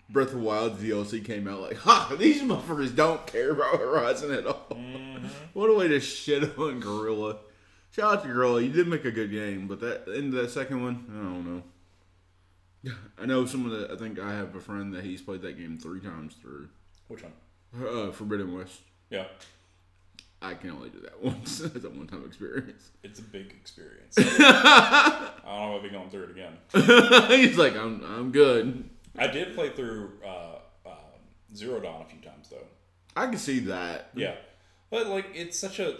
Breath 0.10 0.34
of 0.34 0.41
Wild 0.41 0.80
DLC 0.80 1.24
came 1.24 1.47
out. 1.47 1.62
Like, 1.62 1.78
ha! 1.78 2.16
These 2.18 2.41
motherfuckers 2.41 2.95
don't 2.95 3.26
care 3.28 3.52
about 3.52 3.80
Horizon 3.80 4.32
at 4.32 4.45
all. 4.45 4.78
what 5.54 5.70
a 5.70 5.74
way 5.74 5.88
to 5.88 6.00
shit 6.00 6.58
on 6.58 6.80
Guerrilla. 6.80 7.38
Shout 7.91 8.14
out 8.14 8.24
to 8.24 8.30
Guerrilla. 8.30 8.62
You 8.62 8.72
did 8.72 8.88
make 8.88 9.06
a 9.06 9.12
good 9.12 9.32
game, 9.32 9.68
but 9.68 9.80
that 9.80 10.08
into 10.08 10.38
that 10.38 10.52
second 10.52 10.84
one, 10.84 11.06
I 11.10 11.24
don't 11.24 11.45
know. 11.56 11.64
I 13.18 13.26
know 13.26 13.45
some 13.45 13.66
of 13.66 13.72
the. 13.72 13.93
I 13.93 13.97
think 13.97 14.20
I 14.20 14.32
have 14.34 14.56
a 14.56 14.60
friend 14.62 14.93
that 14.93 15.04
he's 15.04 15.22
played 15.22 15.41
that 15.41 15.58
game 15.58 15.78
three 15.78 16.00
times 16.00 16.36
through. 16.36 16.70
Which 17.08 17.24
one? 17.24 17.34
Uh, 17.86 18.12
Forbidden 18.12 18.56
West. 18.56 18.82
Yeah, 19.10 19.26
I 20.41 20.53
can 20.53 20.72
only 20.72 20.89
do 20.89 20.99
that 21.01 21.22
once. 21.24 21.60
That's 21.60 21.84
a 21.86 21.89
one-time 21.89 22.24
experience. 22.26 22.91
it's 23.03 23.20
a 23.20 23.24
big 23.24 23.47
experience. 23.51 24.16
I 24.18 25.32
don't 25.45 25.72
know 25.72 25.76
if 25.78 25.82
I'll 25.82 25.82
be 25.82 25.89
going 25.89 26.10
through 26.10 26.24
it 26.24 26.32
again. 26.32 26.57
he's 27.39 27.57
like, 27.57 27.76
I'm, 27.76 28.03
I'm 28.03 28.32
good. 28.32 28.89
I 29.18 29.28
did 29.28 29.55
play 29.55 29.70
through 29.72 30.12
uh, 30.26 30.60
um 30.86 30.93
Zero 31.55 31.80
Dawn 31.80 32.01
a 32.01 32.05
few 32.05 32.22
times 32.22 32.49
though. 32.49 32.68
I 33.16 33.26
can 33.28 33.38
see 33.38 33.60
that. 33.62 34.10
Yeah, 34.16 34.36
but 34.89 35.07
like 35.07 35.26
it's 35.34 35.60
such 35.60 35.80
a, 35.80 35.97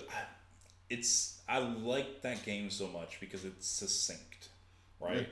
it's 0.90 1.42
I 1.50 1.58
like 1.60 2.22
that 2.22 2.46
game 2.46 2.70
so 2.70 2.88
much 2.88 3.20
because 3.20 3.44
it's 3.44 3.68
succinct, 3.68 4.50
right? 5.02 5.28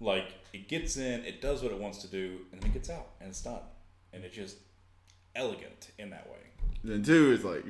Like 0.00 0.32
it 0.54 0.68
gets 0.68 0.96
in, 0.96 1.24
it 1.24 1.42
does 1.42 1.62
what 1.62 1.72
it 1.72 1.78
wants 1.78 1.98
to 1.98 2.06
do, 2.06 2.38
and 2.52 2.62
then 2.62 2.70
it 2.70 2.72
gets 2.74 2.88
out 2.88 3.08
and 3.20 3.28
it's 3.28 3.42
done, 3.42 3.60
and 4.12 4.24
it's 4.24 4.34
just 4.34 4.56
elegant 5.34 5.90
in 5.98 6.10
that 6.10 6.28
way. 6.30 6.38
Then 6.84 7.02
two 7.02 7.32
is 7.32 7.44
like, 7.44 7.64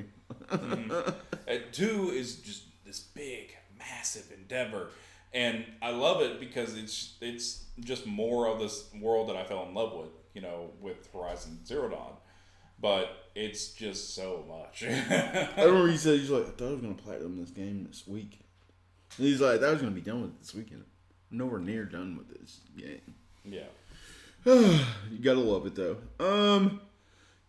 Uh, 1.49 1.55
two 1.71 2.11
is 2.13 2.35
just 2.37 2.63
this 2.85 2.99
big, 2.99 3.55
massive 3.77 4.31
endeavor, 4.31 4.89
and 5.33 5.65
I 5.81 5.89
love 5.91 6.21
it 6.21 6.39
because 6.39 6.77
it's 6.77 7.15
it's 7.21 7.63
just 7.79 8.05
more 8.05 8.47
of 8.47 8.59
this 8.59 8.87
world 8.99 9.29
that 9.29 9.35
I 9.35 9.43
fell 9.43 9.65
in 9.67 9.73
love 9.73 9.93
with, 9.97 10.09
you 10.35 10.41
know, 10.41 10.69
with 10.79 11.09
Horizon 11.11 11.65
Zero 11.65 11.89
Dawn. 11.89 12.13
But 12.81 13.09
it's 13.35 13.69
just 13.73 14.13
so 14.15 14.45
much. 14.47 14.83
I 14.87 15.49
remember 15.57 15.89
he 15.91 15.97
said 15.97 16.19
he's 16.19 16.29
like, 16.29 16.43
I 16.47 16.51
thought 16.51 16.67
I 16.67 16.71
was 16.71 16.81
gonna 16.81 16.93
platinum 16.93 17.39
this 17.39 17.49
game 17.49 17.85
this 17.89 18.07
week. 18.07 18.39
And 19.17 19.27
he's 19.27 19.41
like, 19.41 19.59
that 19.59 19.71
was 19.71 19.81
gonna 19.81 19.91
be 19.93 20.01
done 20.01 20.21
with 20.21 20.31
it 20.31 20.39
this 20.39 20.53
weekend. 20.53 20.83
I'm 21.31 21.37
nowhere 21.39 21.59
near 21.59 21.85
done 21.85 22.15
with 22.17 22.29
this 22.39 22.59
game. 22.77 23.15
yeah. 23.43 23.63
you 24.45 25.19
gotta 25.21 25.39
love 25.39 25.65
it 25.65 25.75
though. 25.75 25.97
Um, 26.19 26.79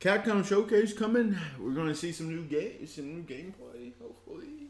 Capcom 0.01 0.43
Showcase 0.47 0.95
coming. 0.95 1.37
We're 1.59 1.75
gonna 1.75 1.95
see 1.95 2.11
some 2.11 2.35
new 2.35 2.43
games, 2.45 2.95
some 2.95 3.15
new 3.15 3.23
gameplay, 3.23 3.93
hopefully, 4.01 4.69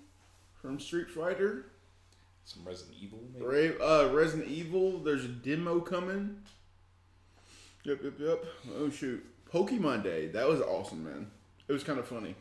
from 0.61 0.81
Street 0.81 1.09
Fighter. 1.09 1.67
Some 2.45 2.65
Resident 2.65 2.97
Evil, 3.01 3.21
maybe. 3.33 3.45
Ra- 3.79 3.87
uh, 3.87 4.09
Resident 4.13 4.49
Evil. 4.49 4.99
There's 4.99 5.25
a 5.25 5.29
demo 5.29 5.79
coming. 5.81 6.41
Yep, 7.85 8.03
yep, 8.03 8.15
yep. 8.19 8.45
Oh 8.77 8.91
shoot, 8.91 9.25
Pokemon 9.49 10.03
Day. 10.03 10.27
That 10.27 10.49
was 10.49 10.61
awesome, 10.61 11.05
man. 11.05 11.31
It 11.69 11.73
was 11.73 11.85
kind 11.85 12.01
of 12.01 12.09
funny. 12.09 12.35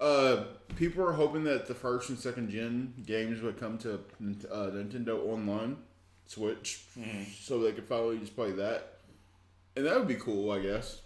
Uh, 0.00 0.44
people 0.76 1.04
are 1.04 1.12
hoping 1.12 1.44
that 1.44 1.66
the 1.66 1.74
first 1.74 2.08
and 2.08 2.18
second 2.18 2.48
gen 2.48 2.94
games 3.04 3.42
would 3.42 3.60
come 3.60 3.76
to 3.78 3.94
uh, 4.50 4.70
Nintendo 4.70 5.22
Online 5.26 5.76
Switch, 6.26 6.80
so 7.38 7.60
they 7.60 7.72
could 7.72 7.84
finally 7.84 8.18
just 8.18 8.34
play 8.34 8.50
that, 8.52 8.94
and 9.76 9.84
that 9.84 9.98
would 9.98 10.08
be 10.08 10.14
cool, 10.14 10.50
I 10.50 10.60
guess. 10.60 11.02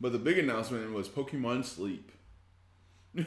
But 0.00 0.12
the 0.12 0.18
big 0.18 0.38
announcement 0.38 0.92
was 0.92 1.08
Pokemon 1.08 1.64
Sleep. 1.64 2.12
how, 3.16 3.24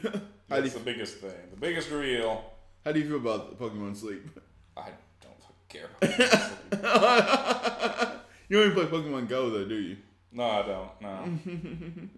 That's 0.48 0.66
you, 0.66 0.70
the 0.70 0.84
biggest 0.84 1.16
thing. 1.16 1.34
The 1.50 1.60
biggest 1.60 1.90
reveal. 1.90 2.44
how 2.84 2.92
do 2.92 3.00
you 3.00 3.06
feel 3.08 3.16
about 3.16 3.58
Pokemon 3.58 3.96
Sleep? 3.96 4.28
I 4.76 4.90
don't 5.20 5.34
care 5.68 5.88
about 6.00 6.16
this. 6.16 6.50
you 8.48 8.56
don't 8.56 8.70
even 8.70 8.88
play 8.88 8.98
Pokemon 8.98 9.28
Go 9.28 9.50
though, 9.50 9.66
do 9.66 9.74
you? 9.74 9.96
No, 10.32 10.44
I 10.44 10.62
don't. 10.62 11.00
No. 11.00 12.08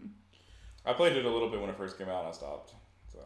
I 0.85 0.93
played 0.93 1.17
it 1.17 1.25
a 1.25 1.31
little 1.31 1.49
bit 1.49 1.61
when 1.61 1.71
it 1.71 1.77
first 1.77 1.97
came 1.97 2.09
out. 2.09 2.21
and 2.21 2.29
I 2.29 2.33
stopped. 2.33 2.75
So 3.11 3.21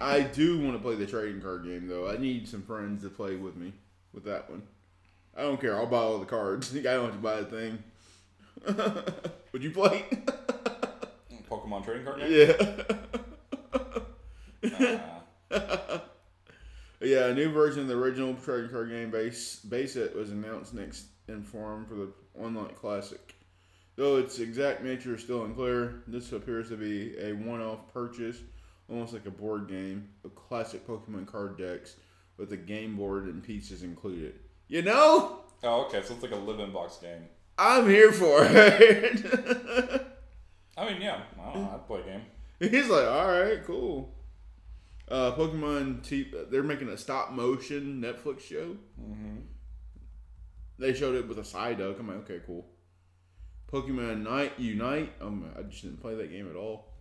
I 0.00 0.20
do 0.20 0.60
want 0.60 0.76
to 0.76 0.82
play 0.82 0.94
the 0.94 1.06
trading 1.06 1.42
card 1.42 1.64
game 1.64 1.88
though. 1.88 2.08
I 2.08 2.16
need 2.16 2.48
some 2.48 2.62
friends 2.62 3.02
to 3.02 3.10
play 3.10 3.36
with 3.36 3.56
me 3.56 3.72
with 4.14 4.24
that 4.24 4.48
one. 4.48 4.62
I 5.36 5.42
don't 5.42 5.60
care. 5.60 5.76
I'll 5.76 5.86
buy 5.86 5.98
all 5.98 6.18
the 6.18 6.26
cards. 6.26 6.74
I 6.74 6.80
don't 6.80 7.06
have 7.06 7.12
to 7.12 7.18
buy 7.18 7.34
a 7.40 7.44
thing. 7.44 7.82
Would 9.52 9.62
you 9.62 9.70
play? 9.70 10.04
Pokemon 11.50 11.84
trading 11.84 12.04
card 12.04 12.20
game. 12.20 12.54
yeah. 14.62 15.00
Uh, 15.50 15.98
Yeah, 17.04 17.26
a 17.26 17.34
new 17.34 17.50
version 17.50 17.82
of 17.82 17.88
the 17.88 17.94
original 17.94 18.34
trading 18.34 18.70
card 18.70 18.88
game 18.88 19.10
base 19.10 19.56
base 19.56 19.92
set 19.94 20.16
was 20.16 20.30
announced 20.30 20.72
next 20.72 21.04
in 21.28 21.42
form 21.42 21.84
for 21.86 21.94
the 21.94 22.08
online 22.40 22.74
classic. 22.74 23.34
Though 23.96 24.16
its 24.16 24.38
exact 24.38 24.82
nature 24.82 25.14
is 25.14 25.22
still 25.22 25.44
unclear, 25.44 26.02
this 26.06 26.32
appears 26.32 26.70
to 26.70 26.76
be 26.76 27.16
a 27.18 27.32
one-off 27.32 27.92
purchase, 27.92 28.38
almost 28.88 29.12
like 29.12 29.26
a 29.26 29.30
board 29.30 29.68
game 29.68 30.08
of 30.24 30.34
classic 30.34 30.86
Pokemon 30.86 31.26
card 31.26 31.58
decks 31.58 31.96
with 32.38 32.52
a 32.52 32.56
game 32.56 32.96
board 32.96 33.26
and 33.26 33.42
pieces 33.42 33.82
included. 33.82 34.40
You 34.66 34.82
know, 34.82 35.40
oh, 35.62 35.82
okay. 35.84 36.02
So 36.02 36.14
it's 36.14 36.22
like 36.22 36.32
a 36.32 36.36
live 36.36 36.58
in 36.58 36.72
box 36.72 36.96
game. 36.96 37.26
I'm 37.58 37.88
here 37.88 38.12
for 38.12 38.38
it. 38.40 39.26
I 40.76 40.90
mean, 40.90 41.00
yeah. 41.00 41.22
I 41.40 41.52
don't 41.52 41.62
know. 41.62 41.70
I'd 41.74 41.86
play 41.86 42.00
a 42.00 42.04
game. 42.04 42.22
He's 42.58 42.88
like, 42.88 43.06
all 43.06 43.30
right, 43.30 43.64
cool. 43.64 44.14
Uh, 45.08 45.32
Pokemon, 45.32 46.02
T- 46.02 46.32
they're 46.50 46.62
making 46.62 46.88
a 46.88 46.96
stop 46.96 47.30
motion 47.30 48.02
Netflix 48.02 48.40
show. 48.40 48.76
Mm-hmm. 49.00 49.36
They 50.78 50.94
showed 50.94 51.14
it 51.14 51.28
with 51.28 51.38
a 51.38 51.42
Psyduck. 51.42 52.00
I'm 52.00 52.08
like, 52.08 52.28
okay, 52.28 52.40
cool. 52.46 52.66
Pokemon 53.72 54.22
Night 54.22 54.52
Unite. 54.58 55.12
Um, 55.20 55.50
I 55.56 55.62
just 55.62 55.82
didn't 55.82 56.00
play 56.00 56.14
that 56.14 56.30
game 56.30 56.48
at 56.48 56.56
all. 56.56 56.94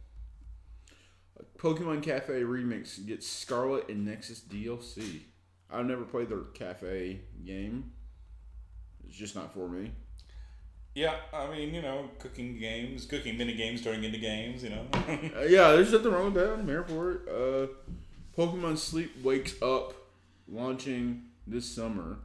Pokemon 1.58 2.04
Cafe 2.04 2.34
Remix 2.34 3.06
gets 3.06 3.28
Scarlet 3.28 3.90
and 3.90 4.06
Nexus 4.06 4.42
DLC. 4.42 5.22
I've 5.72 5.86
never 5.86 6.04
played 6.04 6.30
their 6.30 6.44
cafe 6.54 7.22
game. 7.46 7.92
It's 9.08 9.18
just 9.18 9.36
not 9.36 9.54
for 9.54 9.68
me. 9.68 9.92
Yeah, 10.96 11.16
I 11.34 11.50
mean, 11.50 11.74
you 11.74 11.82
know, 11.82 12.10
cooking 12.20 12.60
games, 12.60 13.06
cooking 13.06 13.38
mini 13.38 13.56
games 13.56 13.82
turning 13.82 14.04
into 14.04 14.20
games. 14.20 14.64
You 14.64 14.70
know. 14.70 14.86
Uh, 15.36 15.42
yeah, 15.42 15.72
there's 15.72 15.92
nothing 15.92 16.12
wrong 16.12 16.26
with 16.26 16.36
that. 16.36 16.54
I'm 16.54 16.68
here 16.68 16.84
for 16.84 17.12
it. 17.12 17.22
Uh, 17.28 17.68
Pokemon 18.38 18.78
Sleep 18.78 19.12
Wakes 19.24 19.60
Up 19.62 19.94
launching 20.48 21.24
this 21.48 21.68
summer. 21.68 22.18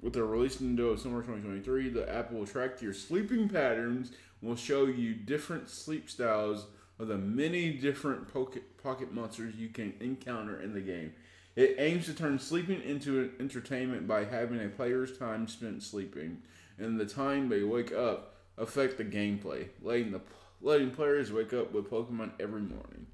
With 0.00 0.14
the 0.14 0.24
release 0.24 0.60
window 0.60 0.88
of 0.88 1.00
summer 1.00 1.20
2023, 1.20 1.90
the 1.90 2.12
app 2.12 2.32
will 2.32 2.46
track 2.46 2.82
your 2.82 2.94
sleeping 2.94 3.48
patterns 3.48 4.10
and 4.40 4.48
will 4.48 4.56
show 4.56 4.86
you 4.86 5.14
different 5.14 5.70
sleep 5.70 6.10
styles 6.10 6.66
of 6.98 7.08
the 7.08 7.18
many 7.18 7.72
different 7.72 8.32
pocket, 8.32 8.82
pocket 8.82 9.12
monsters 9.12 9.54
you 9.54 9.68
can 9.68 9.94
encounter 10.00 10.60
in 10.60 10.72
the 10.74 10.80
game. 10.80 11.12
It 11.54 11.76
aims 11.78 12.06
to 12.06 12.14
turn 12.14 12.38
sleeping 12.38 12.82
into 12.82 13.20
an 13.20 13.32
entertainment 13.38 14.08
by 14.08 14.24
having 14.24 14.64
a 14.64 14.68
player's 14.68 15.16
time 15.16 15.46
spent 15.46 15.82
sleeping 15.82 16.42
and 16.78 16.98
the 16.98 17.06
time 17.06 17.48
they 17.48 17.62
wake 17.62 17.92
up 17.92 18.34
affect 18.58 18.98
the 18.98 19.04
gameplay, 19.04 19.68
letting 19.82 20.12
the 20.12 20.20
letting 20.60 20.90
players 20.90 21.32
wake 21.32 21.52
up 21.52 21.72
with 21.72 21.90
Pokemon 21.90 22.32
every 22.38 22.62
morning. 22.62 23.06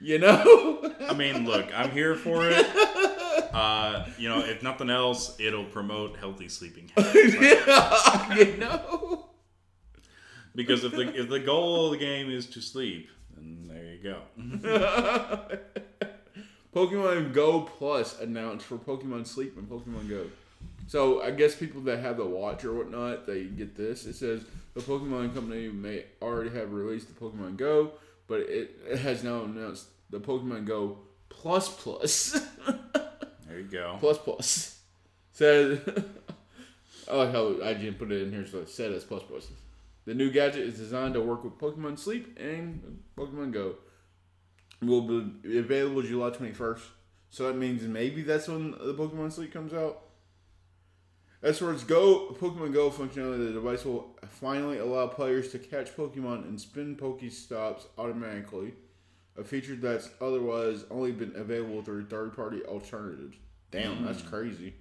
You 0.00 0.18
know? 0.18 0.92
I 1.08 1.14
mean, 1.14 1.46
look, 1.46 1.66
I'm 1.74 1.90
here 1.90 2.14
for 2.14 2.46
it. 2.48 2.66
Uh, 3.54 4.04
you 4.18 4.28
know, 4.28 4.40
if 4.40 4.62
nothing 4.62 4.90
else, 4.90 5.38
it'll 5.38 5.64
promote 5.64 6.16
healthy 6.16 6.48
sleeping 6.48 6.90
habits. 6.96 7.34
yeah, 7.40 8.34
you 8.38 8.56
know? 8.56 9.26
Because 10.54 10.84
if 10.84 10.92
the 10.92 11.14
if 11.18 11.28
the 11.28 11.40
goal 11.40 11.86
of 11.86 11.92
the 11.92 11.98
game 11.98 12.30
is 12.30 12.46
to 12.46 12.60
sleep, 12.60 13.08
then 13.34 13.68
there 13.68 13.94
you 13.94 14.02
go. 14.02 15.58
Pokemon 16.74 17.32
Go 17.32 17.60
Plus 17.62 18.20
announced 18.20 18.66
for 18.66 18.76
Pokemon 18.76 19.26
Sleep 19.26 19.56
and 19.56 19.68
Pokemon 19.68 20.08
Go. 20.08 20.26
So 20.86 21.22
I 21.22 21.30
guess 21.30 21.54
people 21.54 21.80
that 21.82 22.00
have 22.00 22.18
the 22.18 22.26
watch 22.26 22.64
or 22.64 22.74
whatnot, 22.74 23.26
they 23.26 23.44
get 23.44 23.74
this. 23.76 24.06
It 24.06 24.14
says 24.14 24.42
the 24.74 24.80
Pokemon 24.80 25.34
Company 25.34 25.68
may 25.68 26.04
already 26.20 26.50
have 26.50 26.72
released 26.72 27.08
the 27.08 27.18
Pokemon 27.18 27.56
Go, 27.56 27.92
but 28.26 28.40
it, 28.40 28.78
it 28.86 28.98
has 28.98 29.24
now 29.24 29.44
announced 29.44 29.86
the 30.10 30.20
Pokemon 30.20 30.66
Go 30.66 30.98
Plus 31.28 31.68
Plus. 31.68 32.38
There 33.46 33.62
you 33.62 33.68
go. 33.68 33.96
plus 34.00 34.18
plus 34.18 34.80
says 35.32 35.78
I 37.10 37.16
like 37.16 37.30
how 37.30 37.52
IGN 37.52 37.98
put 37.98 38.10
it 38.10 38.22
in 38.22 38.32
here. 38.32 38.46
So 38.46 38.58
it 38.58 38.68
said 38.68 38.90
as 38.92 39.04
plus 39.04 39.22
plus. 39.22 39.46
The 40.06 40.14
new 40.14 40.30
gadget 40.30 40.62
is 40.62 40.76
designed 40.78 41.14
to 41.14 41.20
work 41.20 41.44
with 41.44 41.58
Pokemon 41.58 41.98
Sleep 41.98 42.36
and 42.38 43.00
Pokemon 43.16 43.52
Go. 43.52 43.76
Will 44.82 45.02
be 45.02 45.58
available 45.58 46.02
July 46.02 46.30
twenty 46.30 46.52
first. 46.52 46.84
So 47.30 47.46
that 47.46 47.56
means 47.56 47.82
maybe 47.82 48.22
that's 48.22 48.48
when 48.48 48.72
the 48.72 48.94
Pokemon 48.94 49.32
Sleep 49.32 49.52
comes 49.52 49.72
out. 49.72 50.03
As 51.44 51.58
far 51.58 51.74
as 51.74 51.84
Go 51.84 52.34
Pokemon 52.40 52.72
Go 52.72 52.90
functionality, 52.90 53.46
the 53.48 53.52
device 53.52 53.84
will 53.84 54.16
finally 54.30 54.78
allow 54.78 55.06
players 55.06 55.52
to 55.52 55.58
catch 55.58 55.94
Pokemon 55.94 56.48
and 56.48 56.58
spin 56.58 56.96
Pokestops 56.96 57.84
automatically, 57.98 58.72
a 59.36 59.44
feature 59.44 59.76
that's 59.76 60.08
otherwise 60.22 60.84
only 60.90 61.12
been 61.12 61.34
available 61.36 61.82
through 61.82 62.06
third-party 62.06 62.62
alternatives. 62.64 63.36
Damn, 63.70 64.06
that's 64.06 64.22
crazy. 64.22 64.72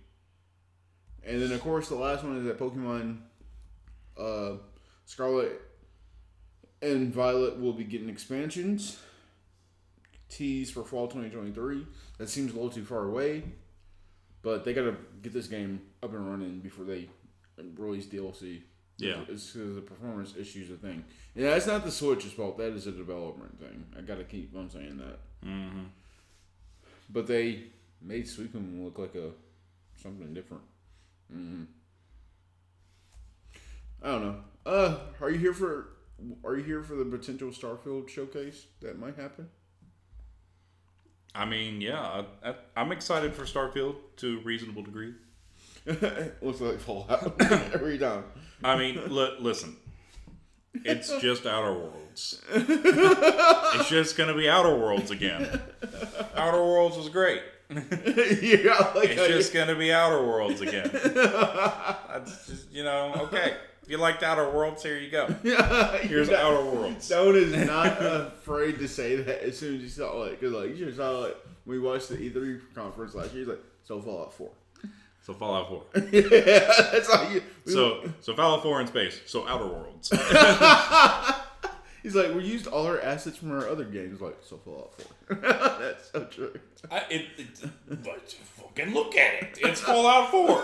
And 1.25 1.41
then 1.41 1.51
of 1.51 1.59
course 1.59 1.89
the 1.89 1.95
last 1.95 2.23
one 2.23 2.37
is 2.37 2.45
that 2.45 2.57
Pokemon 2.57 3.17
uh, 4.17 4.53
Scarlet 5.03 5.61
and 6.81 7.13
Violet 7.13 7.59
will 7.59 7.73
be 7.73 7.83
getting 7.83 8.07
expansions. 8.07 8.99
Tease 10.29 10.71
for 10.71 10.85
fall 10.85 11.07
2023. 11.07 11.85
That 12.19 12.29
seems 12.29 12.51
a 12.51 12.55
little 12.55 12.69
too 12.69 12.85
far 12.85 13.03
away, 13.03 13.43
but 14.43 14.63
they 14.63 14.73
got 14.73 14.83
to 14.83 14.95
get 15.21 15.33
this 15.33 15.47
game 15.47 15.81
up 16.03 16.13
and 16.13 16.29
running 16.29 16.59
before 16.59 16.85
they 16.85 17.09
release 17.75 18.05
DLC. 18.05 18.61
Yeah. 18.97 19.21
it's 19.27 19.51
because 19.51 19.75
the 19.75 19.81
performance 19.81 20.35
issues 20.37 20.69
a 20.69 20.75
thing. 20.75 21.03
Yeah, 21.33 21.55
it's 21.55 21.65
not 21.65 21.83
the 21.83 21.91
Switch's 21.91 22.31
fault. 22.33 22.59
That 22.59 22.73
is 22.73 22.85
a 22.85 22.91
development 22.91 23.59
thing. 23.59 23.85
I 23.97 24.01
got 24.01 24.17
to 24.17 24.23
keep 24.23 24.55
on 24.55 24.69
saying 24.69 24.97
that. 24.97 25.19
Mm-hmm. 25.47 25.85
But 27.09 27.25
they 27.25 27.63
made 28.01 28.27
Sweeping 28.27 28.83
look 28.83 28.99
like 28.99 29.15
a 29.15 29.31
something 30.01 30.33
different. 30.33 30.63
Mm-hmm. 31.33 31.63
I 34.03 34.11
don't 34.11 34.21
know. 34.21 34.35
Uh, 34.65 34.97
are 35.21 35.31
you 35.31 35.39
here 35.39 35.53
for? 35.53 35.89
Are 36.43 36.55
you 36.55 36.63
here 36.63 36.83
for 36.83 36.95
the 36.95 37.05
potential 37.05 37.49
Starfield 37.49 38.07
showcase 38.09 38.67
that 38.81 38.99
might 38.99 39.15
happen? 39.15 39.49
I 41.35 41.45
mean, 41.45 41.81
yeah, 41.81 41.99
I, 42.43 42.49
I, 42.49 42.55
I'm 42.75 42.91
excited 42.91 43.33
for 43.33 43.43
Starfield 43.43 43.95
to 44.17 44.37
a 44.39 44.41
reasonable 44.43 44.83
degree. 44.83 45.13
Looks 46.41 46.61
like 46.61 46.79
Fallout 46.79 47.41
every 47.73 47.97
time. 47.97 48.23
I 48.63 48.77
mean, 48.77 48.99
li- 49.13 49.35
listen, 49.39 49.75
it's 50.85 51.17
just 51.19 51.45
Outer 51.45 51.73
Worlds. 51.73 52.41
it's 52.53 53.89
just 53.89 54.15
gonna 54.15 54.35
be 54.35 54.47
Outer 54.47 54.77
Worlds 54.77 55.11
again. 55.11 55.59
Outer 56.35 56.63
Worlds 56.63 56.97
was 56.97 57.09
great. 57.09 57.41
yeah, 57.69 58.91
like 58.95 59.09
It's 59.09 59.27
just 59.27 59.53
gonna 59.53 59.75
be 59.75 59.91
Outer 59.91 60.23
Worlds 60.25 60.61
again. 60.61 60.89
That's 60.93 62.47
just, 62.47 62.71
you 62.71 62.83
know, 62.83 63.13
okay. 63.23 63.55
If 63.83 63.89
you 63.89 63.97
liked 63.97 64.23
Outer 64.23 64.49
Worlds, 64.49 64.81
here 64.81 64.97
you 64.97 65.11
go. 65.11 65.27
Here's 66.03 66.29
Outer 66.29 66.63
Worlds. 66.63 67.03
Stone 67.03 67.35
is 67.35 67.51
not 67.67 67.97
afraid 67.99 68.79
to 68.79 68.87
say 68.87 69.17
that 69.17 69.43
as 69.43 69.59
soon 69.59 69.75
as 69.75 69.81
he 69.81 69.89
saw 69.89 70.23
it, 70.23 70.39
because 70.39 70.53
like 70.53 70.69
you 70.69 70.77
should 70.85 70.95
saw 70.95 71.25
it. 71.25 71.37
when 71.65 71.77
We 71.77 71.85
watched 71.85 72.07
the 72.07 72.15
E3 72.15 72.61
conference 72.73 73.13
last 73.13 73.33
year. 73.33 73.39
He's 73.41 73.47
like, 73.49 73.59
"So 73.83 74.01
Fallout 74.01 74.33
4. 74.33 74.49
So 75.21 75.33
Fallout 75.33 75.67
4. 75.67 75.83
yeah, 76.13 76.59
that's 76.93 77.09
all 77.09 77.29
you. 77.29 77.43
So 77.65 78.09
so 78.21 78.33
Fallout 78.33 78.63
4 78.63 78.81
in 78.81 78.87
space. 78.87 79.19
So 79.25 79.45
Outer 79.47 79.67
Worlds. 79.67 80.09
He's 82.03 82.15
like, 82.15 82.33
we 82.35 82.43
used 82.43 82.67
all 82.67 82.85
our 82.85 82.99
assets 83.01 83.37
from 83.37 83.51
our 83.51 83.69
other 83.69 83.85
games. 83.85 84.19
Like, 84.19 84.37
so 84.41 84.57
Fallout 84.57 84.93
4. 85.27 85.35
That's 85.79 86.11
so 86.11 86.25
true. 86.25 86.53
I, 86.91 87.03
it, 87.09 87.27
it, 87.37 88.03
but 88.03 88.29
fucking 88.57 88.93
look 88.93 89.15
at 89.15 89.41
it. 89.41 89.59
It's 89.61 89.79
Fallout 89.79 90.29
4. 90.29 90.63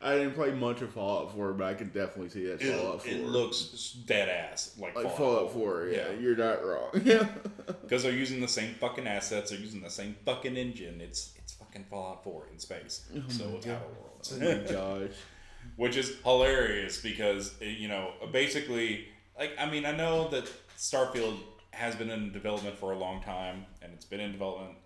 I 0.00 0.14
didn't 0.14 0.34
play 0.34 0.52
much 0.52 0.80
of 0.80 0.92
Fallout 0.92 1.34
4, 1.34 1.54
but 1.54 1.64
I 1.66 1.74
could 1.74 1.92
definitely 1.92 2.28
see 2.28 2.46
that 2.46 2.62
Fallout 2.62 3.02
4. 3.02 3.12
It, 3.12 3.24
looks 3.24 3.92
dead 4.06 4.28
ass 4.28 4.76
like, 4.78 4.94
like 4.94 5.04
Fallout, 5.16 5.50
Fallout 5.50 5.52
4. 5.52 5.88
Yeah, 5.88 5.96
Yeah. 5.96 6.18
you're 6.20 6.36
not 6.36 6.64
wrong. 6.64 6.90
Yeah. 7.02 7.26
because 7.82 8.04
they're 8.04 8.12
using 8.12 8.40
the 8.40 8.48
same 8.48 8.74
fucking 8.74 9.06
assets. 9.08 9.50
They're 9.50 9.58
using 9.58 9.82
the 9.82 9.90
same 9.90 10.14
fucking 10.24 10.56
engine. 10.56 11.00
It's 11.00 11.32
it's 11.36 11.54
fucking 11.54 11.86
Fallout 11.90 12.22
4 12.22 12.46
in 12.52 12.58
space. 12.58 13.06
so 13.28 13.48
it's 13.56 13.66
Outer 13.66 13.84
Worlds. 14.00 14.32
oh 14.34 14.38
my 14.38 14.72
gosh. 14.72 15.16
which 15.76 15.96
is 15.96 16.16
hilarious 16.24 17.00
because 17.00 17.54
eh, 17.60 17.66
you 17.66 17.88
know 17.88 18.12
basically 18.32 19.06
like 19.38 19.52
i 19.58 19.68
mean 19.68 19.84
i 19.84 19.92
know 19.92 20.28
that 20.28 20.50
starfield 20.78 21.36
has 21.72 21.94
been 21.94 22.10
in 22.10 22.32
development 22.32 22.76
for 22.76 22.92
a 22.92 22.98
long 22.98 23.20
time 23.22 23.66
and 23.82 23.92
it's 23.92 24.04
been 24.04 24.20
in 24.20 24.32
development 24.32 24.76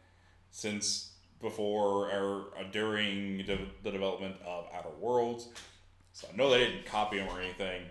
since 0.51 1.12
before 1.43 2.11
or 2.11 2.45
during 2.70 3.38
de- 3.38 3.68
the 3.82 3.90
development 3.90 4.36
of 4.47 4.64
outer 4.74 4.88
worlds 5.01 5.49
so 6.14 6.26
i 6.32 6.36
know 6.36 6.49
they 6.51 6.59
didn't 6.61 6.86
copy 6.86 7.18
them 7.18 7.28
or 7.28 7.40
anything 7.40 7.82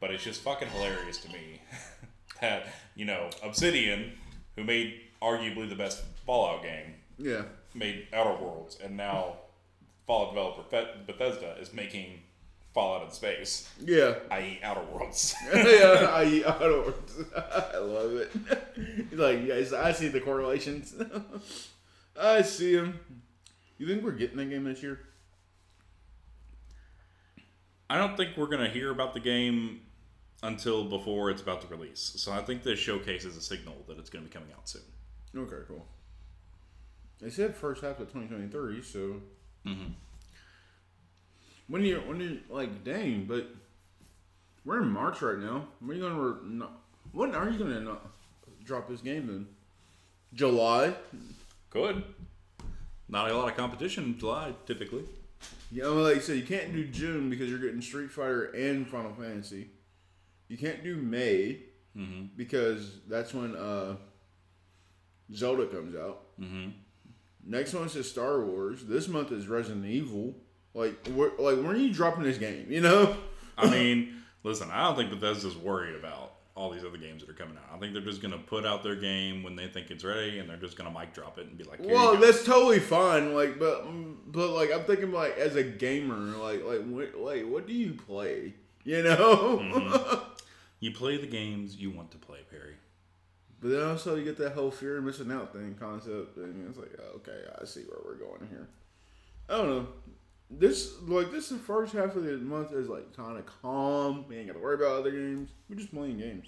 but 0.00 0.10
it's 0.10 0.24
just 0.24 0.40
fucking 0.42 0.68
hilarious 0.68 1.18
to 1.18 1.28
me 1.30 1.60
that 2.40 2.66
you 2.94 3.04
know 3.04 3.28
obsidian 3.42 4.12
who 4.56 4.64
made 4.64 5.00
arguably 5.20 5.68
the 5.68 5.74
best 5.76 6.02
fallout 6.26 6.62
game 6.62 6.94
Yeah. 7.18 7.42
made 7.74 8.06
Outer 8.12 8.42
Worlds, 8.42 8.78
and 8.82 8.96
now 8.96 9.36
Fallout 10.06 10.34
developer 10.34 10.62
Beth- 10.70 11.06
Bethesda 11.06 11.56
is 11.60 11.72
making 11.72 12.20
Fallout 12.74 13.04
in 13.04 13.10
space, 13.12 13.68
Yeah. 13.84 14.14
i.e., 14.32 14.58
Outer 14.64 14.82
Worlds. 14.92 15.34
yeah, 15.54 16.08
I, 16.10 16.22
I 16.46 16.58
don't. 16.58 16.94
I 17.36 17.78
love 17.78 18.12
it. 18.16 18.30
He's 19.10 19.18
like, 19.18 19.46
guys, 19.46 19.72
I 19.72 19.92
see 19.92 20.08
the 20.08 20.20
correlations. 20.20 20.94
I 22.20 22.42
see 22.42 22.76
them. 22.76 23.00
You 23.78 23.86
think 23.86 24.04
we're 24.04 24.12
getting 24.12 24.36
that 24.36 24.50
game 24.50 24.64
this 24.64 24.82
year? 24.82 25.00
I 27.90 27.98
don't 27.98 28.16
think 28.16 28.36
we're 28.36 28.46
gonna 28.46 28.68
hear 28.68 28.90
about 28.90 29.12
the 29.12 29.20
game 29.20 29.80
until 30.42 30.84
before 30.84 31.30
it's 31.30 31.42
about 31.42 31.60
to 31.62 31.66
release. 31.66 32.14
So 32.16 32.32
I 32.32 32.42
think 32.42 32.62
this 32.62 32.78
showcase 32.78 33.24
is 33.24 33.36
a 33.36 33.40
signal 33.40 33.76
that 33.88 33.98
it's 33.98 34.10
gonna 34.10 34.24
be 34.24 34.30
coming 34.30 34.48
out 34.52 34.68
soon. 34.68 34.82
Okay, 35.36 35.64
cool. 35.68 35.86
They 37.20 37.30
said 37.30 37.56
first 37.56 37.82
half 37.82 38.00
of 38.00 38.12
2023, 38.12 38.82
so. 38.82 39.20
Mm-hmm. 39.66 39.92
When 41.68 41.84
you 41.84 42.00
when 42.00 42.20
you 42.20 42.40
like, 42.50 42.84
dang, 42.84 43.24
but 43.24 43.48
we're 44.64 44.82
in 44.82 44.88
March 44.88 45.22
right 45.22 45.38
now. 45.38 45.68
When 45.80 45.90
are 45.90 45.94
you 45.94 46.02
gonna? 46.02 46.20
Re- 46.20 46.40
no, 46.44 46.68
when 47.12 47.34
are 47.34 47.48
you 47.48 47.58
gonna 47.58 47.80
not 47.80 48.06
drop 48.64 48.88
this 48.88 49.00
game 49.00 49.26
then? 49.26 49.46
July. 50.34 50.94
Good. 51.72 52.02
Not 53.08 53.30
a 53.30 53.36
lot 53.36 53.48
of 53.48 53.56
competition 53.56 54.04
in 54.04 54.18
July, 54.18 54.52
typically. 54.66 55.04
Yeah, 55.70 55.84
well, 55.84 56.02
like 56.02 56.16
you 56.16 56.20
said, 56.20 56.36
you 56.36 56.44
can't 56.44 56.72
do 56.72 56.86
June 56.86 57.30
because 57.30 57.48
you're 57.48 57.58
getting 57.58 57.80
Street 57.80 58.10
Fighter 58.10 58.44
and 58.44 58.86
Final 58.86 59.12
Fantasy. 59.14 59.70
You 60.48 60.58
can't 60.58 60.84
do 60.84 60.96
May 60.96 61.60
because 62.36 63.00
that's 63.08 63.32
when 63.34 63.56
uh, 63.56 63.96
Zelda 65.34 65.66
comes 65.66 65.96
out. 65.96 66.24
Mm-hmm. 66.40 66.70
Next 67.44 67.72
month 67.72 67.96
is 67.96 68.10
Star 68.10 68.44
Wars. 68.44 68.84
This 68.84 69.08
month 69.08 69.32
is 69.32 69.48
Resident 69.48 69.86
Evil. 69.86 70.34
Like, 70.74 71.06
where, 71.08 71.30
like 71.38 71.56
when 71.56 71.68
are 71.68 71.76
you 71.76 71.92
dropping 71.92 72.22
this 72.24 72.38
game? 72.38 72.66
You 72.68 72.80
know? 72.80 73.16
I 73.58 73.70
mean, 73.70 74.22
listen, 74.42 74.70
I 74.70 74.84
don't 74.84 74.96
think 74.96 75.10
Bethesda's 75.10 75.56
worried 75.56 75.96
about 75.96 76.31
all 76.62 76.70
these 76.70 76.84
other 76.84 76.96
games 76.96 77.22
that 77.22 77.28
are 77.28 77.34
coming 77.34 77.56
out. 77.56 77.74
I 77.74 77.78
think 77.78 77.92
they're 77.92 78.02
just 78.02 78.22
gonna 78.22 78.38
put 78.38 78.64
out 78.64 78.84
their 78.84 78.94
game 78.94 79.42
when 79.42 79.56
they 79.56 79.66
think 79.66 79.90
it's 79.90 80.04
ready, 80.04 80.38
and 80.38 80.48
they're 80.48 80.56
just 80.56 80.76
gonna 80.76 80.96
mic 80.96 81.12
drop 81.12 81.38
it 81.38 81.48
and 81.48 81.58
be 81.58 81.64
like, 81.64 81.80
Well, 81.82 82.16
that's 82.16 82.44
totally 82.44 82.78
fine. 82.78 83.34
Like, 83.34 83.58
but 83.58 83.84
but 84.30 84.50
like 84.50 84.72
I'm 84.72 84.84
thinking 84.84 85.10
like 85.12 85.36
as 85.38 85.56
a 85.56 85.64
gamer, 85.64 86.36
like 86.38 86.64
like 86.64 86.82
what 86.84 87.18
like 87.18 87.46
what 87.46 87.66
do 87.66 87.72
you 87.72 87.94
play? 87.94 88.54
You 88.84 89.02
know? 89.02 89.58
Mm-hmm. 89.62 90.18
You 90.80 90.90
play 90.90 91.16
the 91.16 91.28
games 91.28 91.76
you 91.76 91.92
want 91.92 92.10
to 92.10 92.18
play, 92.18 92.40
Perry. 92.50 92.74
But 93.60 93.70
then 93.70 93.82
also 93.82 94.16
you 94.16 94.24
get 94.24 94.36
that 94.38 94.54
whole 94.54 94.72
fear 94.72 94.98
of 94.98 95.04
missing 95.04 95.30
out 95.30 95.52
thing 95.52 95.76
concept, 95.78 96.36
and 96.38 96.68
it's 96.68 96.76
like, 96.76 96.90
oh, 96.98 97.18
okay, 97.18 97.38
I 97.60 97.64
see 97.64 97.82
where 97.82 98.00
we're 98.04 98.16
going 98.16 98.48
here. 98.50 98.66
I 99.48 99.58
don't 99.58 99.68
know. 99.68 99.86
This 100.58 100.94
like 101.02 101.30
this 101.30 101.48
the 101.48 101.56
first 101.56 101.94
half 101.94 102.14
of 102.14 102.24
the 102.24 102.36
month 102.36 102.72
is 102.72 102.88
like 102.88 103.16
kind 103.16 103.38
of 103.38 103.46
calm. 103.62 104.24
We 104.28 104.36
ain't 104.36 104.48
got 104.48 104.54
to 104.54 104.58
worry 104.58 104.74
about 104.74 104.98
other 105.00 105.10
games. 105.10 105.50
We're 105.68 105.76
just 105.76 105.92
playing 105.92 106.18
games. 106.18 106.46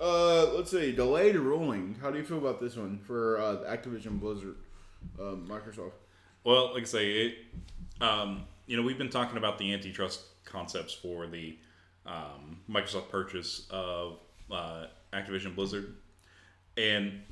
Uh, 0.00 0.52
let's 0.52 0.70
see. 0.70 0.92
Delayed 0.92 1.36
ruling. 1.36 1.96
How 2.00 2.10
do 2.10 2.18
you 2.18 2.24
feel 2.24 2.38
about 2.38 2.60
this 2.60 2.76
one 2.76 2.98
for 2.98 3.40
uh, 3.40 3.56
Activision 3.68 4.20
Blizzard, 4.20 4.56
uh, 5.18 5.36
Microsoft? 5.48 5.92
Well, 6.44 6.74
like 6.74 6.82
I 6.82 6.86
say, 6.86 7.12
it. 7.12 7.34
Um, 8.00 8.44
you 8.66 8.76
know, 8.76 8.82
we've 8.82 8.98
been 8.98 9.10
talking 9.10 9.38
about 9.38 9.58
the 9.58 9.72
antitrust 9.72 10.22
concepts 10.44 10.92
for 10.92 11.26
the 11.26 11.56
um, 12.04 12.58
Microsoft 12.70 13.08
purchase 13.08 13.66
of 13.70 14.18
uh, 14.50 14.86
Activision 15.12 15.54
Blizzard, 15.54 15.94
and 16.76 17.22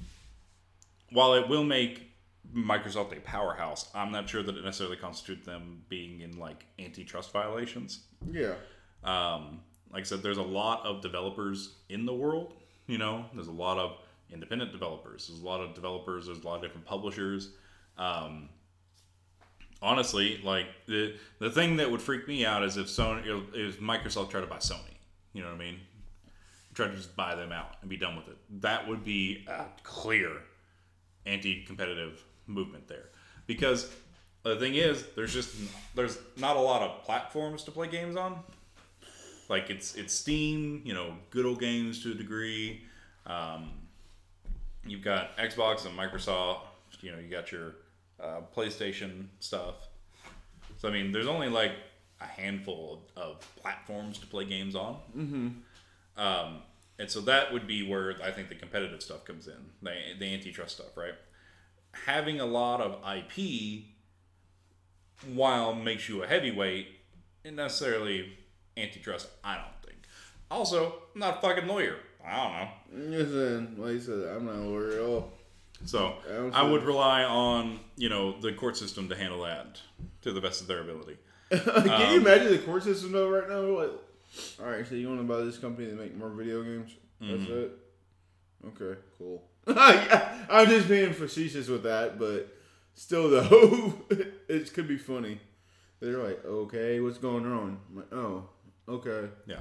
while 1.11 1.35
it 1.35 1.49
will 1.49 1.65
make 1.65 2.11
Microsoft 2.55 3.17
a 3.17 3.21
powerhouse, 3.21 3.91
I'm 3.95 4.13
not 4.13 4.29
sure 4.29 4.43
that 4.43 4.57
it 4.57 4.65
necessarily 4.65 4.97
constitutes 4.97 5.47
them 5.47 5.83
being 5.89 6.21
in 6.21 6.39
like 6.39 6.67
antitrust 6.79 7.33
violations. 7.33 8.01
Yeah. 8.31 8.55
um, 9.05 9.61
like 9.93 10.01
I 10.01 10.05
said, 10.05 10.23
there's 10.23 10.39
a 10.39 10.43
lot 10.43 10.85
of 10.85 11.03
developers 11.03 11.77
in 11.89 12.05
the 12.05 12.15
world. 12.15 12.55
You 12.89 12.99
know, 12.99 13.27
there's 13.33 13.47
a 13.47 13.53
lot 13.53 13.79
of 13.79 13.99
independent 14.33 14.73
developers. 14.73 15.29
There's 15.29 15.41
a 15.41 15.45
lot 15.45 15.61
of 15.61 15.75
developers. 15.75 16.27
There's 16.27 16.41
a 16.41 16.47
lot 16.47 16.57
of 16.57 16.63
different 16.63 16.85
publishers. 16.85 17.51
Um, 17.97 18.49
honestly, 19.81 20.41
like 20.43 20.67
the 20.87 21.15
the 21.39 21.51
thing 21.51 21.77
that 21.77 21.91
would 21.91 22.03
freak 22.03 22.27
me 22.27 22.45
out 22.45 22.65
is 22.65 22.77
if 22.77 22.87
Sony 22.87 23.55
is 23.55 23.77
Microsoft 23.77 24.31
tried 24.31 24.41
to 24.41 24.47
buy 24.47 24.57
Sony. 24.57 24.97
You 25.33 25.43
know 25.43 25.49
what 25.49 25.57
I 25.57 25.59
mean? 25.59 25.79
Try 26.75 26.89
to 26.89 26.97
just 26.97 27.15
buy 27.15 27.37
them 27.37 27.53
out 27.53 27.77
and 27.81 27.89
be 27.89 27.97
done 27.97 28.17
with 28.17 28.27
it. 28.29 28.37
That 28.63 28.89
would 28.89 29.05
be 29.05 29.45
a 29.49 29.67
clear 29.85 30.33
anti-competitive 31.25 32.23
movement 32.47 32.89
there, 32.89 33.09
because 33.47 33.91
the 34.43 34.57
thing 34.57 34.75
is, 34.75 35.05
there's 35.17 35.33
just 35.33 35.55
there's 35.95 36.19
not 36.37 36.57
a 36.57 36.61
lot 36.61 36.83
of 36.83 37.03
platforms 37.05 37.65
to 37.65 37.71
play 37.71 37.89
games 37.89 38.17
on. 38.17 38.41
Like 39.49 39.71
it's 39.71 39.95
it's 39.95 40.15
Steam, 40.15 40.83
you 40.85 40.95
know, 40.95 41.15
good 41.31 41.47
old 41.47 41.61
games 41.61 42.03
to 42.03 42.13
a 42.13 42.15
degree. 42.15 42.83
Um, 43.27 43.71
you've 44.87 45.03
got 45.03 45.37
Xbox 45.37 45.87
and 45.87 45.99
Microsoft. 45.99 46.61
You 47.01 47.13
know, 47.13 47.19
you 47.19 47.29
got 47.29 47.53
your 47.53 47.75
uh, 48.23 48.41
PlayStation 48.55 49.27
stuff. 49.41 49.75
So 50.79 50.89
I 50.89 50.93
mean, 50.93 51.13
there's 51.13 51.27
only 51.27 51.49
like 51.49 51.73
a 52.21 52.27
handful 52.27 53.03
of, 53.17 53.23
of 53.23 53.57
platforms 53.57 54.19
to 54.19 54.27
play 54.27 54.45
games 54.45 54.75
on. 54.75 54.97
Mm-hmm. 55.17 55.49
Um, 56.17 56.63
and 56.99 57.11
so 57.11 57.21
that 57.23 57.53
would 57.53 57.67
be 57.67 57.87
where 57.87 58.17
I 58.23 58.31
think 58.31 58.49
the 58.49 58.55
competitive 58.55 59.03
stuff 59.03 59.25
comes 59.25 59.49
in, 59.49 59.55
the, 59.83 59.93
the 60.19 60.33
antitrust 60.33 60.77
stuff, 60.77 60.97
right? 60.97 61.15
Having 62.07 62.41
a 62.41 62.47
lot 62.47 62.81
of 62.81 62.99
IP, 63.17 63.85
while 65.33 65.75
makes 65.75 66.09
you 66.09 66.23
a 66.23 66.27
heavyweight, 66.27 66.89
isn't 67.45 67.57
necessarily 67.57 68.39
antitrust. 68.77 69.29
I 69.43 69.57
don't 69.57 69.87
think. 69.87 69.99
Also, 70.51 70.95
I'm 71.15 71.21
not 71.21 71.39
a 71.39 71.41
fucking 71.41 71.67
lawyer. 71.67 71.97
I 72.27 72.69
don't 72.91 73.11
know. 73.11 73.17
Listen, 73.19 73.77
like 73.79 73.97
I 73.97 73.99
said, 74.01 74.37
I'm 74.37 74.47
not 74.47 74.57
a 74.57 74.61
lawyer 74.61 74.93
at 74.93 75.01
all. 75.01 75.33
So 75.85 76.15
I 76.53 76.63
would 76.63 76.83
rely 76.83 77.25
on 77.25 77.79
you 77.97 78.09
know 78.09 78.41
the 78.41 78.53
court 78.53 78.77
system 78.77 79.09
to 79.09 79.17
handle 79.17 79.43
that 79.43 79.81
to 80.23 80.33
the 80.33 80.41
best 80.41 80.61
of 80.63 80.67
their 80.67 80.81
ability. 80.81 81.19
Can 81.51 81.91
um, 81.91 82.13
you 82.13 82.21
imagine 82.21 82.53
the 82.53 82.59
court 82.59 82.85
system 82.85 83.13
though 83.13 83.29
right 83.29 83.49
now? 83.49 83.61
Like, 83.61 83.91
all 84.61 84.71
right, 84.71 84.87
so 84.87 84.95
you 84.95 85.09
want 85.09 85.21
to 85.21 85.25
buy 85.25 85.45
this 85.45 85.59
company 85.59 85.89
to 85.89 85.95
make 85.95 86.17
more 86.17 86.31
video 86.31 86.63
games? 86.63 86.93
That's 87.21 87.43
mm-hmm. 87.43 87.53
it. 87.53 87.79
Okay, 88.69 88.99
cool. 89.19 89.43
I'm 90.49 90.69
just 90.69 90.89
being 90.89 91.13
facetious 91.13 91.69
with 91.69 91.83
that, 91.85 92.19
but 92.19 92.55
still 92.95 93.31
though, 93.31 93.95
it 94.49 94.73
could 94.75 94.89
be 94.89 94.99
funny. 94.99 95.41
They're 96.01 96.19
like, 96.19 96.45
okay, 96.45 97.01
what's 97.01 97.19
going 97.19 97.47
on? 97.47 97.79
I'm 97.89 97.97
like, 97.97 98.13
oh, 98.13 98.49
okay. 98.89 99.29
Yeah, 99.47 99.61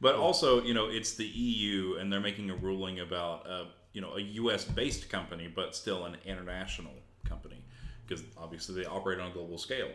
but 0.00 0.16
also 0.16 0.62
you 0.62 0.74
know 0.74 0.88
it's 0.88 1.14
the 1.14 1.26
EU 1.26 1.96
and 1.96 2.12
they're 2.12 2.20
making 2.20 2.50
a 2.50 2.56
ruling 2.56 3.00
about. 3.00 3.48
Uh, 3.48 3.64
you 3.94 4.00
know 4.00 4.16
a 4.16 4.20
U.S. 4.20 4.64
based 4.64 5.08
company, 5.08 5.48
but 5.48 5.74
still 5.74 6.04
an 6.04 6.18
international 6.26 6.92
company 7.26 7.64
because 8.06 8.22
obviously 8.36 8.74
they 8.74 8.86
operate 8.86 9.18
on 9.18 9.30
a 9.30 9.32
global 9.32 9.56
scale. 9.56 9.88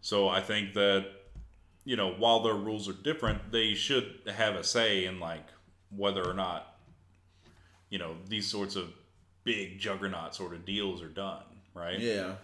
So 0.00 0.28
I 0.28 0.40
think 0.40 0.74
that 0.74 1.06
you 1.84 1.94
know 1.96 2.14
while 2.14 2.42
their 2.42 2.54
rules 2.54 2.88
are 2.88 2.94
different, 2.94 3.52
they 3.52 3.74
should 3.74 4.20
have 4.26 4.56
a 4.56 4.64
say 4.64 5.04
in 5.04 5.20
like 5.20 5.46
whether 5.94 6.26
or 6.26 6.34
not 6.34 6.78
you 7.90 7.98
know 7.98 8.16
these 8.26 8.48
sorts 8.48 8.74
of 8.74 8.92
big 9.44 9.78
juggernaut 9.78 10.34
sort 10.34 10.54
of 10.54 10.64
deals 10.64 11.02
are 11.02 11.08
done, 11.08 11.42
right? 11.74 11.98
Yeah, 11.98 12.34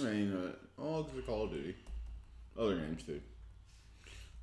I 0.00 0.04
mean, 0.04 0.54
uh, 0.78 0.82
all 0.82 1.02
the 1.02 1.22
Call 1.22 1.44
of 1.44 1.50
Duty, 1.50 1.74
other 2.58 2.76
games 2.76 3.02
too. 3.02 3.20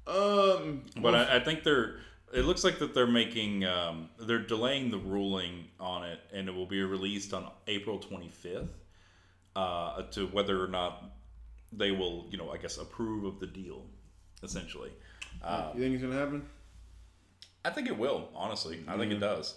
Um, 0.06 0.84
but 0.98 1.16
I, 1.16 1.38
I 1.38 1.40
think 1.40 1.64
they're 1.64 1.98
it 2.34 2.46
looks 2.46 2.64
like 2.64 2.80
that 2.80 2.94
they're 2.94 3.08
making 3.08 3.64
um, 3.64 4.10
they're 4.20 4.40
delaying 4.40 4.90
the 4.90 4.98
ruling 4.98 5.66
on 5.80 6.04
it, 6.04 6.20
and 6.34 6.50
it 6.50 6.52
will 6.54 6.66
be 6.66 6.82
released 6.82 7.34
on 7.34 7.50
April 7.68 8.00
25th 8.00 8.68
uh, 9.56 10.02
to 10.04 10.28
whether 10.28 10.64
or 10.64 10.68
not 10.68 11.04
they 11.72 11.92
will, 11.92 12.26
you 12.30 12.38
know, 12.38 12.52
I 12.52 12.58
guess 12.58 12.78
approve 12.78 13.24
of 13.24 13.40
the 13.40 13.48
deal, 13.48 13.84
essentially. 14.42 14.92
Um, 15.44 15.70
you 15.76 15.82
think 15.82 15.96
it's 15.96 16.04
gonna 16.04 16.20
happen? 16.20 16.46
I 17.64 17.70
think 17.70 17.88
it 17.88 17.98
will. 17.98 18.30
Honestly, 18.36 18.84
I 18.88 18.98
think 18.98 19.12
it 19.12 19.20
does. 19.20 19.56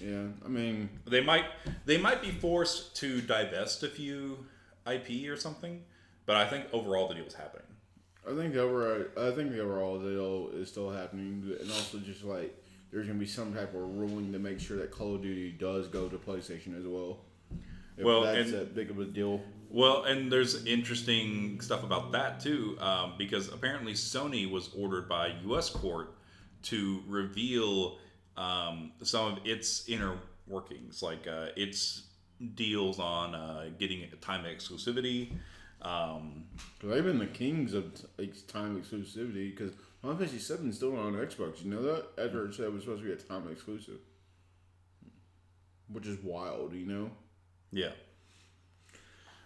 Yeah, 0.00 0.24
I 0.44 0.48
mean, 0.48 0.88
they 1.06 1.20
might 1.20 1.44
they 1.84 1.98
might 1.98 2.22
be 2.22 2.30
forced 2.30 2.96
to 2.96 3.20
divest 3.20 3.82
a 3.82 3.88
few 3.88 4.46
IP 4.90 5.28
or 5.28 5.36
something, 5.36 5.82
but 6.24 6.36
I 6.36 6.46
think 6.46 6.66
overall 6.72 7.08
the 7.08 7.14
deal 7.14 7.26
is 7.26 7.34
happening. 7.34 7.66
I 8.28 8.34
think 8.34 8.54
the 8.54 8.60
overall, 8.60 9.04
I 9.16 9.30
think 9.30 9.52
the 9.52 9.60
overall 9.60 9.98
deal 9.98 10.50
is 10.54 10.68
still 10.68 10.90
happening, 10.90 11.56
and 11.60 11.70
also 11.72 11.98
just 11.98 12.24
like 12.24 12.56
there's 12.90 13.06
gonna 13.06 13.18
be 13.18 13.26
some 13.26 13.54
type 13.54 13.74
of 13.74 13.82
ruling 13.82 14.32
to 14.32 14.38
make 14.38 14.60
sure 14.60 14.78
that 14.78 14.90
Call 14.90 15.14
of 15.14 15.22
Duty 15.22 15.52
does 15.52 15.88
go 15.88 16.08
to 16.08 16.16
PlayStation 16.16 16.78
as 16.78 16.86
well. 16.86 17.18
If 17.96 18.04
well, 18.04 18.22
that's 18.22 18.50
and, 18.50 18.58
that 18.58 18.74
big 18.74 18.90
of 18.90 18.98
a 18.98 19.04
deal. 19.04 19.40
Well, 19.70 20.04
and 20.04 20.30
there's 20.30 20.64
interesting 20.64 21.60
stuff 21.60 21.82
about 21.82 22.12
that 22.12 22.40
too, 22.40 22.76
um, 22.80 23.14
because 23.18 23.52
apparently 23.52 23.94
Sony 23.94 24.50
was 24.50 24.70
ordered 24.76 25.08
by 25.08 25.34
U.S. 25.44 25.70
court 25.70 26.14
to 26.64 27.02
reveal 27.06 27.98
um, 28.36 28.92
some 29.02 29.32
of 29.32 29.46
its 29.46 29.88
inner 29.88 30.18
workings, 30.46 31.02
like 31.02 31.26
uh, 31.26 31.46
its 31.56 32.02
deals 32.54 32.98
on 32.98 33.34
uh, 33.34 33.70
getting 33.78 34.06
time 34.20 34.44
exclusivity. 34.44 35.32
Um, 35.82 36.44
they've 36.82 37.04
been 37.04 37.18
the 37.18 37.26
kings 37.26 37.74
of 37.74 37.94
time 38.46 38.80
exclusivity 38.80 39.56
because 39.56 39.72
Final 40.02 40.16
Fantasy 40.16 40.38
Seven 40.38 40.68
is 40.68 40.76
still 40.76 40.96
on 40.96 41.14
Xbox. 41.14 41.64
You 41.64 41.70
know 41.70 41.82
that? 41.82 42.06
It 42.18 42.54
said 42.54 42.66
it 42.66 42.72
was 42.72 42.82
supposed 42.82 43.02
to 43.02 43.08
be 43.08 43.12
a 43.12 43.16
time 43.16 43.48
exclusive, 43.50 43.98
which 45.88 46.06
is 46.06 46.18
wild. 46.22 46.74
You 46.74 46.86
know? 46.86 47.10
Yeah. 47.72 47.92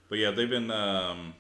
But 0.09 0.19
yeah, 0.19 0.31
they've 0.31 0.51
been. 0.51 0.71
Um, 0.71 1.35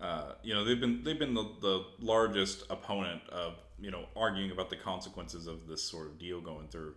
uh, 0.00 0.32
you 0.42 0.54
know 0.54 0.64
they've 0.64 0.80
been 0.80 1.04
they've 1.04 1.18
been 1.18 1.34
the, 1.34 1.46
the 1.60 1.84
largest 2.00 2.64
opponent 2.70 3.20
of 3.28 3.54
you 3.80 3.90
know 3.90 4.06
arguing 4.16 4.50
about 4.50 4.70
the 4.70 4.76
consequences 4.76 5.46
of 5.46 5.66
this 5.66 5.82
sort 5.82 6.06
of 6.06 6.18
deal 6.18 6.40
going 6.40 6.68
through. 6.68 6.94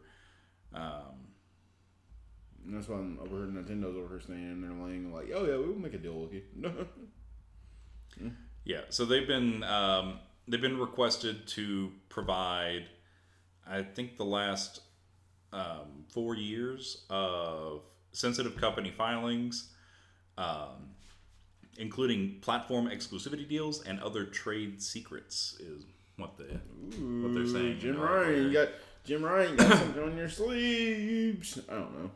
Um, 0.74 1.34
and 2.66 2.76
that's 2.76 2.88
why 2.88 2.98
I'm 2.98 3.20
over 3.20 3.38
here. 3.38 3.46
Nintendo's 3.46 3.96
over 3.96 4.08
here 4.08 4.22
saying 4.26 4.62
they're 4.62 4.72
laying 4.72 5.14
like, 5.14 5.30
"Oh 5.34 5.46
yeah, 5.46 5.58
we'll 5.58 5.76
make 5.76 5.94
a 5.94 5.98
deal 5.98 6.20
with 6.20 6.34
you." 6.34 6.44
yeah, 8.64 8.82
so 8.90 9.06
they've 9.06 9.28
been 9.28 9.64
um, 9.64 10.20
they've 10.48 10.62
been 10.62 10.80
requested 10.80 11.48
to 11.50 11.92
provide, 12.10 12.86
I 13.68 13.82
think 13.84 14.18
the 14.18 14.26
last 14.26 14.82
um, 15.52 16.06
four 16.10 16.36
years 16.36 17.06
of 17.10 17.82
sensitive 18.12 18.58
company 18.58 18.92
filings, 18.92 19.72
um, 20.38 20.92
including 21.78 22.40
platform 22.42 22.88
exclusivity 22.88 23.48
deals 23.48 23.84
and 23.84 24.00
other 24.00 24.26
trade 24.26 24.82
secrets, 24.82 25.58
is 25.60 25.86
what 26.18 26.38
the 26.38 26.60
Ooh, 27.00 27.24
what 27.24 27.34
they're 27.34 27.48
saying. 27.48 27.80
Jim 27.80 28.00
Ryan, 28.00 28.44
you 28.44 28.54
got 28.54 28.70
Jim 29.04 29.24
Ryan 29.24 29.56
got 29.56 29.78
something 29.78 30.04
on 30.04 30.18
your 30.18 30.30
sleeves. 30.30 31.60
I 31.70 31.74
don't 31.74 32.00
know. 32.00 32.12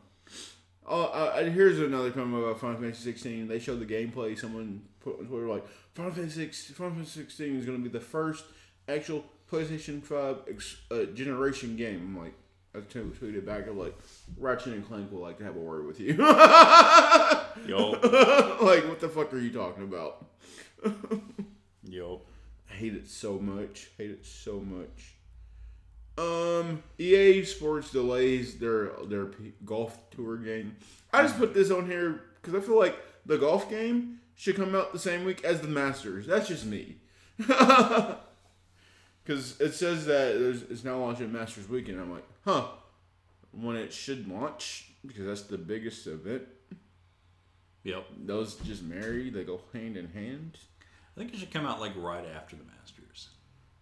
Oh, 0.90 1.02
uh, 1.02 1.44
here's 1.44 1.78
another 1.80 2.10
comment 2.10 2.42
about 2.42 2.60
Final 2.60 2.80
Fantasy 2.80 3.12
16. 3.12 3.46
They 3.46 3.58
showed 3.58 3.78
the 3.78 3.86
gameplay. 3.86 4.38
Someone 4.38 4.82
put 5.00 5.18
on 5.18 5.26
Twitter 5.26 5.46
like 5.46 5.66
Final 5.94 6.12
Fantasy 6.12 6.46
16, 6.46 6.76
Final 6.76 6.94
Fantasy 6.94 7.20
16 7.20 7.58
is 7.58 7.66
going 7.66 7.76
to 7.76 7.82
be 7.82 7.90
the 7.90 8.02
first 8.02 8.44
actual 8.88 9.24
PlayStation 9.50 10.02
5 10.02 10.36
ex, 10.48 10.76
uh, 10.90 11.04
generation 11.14 11.76
game. 11.76 12.16
I'm 12.16 12.18
like, 12.24 12.34
I 12.74 12.78
tweeted 12.78 13.44
back. 13.44 13.66
I'm 13.66 13.78
like, 13.78 13.98
Ratchet 14.38 14.74
and 14.74 14.86
Clank 14.86 15.10
would 15.10 15.20
like 15.20 15.38
to 15.38 15.44
have 15.44 15.56
a 15.56 15.60
word 15.60 15.86
with 15.86 16.00
you. 16.00 16.14
Yo. 16.14 17.90
like, 18.62 18.86
what 18.88 19.00
the 19.00 19.10
fuck 19.12 19.32
are 19.32 19.38
you 19.38 19.52
talking 19.52 19.84
about? 19.84 20.26
Yo. 21.82 22.22
Hate 22.78 22.94
it 22.94 23.08
so 23.08 23.38
much. 23.38 23.88
Hate 23.98 24.10
it 24.10 24.24
so 24.24 24.60
much. 24.60 25.14
Um, 26.16 26.82
EA 26.98 27.44
Sports 27.44 27.90
delays 27.90 28.58
their 28.58 28.90
their 29.08 29.30
golf 29.64 29.98
tour 30.10 30.36
game. 30.36 30.76
I 31.12 31.22
just 31.22 31.38
put 31.38 31.54
this 31.54 31.70
on 31.70 31.86
here 31.86 32.22
because 32.40 32.54
I 32.54 32.64
feel 32.64 32.78
like 32.78 32.96
the 33.26 33.38
golf 33.38 33.70
game 33.70 34.20
should 34.34 34.56
come 34.56 34.74
out 34.74 34.92
the 34.92 34.98
same 34.98 35.24
week 35.24 35.44
as 35.44 35.60
the 35.60 35.68
Masters. 35.68 36.26
That's 36.26 36.48
just 36.48 36.64
me. 36.64 36.96
Because 39.28 39.60
it 39.60 39.74
says 39.74 40.06
that 40.06 40.36
it's 40.70 40.84
now 40.84 40.96
launching 41.00 41.30
Masters 41.30 41.68
weekend. 41.68 42.00
I'm 42.00 42.10
like, 42.10 42.24
huh, 42.46 42.68
when 43.52 43.76
it 43.76 43.92
should 43.92 44.26
launch 44.26 44.90
because 45.06 45.26
that's 45.26 45.42
the 45.42 45.58
biggest 45.58 46.06
event. 46.06 46.44
Yep. 47.84 48.06
Those 48.24 48.54
just 48.56 48.82
marry. 48.82 49.28
They 49.28 49.44
go 49.44 49.60
hand 49.74 49.98
in 49.98 50.08
hand. 50.08 50.56
I 51.18 51.22
think 51.22 51.34
it 51.34 51.40
should 51.40 51.50
come 51.50 51.66
out 51.66 51.80
like 51.80 51.92
right 51.96 52.24
after 52.36 52.54
the 52.54 52.62
Masters 52.62 53.28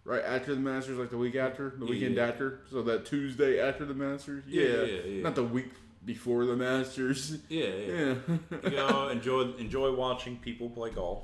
right 0.07 0.23
after 0.23 0.55
the 0.55 0.61
Masters, 0.61 0.97
like 0.97 1.09
the 1.11 1.17
week 1.17 1.35
after, 1.35 1.73
the 1.77 1.85
weekend 1.85 2.15
yeah. 2.15 2.27
after. 2.27 2.61
So 2.71 2.81
that 2.83 3.05
Tuesday 3.05 3.59
after 3.59 3.85
the 3.85 3.93
Masters. 3.93 4.45
Yeah, 4.47 4.63
yeah, 4.63 4.83
yeah, 4.83 5.01
yeah. 5.05 5.23
not 5.23 5.35
the 5.35 5.43
week 5.43 5.71
before 6.03 6.45
the 6.45 6.55
Masters. 6.55 7.37
Yeah, 7.49 7.67
yeah. 7.67 8.15
you 8.63 8.77
know, 8.77 9.09
enjoy 9.09 9.53
enjoy 9.59 9.93
watching 9.93 10.37
people 10.37 10.69
play 10.69 10.89
golf 10.89 11.23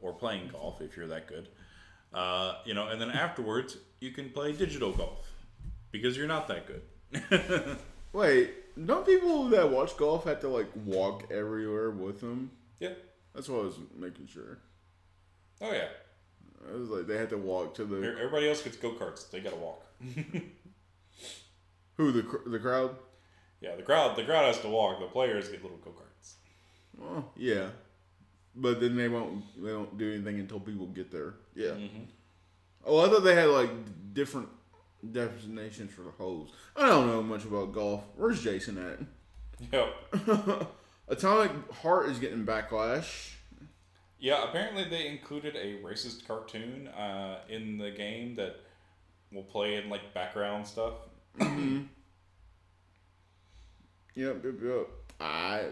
or 0.00 0.12
playing 0.12 0.48
golf 0.48 0.82
if 0.82 0.96
you're 0.96 1.06
that 1.06 1.28
good. 1.28 1.48
Uh, 2.12 2.54
you 2.64 2.74
know, 2.74 2.88
and 2.88 3.00
then 3.00 3.10
afterwards 3.10 3.78
you 4.00 4.10
can 4.10 4.30
play 4.30 4.52
digital 4.52 4.92
golf 4.92 5.30
because 5.92 6.16
you're 6.16 6.26
not 6.26 6.48
that 6.48 6.66
good. 6.66 7.78
Wait, 8.12 8.50
don't 8.86 9.06
people 9.06 9.48
that 9.50 9.70
watch 9.70 9.96
golf 9.96 10.24
have 10.24 10.40
to 10.40 10.48
like 10.48 10.68
walk 10.84 11.30
everywhere 11.30 11.90
with 11.90 12.20
them? 12.20 12.50
Yeah. 12.80 12.94
That's 13.34 13.48
what 13.48 13.60
I 13.60 13.64
was 13.64 13.78
making 13.96 14.26
sure. 14.26 14.58
Oh 15.60 15.72
yeah. 15.72 15.88
I 16.68 16.76
was 16.76 16.88
like, 16.88 17.06
they 17.06 17.16
had 17.16 17.30
to 17.30 17.38
walk 17.38 17.74
to 17.76 17.84
the 17.84 17.96
Everybody 17.96 18.48
else 18.48 18.62
gets 18.62 18.76
go 18.76 18.92
karts. 18.92 19.30
They 19.30 19.40
gotta 19.40 19.56
walk. 19.56 19.84
who 21.96 22.12
the 22.12 22.22
cr- 22.22 22.48
the 22.48 22.58
crowd. 22.58 22.96
Yeah, 23.60 23.76
the 23.76 23.82
crowd 23.82 24.16
the 24.16 24.24
crowd 24.24 24.46
has 24.46 24.60
to 24.60 24.68
walk. 24.68 25.00
The 25.00 25.06
players 25.06 25.48
get 25.48 25.62
little 25.62 25.78
go 25.78 25.90
karts. 25.90 26.34
Oh 27.02 27.24
yeah, 27.36 27.68
but 28.54 28.80
then 28.80 28.96
they 28.96 29.08
won't 29.08 29.44
they 29.62 29.70
don't 29.70 29.96
do 29.98 30.12
anything 30.12 30.38
until 30.40 30.60
people 30.60 30.86
get 30.86 31.10
there. 31.10 31.34
Yeah. 31.54 31.70
Mm-hmm. 31.70 32.04
Oh, 32.84 33.04
I 33.04 33.08
thought 33.08 33.24
they 33.24 33.34
had 33.34 33.48
like 33.48 33.70
different 34.14 34.48
destinations 35.12 35.92
for 35.92 36.02
the 36.02 36.10
holes. 36.10 36.50
I 36.76 36.86
don't 36.86 37.06
know 37.06 37.22
much 37.22 37.44
about 37.44 37.72
golf. 37.72 38.04
Where's 38.16 38.42
Jason 38.42 38.78
at? 38.78 38.98
Yep. 39.72 40.68
Atomic 41.08 41.50
Heart 41.72 42.10
is 42.10 42.18
getting 42.18 42.44
backlash. 42.44 43.32
Yeah, 44.20 44.48
apparently 44.48 44.84
they 44.84 45.06
included 45.06 45.54
a 45.54 45.80
racist 45.82 46.26
cartoon 46.26 46.88
uh, 46.88 47.38
in 47.48 47.78
the 47.78 47.90
game 47.90 48.34
that 48.34 48.56
will 49.32 49.44
play 49.44 49.76
in 49.76 49.88
like 49.88 50.12
background 50.12 50.66
stuff. 50.66 50.94
Yep, 54.14 54.44
yep, 54.44 54.54
yep. 54.62 54.88
I 55.20 55.66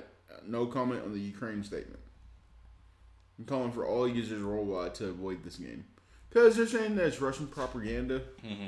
no 0.46 0.66
comment 0.66 1.02
on 1.04 1.12
the 1.12 1.18
Ukraine 1.20 1.64
statement. 1.64 1.98
I'm 3.38 3.44
calling 3.44 3.72
for 3.72 3.84
all 3.84 4.06
users 4.06 4.42
worldwide 4.44 4.94
to 4.96 5.08
avoid 5.08 5.42
this 5.42 5.56
game 5.56 5.84
because 6.28 6.56
they're 6.56 6.66
saying 6.66 6.94
that 6.96 7.06
it's 7.06 7.20
Russian 7.20 7.48
propaganda, 7.48 8.22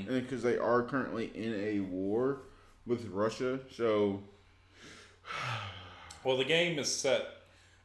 and 0.09 0.22
because 0.22 0.43
they 0.43 0.59
are 0.59 0.83
currently 0.83 1.31
in 1.35 1.55
a 1.55 1.81
war 1.81 2.43
with 2.87 3.07
Russia. 3.07 3.61
So 3.70 4.22
Well, 6.24 6.37
the 6.37 6.45
game 6.45 6.79
is 6.79 6.93
set 6.95 7.22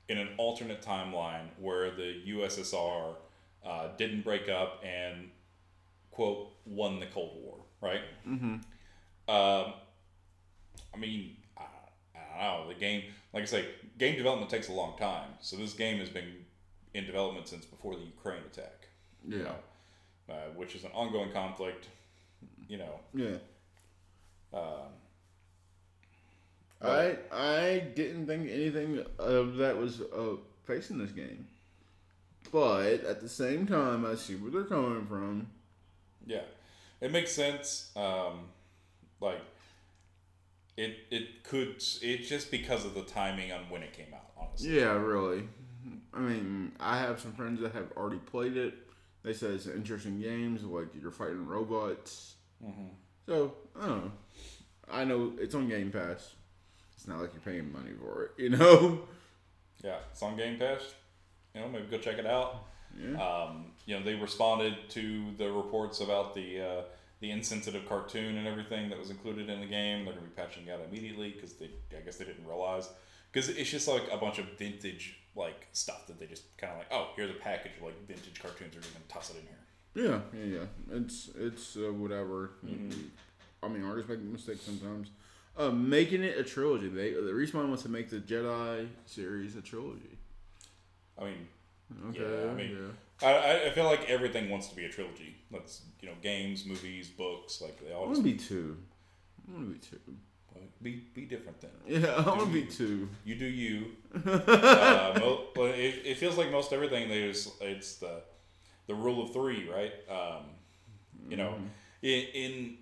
in 0.10 0.18
an 0.18 0.30
alternate 0.38 0.82
timeline 0.82 1.48
where 1.60 1.92
the 1.92 2.22
USSR 2.28 3.16
uh, 3.66 3.88
didn't 3.98 4.24
break 4.24 4.50
up 4.50 4.84
and 4.84 5.30
quote 6.12 6.50
won 6.66 7.00
the 7.00 7.06
Cold 7.08 7.38
War, 7.42 7.58
right? 7.82 8.02
Mm-hmm. 8.28 8.56
Um, 9.34 9.74
I 10.94 10.98
mean, 10.98 11.38
I, 11.58 11.64
I 12.16 12.48
don't 12.52 12.68
know. 12.68 12.74
The 12.74 12.80
game, 12.80 13.04
like 13.34 13.44
I 13.44 13.46
say, 13.46 13.66
game 13.98 14.18
development 14.18 14.50
takes 14.52 14.70
a 14.70 14.74
long 14.74 14.98
time. 14.98 15.30
So 15.42 15.56
this 15.56 15.74
game 15.74 16.00
has 16.00 16.10
been 16.10 16.46
in 16.94 17.06
development 17.06 17.48
since 17.48 17.66
before 17.66 17.96
the 17.96 18.02
Ukraine 18.02 18.44
attack. 18.52 18.88
yeah, 19.28 19.38
You 19.38 19.44
know, 19.44 19.56
uh, 20.30 20.34
which 20.56 20.76
is 20.76 20.84
an 20.84 20.92
ongoing 20.94 21.32
conflict. 21.32 21.88
You 22.68 22.78
know, 22.78 23.00
yeah. 23.14 23.38
um, 24.54 24.92
I 26.84 27.18
I 27.32 27.80
didn't 27.96 28.28
think 28.28 28.50
anything 28.50 29.04
of 29.20 29.58
that 29.58 29.78
was 29.78 30.02
uh, 30.02 30.36
facing 30.66 30.98
this 30.98 31.12
game, 31.12 31.48
but 32.52 33.04
at 33.06 33.22
the 33.22 33.30
same 33.30 33.66
time, 33.66 34.06
I 34.06 34.16
see 34.16 34.36
where 34.36 34.52
they're 34.52 34.64
coming 34.64 35.06
from. 35.06 35.48
Yeah, 36.26 36.44
it 37.02 37.12
makes 37.12 37.32
sense. 37.32 37.92
Um, 37.96 38.50
like 39.22 39.42
it, 40.78 40.98
it 41.12 41.44
could. 41.44 41.76
It's 42.02 42.30
just 42.30 42.52
because 42.52 42.86
of 42.86 42.94
the 42.96 43.04
timing 43.04 43.52
on 43.52 43.70
when 43.70 43.84
it 43.84 43.94
came 43.94 44.14
out. 44.14 44.32
Honestly, 44.38 44.80
Yeah, 44.80 44.94
really. 44.94 45.48
I 46.14 46.20
mean, 46.20 46.74
I 46.80 47.00
have 47.00 47.20
some 47.20 47.34
friends 47.34 47.60
that 47.62 47.74
have 47.74 47.92
already 47.98 48.20
played 48.20 48.56
it. 48.58 48.74
They 49.24 49.34
said 49.34 49.52
it's 49.52 49.66
an 49.66 49.76
interesting 49.76 50.20
games, 50.20 50.64
like 50.64 50.88
you're 51.00 51.12
fighting 51.12 51.46
robots. 51.46 52.36
So 53.26 53.54
I 53.80 53.88
don't 53.88 54.06
know. 54.06 54.12
I 54.92 55.04
know 55.06 55.34
it's 55.40 55.56
on 55.56 55.70
Game 55.70 55.92
Pass. 55.92 56.36
It's 57.04 57.10
not 57.10 57.20
like 57.20 57.32
you're 57.34 57.42
paying 57.42 57.70
money 57.70 57.92
for 58.02 58.24
it, 58.24 58.32
you 58.42 58.50
know. 58.58 59.02
yeah, 59.84 59.98
it's 60.10 60.24
on 60.24 60.38
Game 60.38 60.58
Pass. 60.58 60.94
You 61.54 61.60
know, 61.60 61.68
maybe 61.68 61.88
go 61.92 61.98
check 61.98 62.18
it 62.18 62.26
out. 62.26 62.64
Yeah. 62.98 63.22
Um, 63.22 63.66
you 63.86 64.00
know, 64.00 64.06
they 64.06 64.16
responded 64.16 64.90
to 64.92 65.26
the 65.38 65.52
reports 65.52 66.00
about 66.00 66.34
the 66.34 66.62
uh, 66.62 66.82
the 67.20 67.30
insensitive 67.30 67.90
cartoon 67.90 68.38
and 68.38 68.48
everything 68.48 68.90
that 68.90 68.98
was 68.98 69.10
included 69.10 69.50
in 69.50 69.60
the 69.60 69.66
game. 69.66 70.06
They're 70.06 70.14
gonna 70.14 70.28
be 70.28 70.34
patching 70.34 70.66
it 70.66 70.72
out 70.72 70.80
immediately 70.90 71.32
because 71.32 71.56
they, 71.56 71.72
I 71.92 72.00
guess, 72.06 72.16
they 72.16 72.24
didn't 72.24 72.48
realize 72.48 72.88
because 73.34 73.50
it's 73.50 73.70
just 73.70 73.90
like 73.90 74.04
a 74.10 74.16
bunch 74.18 74.40
of 74.40 74.46
vintage 74.58 75.18
like 75.36 75.68
stuff 75.74 76.08
that 76.08 76.22
they 76.22 76.26
just 76.26 76.56
kind 76.56 76.72
of 76.72 76.78
like, 76.80 76.88
oh, 76.92 77.10
here's 77.18 77.32
a 77.32 77.34
package 77.34 77.74
of 77.80 77.84
like 77.84 78.08
vintage 78.08 78.42
cartoons. 78.42 78.76
We're 78.76 78.82
just 78.82 78.94
gonna 78.94 79.06
toss 79.10 79.30
it 79.30 79.42
in 79.42 80.06
here. 80.06 80.24
Yeah, 80.34 80.40
yeah, 80.40 80.60
yeah. 80.60 80.98
It's 81.00 81.32
it's 81.38 81.76
uh, 81.76 81.92
whatever. 81.92 82.52
I 83.62 83.68
mean, 83.68 83.84
artists 83.84 84.10
make 84.10 84.22
mistakes 84.22 84.62
sometimes. 84.62 85.10
Uh, 85.56 85.70
making 85.70 86.24
it 86.24 86.38
a 86.38 86.44
trilogy. 86.44 86.88
They 86.88 87.12
the 87.14 87.32
Respawn 87.32 87.68
wants 87.68 87.84
to 87.84 87.90
make 87.90 88.10
the 88.10 88.18
Jedi 88.18 88.88
series 89.06 89.56
a 89.56 89.62
trilogy. 89.62 90.18
I 91.20 91.26
mean, 91.26 91.48
Okay. 92.10 92.20
Yeah, 92.22 92.52
I 92.52 92.54
mean- 92.56 92.72
yeah. 92.72 92.88
I, 93.28 93.68
I 93.68 93.70
feel 93.70 93.86
like 93.86 94.10
everything 94.10 94.50
wants 94.50 94.68
to 94.70 94.76
be 94.76 94.86
a 94.86 94.90
trilogy. 94.90 95.36
That's 95.52 95.82
you 96.02 96.10
know, 96.10 96.16
games, 96.22 96.66
movies, 96.66 97.08
books, 97.08 97.62
like 97.62 97.80
they 97.80 97.92
I 97.94 97.96
all 97.96 98.06
want 98.06 98.18
to 98.18 98.24
be 98.24 98.34
two. 98.34 98.76
I 99.48 99.54
want 99.54 99.68
to 99.68 99.74
be 99.74 99.80
two. 99.80 100.00
be 100.82 101.04
be 101.14 101.26
different 101.26 101.62
then. 101.62 101.72
Yeah, 101.88 102.08
I 102.18 102.22
want 102.28 102.42
to 102.42 102.46
be 102.48 102.64
two. 102.66 103.08
You 103.24 103.36
do 103.36 103.46
you. 103.46 103.92
uh, 104.26 105.14
mo- 105.20 105.46
but 105.56 105.76
it, 105.78 106.02
it 106.06 106.18
feels 106.18 106.38
like 106.38 106.52
most 106.52 106.74
everything 106.74 107.08
there's 107.08 107.50
it's 107.62 107.96
the 107.98 108.22
the 108.88 108.96
rule 108.96 109.24
of 109.24 109.32
three, 109.32 109.70
right? 109.70 109.94
Um, 110.10 110.44
you 111.30 111.38
know, 111.38 111.54
in, 112.02 112.26
in 112.34 112.78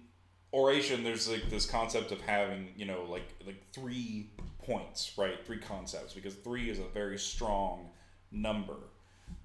oration, 0.54 1.04
there's 1.04 1.30
like 1.30 1.50
this 1.50 1.66
concept 1.66 2.12
of 2.12 2.22
having 2.22 2.70
you 2.76 2.86
know 2.86 3.04
like 3.10 3.28
like 3.46 3.62
three 3.74 4.30
points, 4.64 5.14
right? 5.18 5.44
Three 5.46 5.60
concepts 5.60 6.14
because 6.14 6.36
three 6.36 6.70
is 6.70 6.80
a 6.80 6.86
very 6.94 7.18
strong 7.18 7.90
number. 8.32 8.76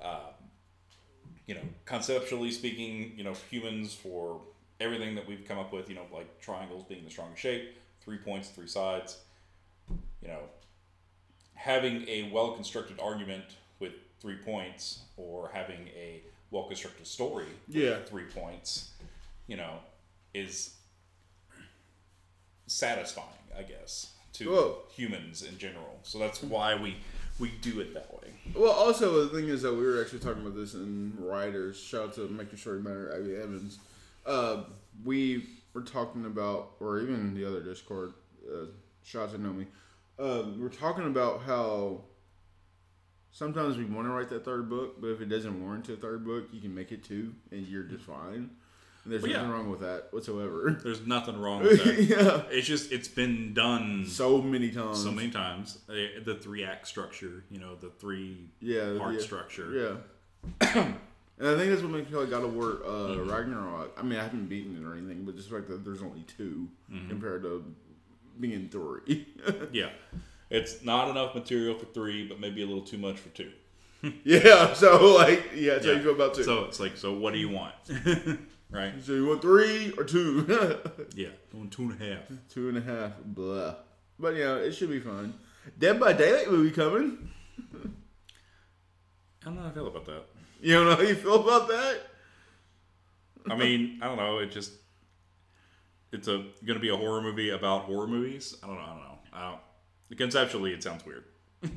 Um, 0.02 0.34
you 1.46 1.54
know, 1.54 1.60
conceptually 1.84 2.50
speaking, 2.50 3.12
you 3.16 3.22
know, 3.24 3.34
humans 3.50 3.94
for 3.94 4.40
everything 4.80 5.14
that 5.14 5.26
we've 5.28 5.44
come 5.46 5.58
up 5.58 5.72
with, 5.72 5.88
you 5.88 5.94
know, 5.94 6.04
like 6.12 6.40
triangles 6.40 6.84
being 6.84 7.04
the 7.04 7.10
strongest 7.10 7.40
shape, 7.40 7.76
three 8.00 8.18
points, 8.18 8.48
three 8.48 8.66
sides. 8.66 9.18
You 10.20 10.28
know, 10.28 10.40
having 11.54 12.06
a 12.08 12.30
well 12.32 12.52
constructed 12.52 12.98
argument 13.00 13.44
with 13.78 13.92
three 14.20 14.36
points 14.36 15.00
or 15.16 15.50
having 15.52 15.88
a 15.88 16.22
well 16.50 16.64
constructed 16.64 17.06
story 17.06 17.46
Yeah. 17.68 17.98
with 17.98 18.08
three 18.08 18.24
points, 18.24 18.90
you 19.46 19.56
know, 19.56 19.78
is 20.34 20.74
satisfying, 22.66 23.28
I 23.56 23.62
guess, 23.62 24.12
to 24.34 24.50
Whoa. 24.50 24.78
humans 24.94 25.42
in 25.42 25.58
general. 25.58 25.98
So 26.02 26.18
that's 26.18 26.42
why 26.42 26.74
we 26.74 26.96
we 27.38 27.50
do 27.60 27.80
it 27.80 27.92
that 27.94 28.12
way. 28.14 28.30
Well, 28.54 28.72
also 28.72 29.26
the 29.26 29.36
thing 29.36 29.48
is 29.48 29.62
that 29.62 29.74
we 29.74 29.84
were 29.84 30.00
actually 30.00 30.20
talking 30.20 30.42
about 30.42 30.56
this 30.56 30.74
in 30.74 31.12
writers. 31.18 31.78
Shout 31.78 32.08
out 32.08 32.14
to 32.14 32.28
Make 32.28 32.64
Your 32.64 32.76
Matter, 32.76 33.14
Abby 33.14 33.36
Evans. 33.36 33.78
Uh, 34.24 34.64
we 35.04 35.46
were 35.74 35.82
talking 35.82 36.24
about, 36.24 36.72
or 36.80 37.00
even 37.00 37.34
the 37.34 37.44
other 37.46 37.60
Discord. 37.62 38.14
Uh, 38.50 38.66
shout 39.04 39.24
out 39.24 39.32
to 39.32 39.38
Nomi. 39.38 39.66
Um, 40.18 40.58
we're 40.60 40.70
talking 40.70 41.06
about 41.06 41.42
how 41.42 42.00
sometimes 43.30 43.76
we 43.76 43.84
want 43.84 44.06
to 44.06 44.12
write 44.12 44.30
that 44.30 44.44
third 44.44 44.70
book, 44.70 45.00
but 45.00 45.08
if 45.08 45.20
it 45.20 45.26
doesn't 45.28 45.62
warrant 45.62 45.88
a 45.90 45.96
third 45.96 46.24
book, 46.24 46.48
you 46.52 46.60
can 46.60 46.74
make 46.74 46.92
it 46.92 47.04
two, 47.04 47.34
and 47.50 47.66
you're 47.66 47.82
just 47.82 48.04
fine. 48.04 48.50
And 49.06 49.12
there's 49.12 49.24
yeah. 49.24 49.36
nothing 49.36 49.50
wrong 49.50 49.70
with 49.70 49.80
that 49.80 50.08
whatsoever. 50.10 50.80
There's 50.82 51.06
nothing 51.06 51.38
wrong 51.38 51.62
with 51.62 51.84
that. 51.84 52.02
yeah, 52.02 52.42
it's 52.50 52.66
just 52.66 52.90
it's 52.90 53.06
been 53.06 53.54
done 53.54 54.04
so 54.04 54.42
many 54.42 54.72
times. 54.72 55.00
so 55.00 55.12
many 55.12 55.30
times. 55.30 55.78
The 55.86 56.36
three 56.42 56.64
act 56.64 56.88
structure, 56.88 57.44
you 57.48 57.60
know, 57.60 57.76
the 57.76 57.90
three 57.90 58.50
yeah, 58.58 58.98
part 58.98 59.14
yeah. 59.14 59.20
structure. 59.20 60.00
Yeah. 60.60 60.74
and 61.38 61.48
I 61.48 61.56
think 61.56 61.70
that's 61.70 61.82
what 61.82 61.92
makes 61.92 62.06
me 62.06 62.10
feel 62.10 62.20
like 62.22 62.30
God 62.30 62.42
of 62.42 62.52
War 62.52 62.80
uh, 62.84 63.22
Ragnarok. 63.22 63.96
I 63.96 64.02
mean, 64.02 64.18
I 64.18 64.24
haven't 64.24 64.48
beaten 64.48 64.76
it 64.76 64.84
or 64.84 64.96
anything, 64.96 65.24
but 65.24 65.36
just 65.36 65.50
the 65.50 65.56
fact 65.56 65.68
that 65.68 65.84
there's 65.84 66.02
only 66.02 66.24
2 66.36 66.68
compared 67.08 67.42
to 67.42 67.64
being 68.40 68.68
three. 68.68 69.28
Yeah. 69.72 69.90
It's 70.48 70.84
not 70.84 71.10
enough 71.10 71.34
material 71.34 71.76
for 71.76 71.86
three, 71.86 72.26
but 72.26 72.38
maybe 72.38 72.62
a 72.62 72.66
little 72.66 72.84
too 72.84 72.98
much 72.98 73.18
for 73.18 73.30
two. 73.30 73.50
yeah, 74.24 74.72
so 74.74 75.14
like, 75.14 75.44
yeah, 75.54 75.74
that's 75.74 75.86
how 75.86 75.92
you 75.92 76.02
feel 76.02 76.12
about 76.12 76.34
two. 76.34 76.44
So 76.44 76.64
it's 76.64 76.78
like, 76.78 76.96
so 76.96 77.12
what 77.14 77.32
do 77.32 77.40
you 77.40 77.48
want? 77.48 77.74
Right? 78.70 78.92
So 79.02 79.12
you 79.12 79.26
want 79.26 79.42
three 79.42 79.92
or 79.98 80.04
two? 80.04 80.80
Yeah. 81.14 81.28
Going 81.52 81.70
two 81.70 81.82
and 81.90 82.00
a 82.00 82.04
half. 82.04 82.22
two 82.48 82.68
and 82.68 82.78
a 82.78 82.80
half, 82.82 83.12
blah. 83.24 83.76
But 84.18 84.36
yeah, 84.36 84.56
it 84.56 84.72
should 84.72 84.90
be 84.90 85.00
fun. 85.00 85.34
Dead 85.78 85.98
by 86.00 86.12
Daylight 86.12 86.50
movie 86.50 86.70
coming. 86.70 87.30
I 89.42 89.44
don't 89.44 89.56
know 89.56 89.62
how 89.62 89.68
I 89.68 89.72
feel 89.72 89.86
about 89.86 90.06
that. 90.06 90.24
You 90.60 90.74
don't 90.74 90.86
know 90.86 90.96
how 90.96 91.02
you 91.02 91.14
feel 91.14 91.40
about 91.48 91.68
that? 91.68 92.00
I 93.48 93.54
mean, 93.56 94.00
I 94.02 94.06
don't 94.06 94.16
know. 94.16 94.38
It 94.38 94.50
just 94.50 94.72
it's 96.12 96.28
a 96.28 96.44
going 96.64 96.74
to 96.74 96.80
be 96.80 96.88
a 96.88 96.96
horror 96.96 97.20
movie 97.22 97.50
about 97.50 97.82
horror 97.82 98.06
movies. 98.06 98.56
I 98.62 98.66
don't 98.66 98.76
know. 98.76 98.82
I 98.82 98.86
don't 98.88 98.98
know. 98.98 99.18
I 99.32 99.50
don't. 99.50 100.18
Conceptually, 100.18 100.72
it 100.72 100.82
sounds 100.82 101.04
weird. 101.04 101.24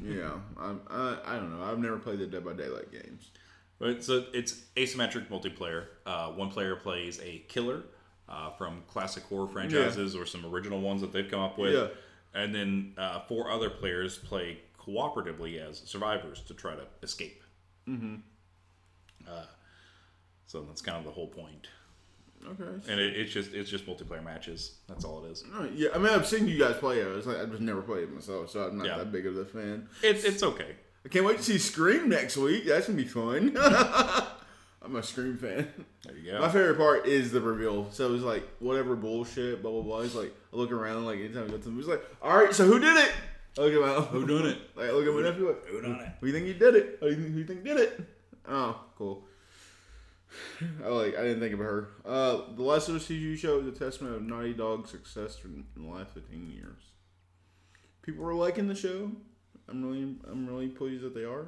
yeah, 0.03 0.31
I'm, 0.59 0.81
I, 0.89 1.17
I 1.25 1.35
don't 1.35 1.57
know. 1.57 1.63
I've 1.63 1.79
never 1.79 1.97
played 1.97 2.19
the 2.19 2.27
Dead 2.27 2.43
by 2.45 2.53
Daylight 2.53 2.91
games. 2.91 3.31
But 3.79 4.03
so 4.03 4.25
it's 4.33 4.61
asymmetric 4.75 5.27
multiplayer. 5.29 5.85
Uh, 6.05 6.27
one 6.31 6.49
player 6.49 6.75
plays 6.75 7.19
a 7.21 7.39
killer 7.47 7.83
uh, 8.27 8.51
from 8.51 8.83
classic 8.87 9.23
horror 9.23 9.47
franchises 9.47 10.15
or 10.15 10.25
some 10.25 10.45
original 10.45 10.81
ones 10.81 11.01
that 11.01 11.13
they've 11.13 11.29
come 11.29 11.39
up 11.39 11.57
with, 11.57 11.73
Yeah. 11.73 11.87
and 12.33 12.53
then 12.53 12.93
uh, 12.97 13.21
four 13.21 13.49
other 13.49 13.69
players 13.69 14.17
play 14.17 14.59
cooperatively 14.79 15.57
as 15.59 15.79
survivors 15.85 16.41
to 16.41 16.53
try 16.53 16.75
to 16.75 16.85
escape. 17.03 17.41
Mm-hmm. 17.87 18.15
Uh, 19.27 19.45
so 20.45 20.61
that's 20.63 20.81
kind 20.81 20.97
of 20.97 21.05
the 21.05 21.11
whole 21.11 21.27
point. 21.27 21.67
Okay. 22.45 22.91
And 22.91 22.99
it, 22.99 23.15
it's 23.17 23.31
just 23.31 23.53
it's 23.53 23.69
just 23.69 23.85
multiplayer 23.85 24.23
matches. 24.23 24.75
That's 24.87 25.03
all 25.05 25.23
it 25.25 25.29
is. 25.31 25.43
Yeah, 25.75 25.89
I 25.93 25.97
mean, 25.97 26.07
I've 26.13 26.25
seen 26.27 26.47
you 26.47 26.57
guys 26.57 26.75
play 26.77 26.99
it. 26.99 27.25
Like 27.25 27.37
I've 27.37 27.49
just 27.49 27.61
never 27.61 27.81
played 27.81 28.03
it 28.03 28.13
myself, 28.13 28.49
so 28.49 28.61
I'm 28.63 28.77
not 28.77 28.87
Yeah. 28.87 28.97
that 28.97 29.11
big 29.11 29.25
of 29.25 29.35
a 29.37 29.45
fan. 29.45 29.87
It, 30.03 30.23
it's 30.23 30.41
okay. 30.43 30.75
I 31.05 31.09
can't 31.09 31.25
wait 31.25 31.37
to 31.37 31.43
see 31.43 31.57
Scream 31.57 32.09
next 32.09 32.37
week. 32.37 32.65
That's 32.65 32.87
gonna 32.87 32.97
be 32.97 33.05
fun. 33.07 33.55
I'm 34.81 34.95
a 34.95 35.03
Scream 35.03 35.37
fan. 35.37 35.67
There 36.03 36.15
you 36.15 36.31
go. 36.31 36.39
My 36.39 36.49
favorite 36.49 36.77
part 36.77 37.05
is 37.05 37.31
the 37.31 37.41
reveal. 37.41 37.89
So 37.91 38.13
it's 38.13 38.23
like 38.23 38.47
whatever 38.59 38.95
bullshit, 38.95 39.61
blah 39.61 39.71
blah 39.71 39.81
blah. 39.81 39.99
It's 39.99 40.15
like 40.15 40.33
I 40.53 40.55
look 40.55 40.71
around, 40.71 41.05
like 41.05 41.19
anytime 41.19 41.43
I 41.45 41.47
go 41.47 41.57
to 41.57 41.63
the 41.63 41.69
movie, 41.69 41.81
it's 41.81 41.89
like, 41.89 42.05
all 42.21 42.37
right, 42.37 42.53
so 42.53 42.65
who 42.65 42.79
did 42.79 42.97
it? 42.97 43.11
I 43.57 43.61
look 43.61 43.73
at 43.73 43.81
my 43.81 44.03
Who 44.05 44.25
done 44.27 44.47
it? 44.47 44.57
Like 44.75 44.89
I 44.89 44.91
look 44.91 45.07
at 45.07 45.13
my 45.13 45.21
nephew, 45.21 45.47
like, 45.47 45.65
Who 45.67 45.81
done 45.81 45.99
it? 45.99 46.11
who 46.19 46.27
you 46.27 46.33
think 46.33 46.47
you 46.47 46.53
did 46.53 46.75
it? 46.75 46.97
Who 47.01 47.07
you 47.07 47.15
think, 47.15 47.33
who 47.33 47.39
you 47.39 47.45
think 47.45 47.63
did 47.63 47.77
it? 47.77 48.01
Oh, 48.47 48.79
cool. 48.97 49.25
I 50.83 50.87
like. 50.87 51.17
I 51.17 51.23
didn't 51.23 51.39
think 51.39 51.53
of 51.53 51.59
her. 51.59 51.89
Uh, 52.05 52.41
the 52.55 52.63
Last 52.63 52.89
of 52.89 52.95
Us 52.95 53.07
TV 53.07 53.37
show 53.37 53.59
is 53.59 53.67
a 53.67 53.71
testament 53.71 54.15
of 54.15 54.21
Naughty 54.23 54.53
Dog's 54.53 54.91
success 54.91 55.37
in 55.43 55.65
the 55.75 55.87
last 55.89 56.13
15 56.13 56.51
years. 56.51 56.81
People 58.01 58.25
are 58.25 58.33
liking 58.33 58.67
the 58.67 58.75
show. 58.75 59.11
I'm 59.69 59.83
really, 59.83 60.15
I'm 60.29 60.47
really 60.47 60.67
pleased 60.67 61.03
that 61.03 61.13
they 61.13 61.23
are. 61.23 61.47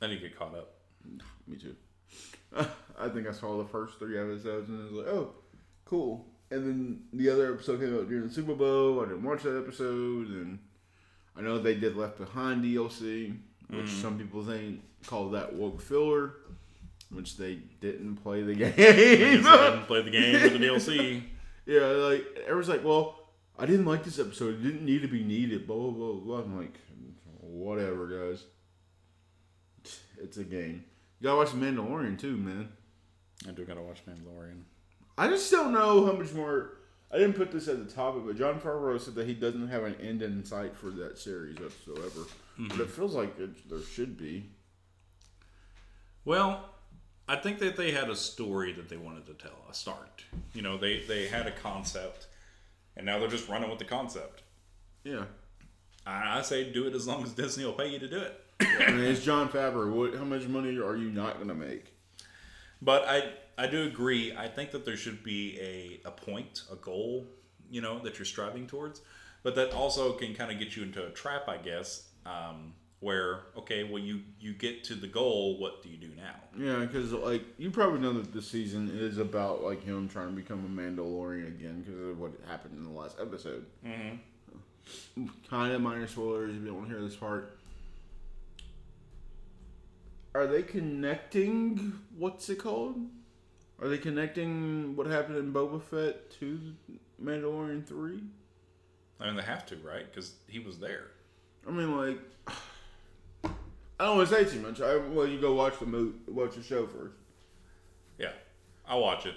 I 0.00 0.06
you 0.06 0.18
get 0.18 0.38
caught 0.38 0.54
up. 0.54 0.74
Me 1.46 1.56
too. 1.56 1.76
I 2.98 3.08
think 3.08 3.26
I 3.26 3.32
saw 3.32 3.58
the 3.58 3.68
first 3.68 3.98
three 3.98 4.18
episodes 4.18 4.68
and 4.68 4.80
I 4.80 4.84
was 4.84 4.92
like, 4.92 5.06
oh, 5.06 5.34
cool. 5.84 6.26
And 6.50 6.64
then 6.64 7.00
the 7.12 7.28
other 7.30 7.52
episode 7.52 7.80
came 7.80 7.96
out 7.96 8.08
during 8.08 8.28
the 8.28 8.32
Super 8.32 8.54
Bowl. 8.54 9.00
I 9.00 9.06
didn't 9.06 9.24
watch 9.24 9.42
that 9.42 9.58
episode, 9.58 10.28
and 10.28 10.60
I 11.36 11.40
know 11.40 11.58
they 11.58 11.74
did 11.74 11.96
Left 11.96 12.18
Behind 12.18 12.64
DLC, 12.64 13.36
which 13.68 13.86
mm. 13.86 14.02
some 14.02 14.16
people 14.16 14.44
think 14.44 14.80
call 15.06 15.30
that 15.30 15.52
woke 15.52 15.80
filler, 15.80 16.34
which 17.10 17.36
they 17.36 17.58
didn't 17.80 18.16
play 18.16 18.42
the 18.42 18.54
game. 18.54 18.72
they 18.76 19.16
didn't 19.16 19.86
play 19.86 20.02
the 20.02 20.10
game 20.10 20.32
with 20.34 20.52
the 20.52 20.58
DLC. 20.58 21.22
yeah, 21.66 21.80
like 21.80 22.24
everyone's 22.42 22.68
like, 22.68 22.84
well, 22.84 23.25
I 23.58 23.66
didn't 23.66 23.86
like 23.86 24.04
this 24.04 24.18
episode. 24.18 24.54
It 24.54 24.62
didn't 24.62 24.84
need 24.84 25.02
to 25.02 25.08
be 25.08 25.22
needed. 25.22 25.66
Blah 25.66 25.90
blah 25.90 26.12
blah. 26.12 26.12
blah. 26.14 26.38
I'm 26.40 26.58
like, 26.58 26.78
whatever, 27.40 28.28
guys. 28.28 28.44
It's 30.20 30.36
a 30.36 30.44
game. 30.44 30.84
You 31.20 31.24
gotta 31.24 31.36
watch 31.38 31.52
The 31.52 31.58
Mandalorian 31.58 32.18
too, 32.18 32.36
man. 32.36 32.68
I 33.48 33.52
do 33.52 33.64
gotta 33.64 33.82
watch 33.82 33.98
Mandalorian. 34.08 34.62
I 35.18 35.28
just 35.28 35.50
don't 35.50 35.72
know 35.72 36.06
how 36.06 36.12
much 36.12 36.32
more. 36.32 36.78
I 37.10 37.18
didn't 37.18 37.36
put 37.36 37.52
this 37.52 37.68
at 37.68 37.86
the 37.86 37.92
topic, 37.92 38.22
but 38.26 38.36
Jon 38.36 38.60
Favreau 38.60 39.00
said 39.00 39.14
that 39.14 39.26
he 39.26 39.34
doesn't 39.34 39.68
have 39.68 39.84
an 39.84 39.94
end 40.00 40.22
in 40.22 40.44
sight 40.44 40.76
for 40.76 40.90
that 40.90 41.18
series 41.18 41.56
whatsoever. 41.58 42.26
Mm-hmm. 42.58 42.68
But 42.68 42.80
it 42.80 42.90
feels 42.90 43.14
like 43.14 43.38
it, 43.38 43.68
there 43.70 43.80
should 43.80 44.18
be. 44.18 44.50
Well, 46.24 46.68
I 47.28 47.36
think 47.36 47.60
that 47.60 47.76
they 47.76 47.92
had 47.92 48.10
a 48.10 48.16
story 48.16 48.72
that 48.72 48.88
they 48.88 48.96
wanted 48.96 49.26
to 49.26 49.34
tell, 49.34 49.56
a 49.70 49.74
start. 49.74 50.24
You 50.52 50.62
know, 50.62 50.76
they 50.76 51.00
they 51.06 51.28
had 51.28 51.46
a 51.46 51.52
concept, 51.52 52.26
and 52.96 53.06
now 53.06 53.18
they're 53.18 53.28
just 53.28 53.48
running 53.48 53.70
with 53.70 53.78
the 53.78 53.84
concept. 53.84 54.42
Yeah. 55.04 55.24
I, 56.06 56.38
I 56.38 56.42
say 56.42 56.72
do 56.72 56.86
it 56.86 56.94
as 56.94 57.06
long 57.06 57.22
as 57.22 57.32
Disney 57.32 57.64
will 57.64 57.72
pay 57.72 57.88
you 57.88 57.98
to 57.98 58.08
do 58.08 58.18
it. 58.18 58.40
I 58.60 58.90
mean, 58.90 59.04
it's 59.04 59.22
Jon 59.22 59.48
Favreau. 59.48 59.90
What? 59.90 60.14
How 60.14 60.24
much 60.24 60.46
money 60.48 60.78
are 60.78 60.96
you 60.96 61.10
not 61.10 61.38
gonna 61.38 61.54
make? 61.54 61.92
But 62.80 63.06
I 63.06 63.32
I 63.58 63.66
do 63.66 63.84
agree. 63.84 64.34
I 64.36 64.48
think 64.48 64.70
that 64.72 64.84
there 64.84 64.96
should 64.96 65.22
be 65.22 65.58
a, 65.60 66.08
a 66.08 66.10
point, 66.10 66.62
a 66.70 66.76
goal, 66.76 67.26
you 67.70 67.80
know, 67.80 67.98
that 68.00 68.18
you're 68.18 68.26
striving 68.26 68.66
towards. 68.66 69.00
But 69.42 69.54
that 69.54 69.72
also 69.72 70.12
can 70.12 70.34
kind 70.34 70.50
of 70.50 70.58
get 70.58 70.76
you 70.76 70.82
into 70.82 71.06
a 71.06 71.10
trap, 71.10 71.48
I 71.48 71.56
guess, 71.58 72.08
um, 72.24 72.74
where 73.00 73.40
okay, 73.56 73.84
well 73.84 74.02
you 74.02 74.20
you 74.40 74.52
get 74.52 74.84
to 74.84 74.94
the 74.94 75.06
goal. 75.06 75.58
What 75.58 75.82
do 75.82 75.88
you 75.88 75.96
do 75.96 76.10
now? 76.16 76.34
Yeah, 76.56 76.80
because 76.80 77.12
like 77.12 77.44
you 77.58 77.70
probably 77.70 78.00
know 78.00 78.12
that 78.14 78.32
this 78.32 78.48
season 78.48 78.90
is 78.92 79.18
about 79.18 79.62
like 79.62 79.84
him 79.84 80.08
trying 80.08 80.28
to 80.28 80.34
become 80.34 80.64
a 80.64 80.80
Mandalorian 80.80 81.48
again 81.48 81.82
because 81.82 82.00
of 82.00 82.18
what 82.18 82.32
happened 82.48 82.78
in 82.78 82.84
the 82.84 82.98
last 82.98 83.16
episode. 83.20 83.66
Mm-hmm. 83.84 85.26
Kind 85.50 85.72
of 85.72 85.80
minor 85.80 86.06
spoilers 86.06 86.54
if 86.54 86.60
you 86.60 86.66
don't 86.68 86.76
want 86.76 86.88
to 86.90 86.96
hear 86.96 87.04
this 87.04 87.16
part. 87.16 87.58
Are 90.34 90.46
they 90.46 90.62
connecting? 90.62 91.98
What's 92.16 92.48
it 92.50 92.56
called? 92.56 92.96
Are 93.80 93.88
they 93.88 93.98
connecting 93.98 94.96
what 94.96 95.06
happened 95.06 95.38
in 95.38 95.52
Boba 95.52 95.82
Fett 95.82 96.30
to 96.40 96.60
Mandalorian 97.22 97.86
three? 97.86 98.22
I 99.18 99.26
mean, 99.26 99.36
they 99.36 99.42
have 99.42 99.66
to, 99.66 99.76
right? 99.76 100.04
Because 100.10 100.34
he 100.46 100.58
was 100.58 100.78
there. 100.78 101.08
I 101.66 101.70
mean, 101.70 101.96
like, 101.96 102.18
I 103.98 104.04
don't 104.04 104.18
want 104.18 104.28
to 104.28 104.34
say 104.34 104.44
too 104.44 104.60
much. 104.60 104.80
I 104.80 104.96
well, 104.96 105.26
you 105.26 105.40
go 105.40 105.54
watch 105.54 105.78
the 105.78 105.86
movie, 105.86 106.18
watch 106.28 106.54
the 106.54 106.62
show 106.62 106.86
first. 106.86 107.14
Yeah, 108.18 108.32
I'll 108.86 109.00
watch 109.00 109.26
it. 109.26 109.34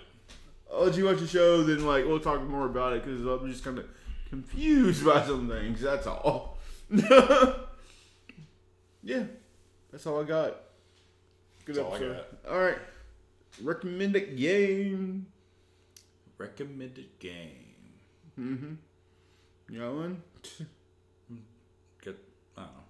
I'll 0.71 0.85
let 0.85 0.95
you 0.95 1.05
watch 1.05 1.19
the 1.19 1.27
show, 1.27 1.63
then 1.63 1.85
like 1.85 2.05
we'll 2.05 2.19
talk 2.19 2.41
more 2.41 2.65
about 2.65 2.93
it 2.93 3.05
because 3.05 3.25
I'm 3.25 3.49
just 3.49 3.63
kind 3.63 3.79
of 3.79 3.85
confused 4.29 5.05
by 5.05 5.25
some 5.25 5.47
things. 5.47 5.81
That's 5.81 6.07
all. 6.07 6.57
yeah, 9.03 9.23
that's 9.91 10.05
all 10.05 10.21
I 10.21 10.23
got. 10.23 10.55
Good 11.65 11.75
That's 11.75 11.85
all 11.85 11.93
I 11.93 11.97
episode. 11.97 12.25
All 12.49 12.59
right, 12.59 12.77
recommended 13.63 14.37
game. 14.37 15.27
Recommended 16.37 17.19
game. 17.19 17.75
Mm-hmm. 18.39 18.73
You 19.69 19.79
got 19.79 19.93
one? 19.93 20.23
Good. 22.01 22.17
I 22.57 22.61
don't 22.61 22.73
know. 22.73 22.83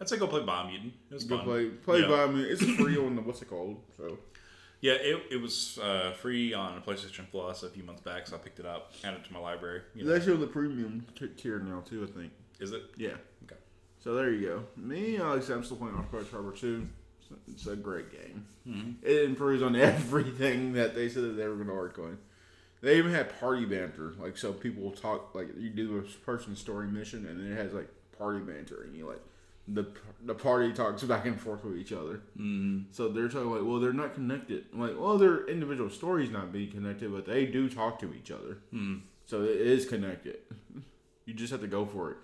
I'd 0.00 0.08
say 0.08 0.16
go 0.18 0.26
play 0.26 0.40
Biomutant. 0.42 0.92
It 1.10 1.14
was 1.14 1.24
Go 1.24 1.36
fun. 1.38 1.44
play 1.46 1.68
play 1.68 2.00
Yeah. 2.00 2.08
by 2.08 2.26
me. 2.26 2.42
It's 2.42 2.62
free 2.62 2.96
on 3.04 3.16
the 3.16 3.22
what's 3.22 3.40
it 3.42 3.48
called? 3.48 3.76
So 3.96 4.18
Yeah, 4.80 4.92
it, 4.94 5.22
it 5.30 5.40
was 5.40 5.78
uh, 5.82 6.12
free 6.12 6.52
on 6.52 6.80
PlayStation 6.82 7.24
Plus 7.30 7.62
a 7.62 7.68
few 7.70 7.82
months 7.82 8.02
back, 8.02 8.26
so 8.26 8.36
I 8.36 8.38
picked 8.38 8.58
it 8.60 8.66
up, 8.66 8.92
added 9.04 9.20
it 9.20 9.24
to 9.26 9.32
my 9.32 9.38
library. 9.40 9.82
You 9.94 10.04
know. 10.04 10.18
they 10.18 10.24
show 10.24 10.36
the 10.36 10.46
premium 10.46 11.06
t- 11.18 11.28
tier 11.28 11.58
now 11.60 11.80
too. 11.88 12.04
I 12.08 12.18
think. 12.18 12.32
Is 12.60 12.72
it? 12.72 12.82
Yeah. 12.96 13.14
Okay. 13.44 13.56
So 14.00 14.14
there 14.14 14.30
you 14.30 14.46
go. 14.46 14.64
Me, 14.76 15.18
Alex, 15.18 15.48
I'm 15.48 15.64
still 15.64 15.76
playing 15.78 15.94
Octopath 15.94 16.30
Traveler 16.30 16.52
2. 16.52 16.66
It's- 16.86 17.38
It's 17.48 17.66
a 17.66 17.74
great 17.74 18.12
game. 18.12 18.46
Mm-hmm. 18.68 18.90
It 19.04 19.24
improves 19.24 19.62
on 19.62 19.74
everything 20.10 20.74
that 20.74 20.94
they 20.94 21.08
said 21.08 21.22
that 21.24 21.36
they 21.36 21.48
were 21.48 21.56
going 21.56 21.66
to 21.68 21.74
work 21.74 21.98
on. 21.98 22.18
They 22.82 22.98
even 22.98 23.10
had 23.12 23.36
party 23.40 23.64
banter, 23.64 24.14
like 24.20 24.36
so 24.38 24.52
people 24.52 24.82
will 24.84 24.92
talk 24.92 25.34
like 25.34 25.48
you 25.58 25.70
do 25.70 25.98
a 25.98 26.02
person's 26.24 26.60
story 26.60 26.86
mission, 26.86 27.26
and 27.26 27.40
then 27.40 27.50
it 27.52 27.56
has 27.56 27.72
like 27.72 27.88
party 28.16 28.38
banter, 28.40 28.82
and 28.84 28.94
you 28.94 29.06
like 29.08 29.20
the 29.68 29.86
the 30.24 30.34
party 30.34 30.72
talks 30.72 31.02
back 31.02 31.26
and 31.26 31.40
forth 31.40 31.64
with 31.64 31.76
each 31.76 31.92
other. 31.92 32.20
Mm-hmm. 32.38 32.92
So 32.92 33.08
they're 33.08 33.28
talking 33.28 33.50
like, 33.50 33.62
well, 33.64 33.80
they're 33.80 33.92
not 33.92 34.14
connected. 34.14 34.66
I'm 34.72 34.80
like, 34.80 34.98
well, 34.98 35.18
their 35.18 35.46
individual 35.46 35.90
stories 35.90 36.30
not 36.30 36.52
being 36.52 36.70
connected, 36.70 37.12
but 37.12 37.26
they 37.26 37.46
do 37.46 37.68
talk 37.68 37.98
to 38.00 38.12
each 38.14 38.30
other. 38.30 38.58
Mm-hmm. 38.72 38.98
So 39.26 39.42
it 39.42 39.60
is 39.60 39.86
connected. 39.86 40.38
You 41.24 41.34
just 41.34 41.50
have 41.50 41.60
to 41.62 41.66
go 41.66 41.84
for 41.84 42.12
it. 42.12 42.16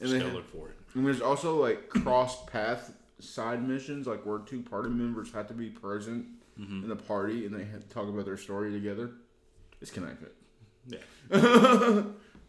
And 0.00 0.10
they 0.10 0.18
go 0.18 0.26
look 0.26 0.50
for 0.50 0.68
it. 0.70 0.74
and 0.94 1.06
there's 1.06 1.20
also 1.20 1.60
like 1.62 1.88
cross 1.88 2.44
path 2.46 2.92
side 3.20 3.66
missions, 3.66 4.08
like 4.08 4.26
where 4.26 4.40
two 4.40 4.60
party 4.60 4.88
members 4.88 5.32
have 5.32 5.46
to 5.48 5.54
be 5.54 5.70
present 5.70 6.26
in 6.56 6.88
the 6.88 6.96
party 6.96 7.46
and 7.46 7.54
they 7.54 7.64
have 7.64 7.86
to 7.86 7.94
talk 7.94 8.08
about 8.08 8.24
their 8.24 8.36
story 8.36 8.72
together. 8.72 9.12
It's 9.80 9.90
connected. 9.90 10.30
Yeah. 10.86 10.98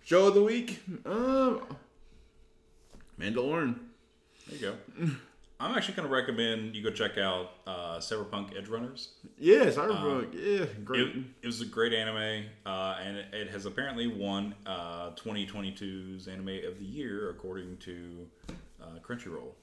Show 0.04 0.28
of 0.28 0.34
the 0.36 0.44
week, 0.44 0.82
uh, 1.06 1.56
Mandalorian. 3.20 3.80
There 4.48 4.58
you 4.60 4.78
go. 5.00 5.12
I'm 5.60 5.76
actually 5.76 5.94
going 5.96 6.08
to 6.08 6.14
recommend 6.14 6.76
you 6.76 6.84
go 6.84 6.92
check 6.92 7.18
out 7.18 7.52
uh, 7.66 7.98
Cyberpunk 8.00 8.54
Edgerunners. 8.62 9.08
Yes, 9.38 9.78
I 9.78 9.86
remember. 9.86 10.28
yeah, 10.38 10.66
great. 10.84 11.02
It, 11.02 11.16
it 11.44 11.48
was 11.48 11.62
a 11.62 11.66
great 11.66 11.94
anime, 11.94 12.46
uh, 12.66 12.98
and 13.02 13.18
it, 13.18 13.28
it 13.34 13.50
has 13.52 13.66
apparently 13.66 14.08
won 14.08 14.54
uh, 14.66 15.12
2022's 15.12 16.28
Anime 16.28 16.60
of 16.68 16.78
the 16.80 16.86
Year 16.86 17.30
according 17.30 17.78
to 17.78 18.28
uh, 18.82 19.00
Crunchyroll. 19.02 19.54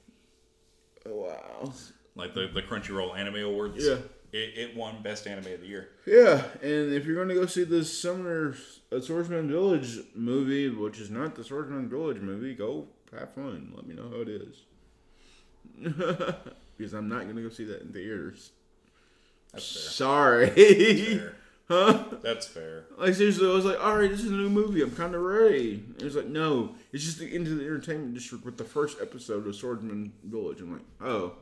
oh, 1.05 1.11
wow. 1.15 1.71
Like 2.15 2.33
the, 2.33 2.47
the 2.47 2.61
Crunchyroll 2.63 3.15
Anime 3.15 3.43
Awards. 3.43 3.85
Yeah. 3.85 3.97
It, 4.31 4.57
it 4.57 4.75
won 4.75 5.03
Best 5.03 5.27
Anime 5.27 5.53
of 5.53 5.61
the 5.61 5.67
Year. 5.67 5.89
Yeah, 6.07 6.43
and 6.63 6.91
if 6.91 7.05
you're 7.05 7.15
going 7.15 7.27
to 7.29 7.35
go 7.35 7.45
see 7.45 7.65
the 7.65 7.85
Summoner 7.85 8.55
uh, 8.91 8.99
Swordsman 8.99 9.47
Village 9.47 9.99
movie, 10.15 10.69
which 10.69 10.99
is 10.99 11.11
not 11.11 11.35
the 11.35 11.43
Swordsman 11.43 11.87
Village 11.87 12.19
movie, 12.19 12.55
go 12.55 12.87
have 13.11 13.31
fun. 13.35 13.71
Let 13.75 13.85
me 13.85 13.93
know 13.93 14.09
how 14.09 14.21
it 14.21 14.29
is. 14.29 14.63
because 16.77 16.93
I'm 16.93 17.09
not 17.09 17.23
going 17.23 17.35
to 17.35 17.41
go 17.41 17.49
see 17.49 17.65
that 17.65 17.81
in 17.81 17.93
theaters. 17.93 18.51
That's 19.51 19.71
fair. 19.71 19.91
Sorry. 19.91 20.49
fair. 20.49 21.35
huh? 21.67 22.03
That's 22.21 22.47
fair. 22.47 22.85
Like 22.97 23.13
seriously, 23.15 23.49
I 23.49 23.53
was 23.53 23.65
like, 23.65 23.79
all 23.83 23.97
right, 23.97 24.09
this 24.09 24.23
is 24.23 24.31
a 24.31 24.35
new 24.35 24.49
movie. 24.49 24.81
I'm 24.81 24.91
kind 24.91 25.15
of 25.15 25.21
ready. 25.21 25.83
And 25.87 26.01
it 26.01 26.05
was 26.05 26.15
like, 26.15 26.27
no, 26.27 26.75
it's 26.91 27.03
just 27.03 27.19
the 27.19 27.33
end 27.33 27.47
of 27.47 27.57
the 27.57 27.63
entertainment 27.63 28.13
district 28.13 28.45
with 28.45 28.57
the 28.57 28.63
first 28.63 28.99
episode 29.01 29.47
of 29.47 29.55
Swordsman 29.55 30.13
Village. 30.23 30.61
I'm 30.61 30.73
like, 30.73 30.81
oh, 31.01 31.33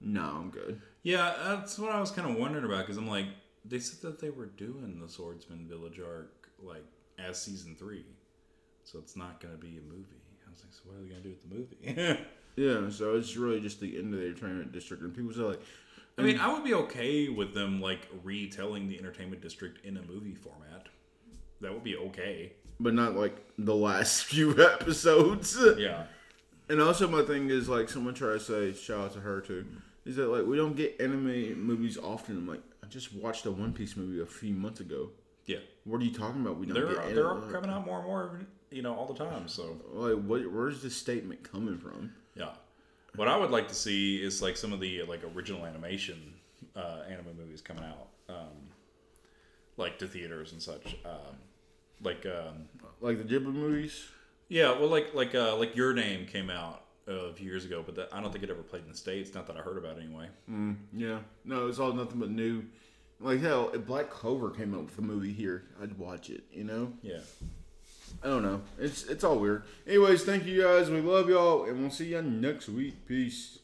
no, 0.00 0.22
I'm 0.22 0.50
good. 0.50 0.80
Yeah, 1.02 1.34
that's 1.44 1.78
what 1.78 1.92
I 1.92 2.00
was 2.00 2.10
kind 2.10 2.28
of 2.28 2.36
wondering 2.36 2.64
about 2.64 2.80
because 2.80 2.96
I'm 2.96 3.08
like, 3.08 3.26
they 3.64 3.78
said 3.78 4.02
that 4.02 4.20
they 4.20 4.30
were 4.30 4.46
doing 4.46 5.00
the 5.00 5.08
Swordsman 5.08 5.66
Village 5.68 6.00
arc 6.00 6.48
like 6.62 6.84
as 7.18 7.40
season 7.40 7.76
three, 7.78 8.04
so 8.84 8.98
it's 8.98 9.16
not 9.16 9.40
going 9.40 9.54
to 9.54 9.60
be 9.60 9.78
a 9.78 9.82
movie. 9.82 10.22
I 10.46 10.50
was 10.50 10.62
like, 10.62 10.72
so 10.72 10.82
what 10.84 10.98
are 10.98 11.02
they 11.02 11.08
gonna 11.08 11.20
do 11.20 11.30
with 11.30 11.42
the 11.42 12.04
movie? 12.04 12.20
Yeah, 12.56 12.88
so 12.90 13.16
it's 13.16 13.36
really 13.36 13.60
just 13.60 13.80
the 13.80 13.98
end 13.98 14.14
of 14.14 14.20
the 14.20 14.26
entertainment 14.26 14.72
district, 14.72 15.02
and 15.02 15.14
people 15.14 15.32
say 15.32 15.40
like, 15.40 15.60
I 16.18 16.22
mean, 16.22 16.38
I 16.38 16.50
would 16.52 16.64
be 16.64 16.72
okay 16.74 17.28
with 17.28 17.52
them 17.52 17.80
like 17.80 18.08
retelling 18.24 18.88
the 18.88 18.98
entertainment 18.98 19.42
district 19.42 19.84
in 19.84 19.98
a 19.98 20.02
movie 20.02 20.34
format. 20.34 20.86
That 21.60 21.72
would 21.74 21.84
be 21.84 21.96
okay. 21.96 22.52
but 22.80 22.94
not 22.94 23.14
like 23.16 23.36
the 23.58 23.74
last 23.74 24.24
few 24.30 24.58
episodes. 24.62 25.56
Yeah. 25.78 26.04
And 26.68 26.80
also, 26.80 27.06
my 27.06 27.22
thing 27.22 27.50
is 27.50 27.68
like 27.68 27.88
someone 27.88 28.14
tried 28.14 28.34
to 28.34 28.40
say, 28.40 28.72
shout 28.72 28.98
out 29.04 29.12
to 29.14 29.20
her 29.20 29.40
too, 29.40 29.66
is 30.06 30.16
that 30.16 30.28
like 30.28 30.46
we 30.46 30.56
don't 30.56 30.74
get 30.76 30.98
anime 31.00 31.60
movies 31.62 31.98
often. 31.98 32.38
I'm 32.38 32.46
like, 32.48 32.62
I 32.82 32.86
just 32.86 33.14
watched 33.14 33.44
a 33.46 33.50
One 33.50 33.72
Piece 33.74 33.96
movie 33.96 34.20
a 34.20 34.26
few 34.26 34.54
months 34.54 34.80
ago. 34.80 35.10
Yeah. 35.44 35.58
What 35.84 36.00
are 36.00 36.04
you 36.04 36.12
talking 36.12 36.40
about? 36.40 36.58
We 36.58 36.66
don't 36.66 36.74
They're 36.74 36.86
get 36.94 37.14
they're 37.14 37.30
anime. 37.30 37.50
coming 37.50 37.70
out 37.70 37.84
more 37.86 37.98
and 37.98 38.06
more, 38.06 38.40
you 38.70 38.82
know, 38.82 38.94
all 38.94 39.06
the 39.06 39.14
time. 39.14 39.46
So 39.48 39.76
Like, 39.92 40.20
what? 40.24 40.50
Where's 40.50 40.82
this 40.82 40.96
statement 40.96 41.42
coming 41.44 41.78
from? 41.78 42.12
Yeah. 42.36 42.50
What 43.16 43.28
I 43.28 43.36
would 43.36 43.50
like 43.50 43.68
to 43.68 43.74
see 43.74 44.22
is 44.22 44.42
like 44.42 44.56
some 44.56 44.72
of 44.72 44.80
the 44.80 45.02
like 45.04 45.22
original 45.34 45.64
animation 45.64 46.34
uh, 46.76 47.00
anime 47.08 47.36
movies 47.38 47.62
coming 47.62 47.84
out, 47.84 48.08
um, 48.28 48.52
like 49.76 49.98
to 50.00 50.06
theaters 50.06 50.52
and 50.52 50.60
such. 50.62 50.96
Um, 51.04 51.36
like 52.02 52.26
um, 52.26 52.68
Like 53.00 53.18
the 53.18 53.24
Ghibli 53.24 53.52
movies. 53.54 54.04
yeah, 54.48 54.70
well, 54.78 54.88
like 54.88 55.14
like 55.14 55.34
uh, 55.34 55.56
like 55.56 55.74
Your 55.76 55.94
Name 55.94 56.26
came 56.26 56.50
out 56.50 56.82
uh, 57.08 57.12
a 57.12 57.32
few 57.32 57.46
years 57.46 57.64
ago, 57.64 57.82
but 57.84 57.94
that, 57.96 58.08
I 58.12 58.20
don't 58.20 58.30
think 58.32 58.44
it 58.44 58.50
ever 58.50 58.62
played 58.62 58.82
in 58.82 58.90
the 58.90 58.96
states. 58.96 59.32
Not 59.34 59.46
that 59.46 59.56
I 59.56 59.60
heard 59.60 59.78
about 59.78 59.98
anyway. 59.98 60.28
Mm, 60.50 60.76
Yeah. 60.92 61.20
No, 61.44 61.68
it's 61.68 61.78
all 61.78 61.92
nothing 61.94 62.20
but 62.20 62.30
new. 62.30 62.64
Like 63.18 63.40
hell, 63.40 63.70
if 63.72 63.86
Black 63.86 64.10
Clover 64.10 64.50
came 64.50 64.74
out 64.74 64.84
with 64.84 64.98
a 64.98 65.02
movie 65.02 65.32
here, 65.32 65.64
I'd 65.82 65.96
watch 65.96 66.28
it. 66.28 66.44
You 66.52 66.64
know. 66.64 66.92
Yeah. 67.02 67.20
I 68.22 68.28
don't 68.28 68.42
know. 68.42 68.62
It's 68.78 69.04
it's 69.04 69.24
all 69.24 69.38
weird. 69.38 69.62
Anyways, 69.86 70.24
thank 70.24 70.46
you 70.46 70.62
guys. 70.62 70.90
We 70.90 71.00
love 71.00 71.28
y'all, 71.28 71.64
and 71.64 71.80
we'll 71.80 71.90
see 71.90 72.06
you 72.06 72.22
next 72.22 72.68
week. 72.68 73.06
Peace. 73.06 73.58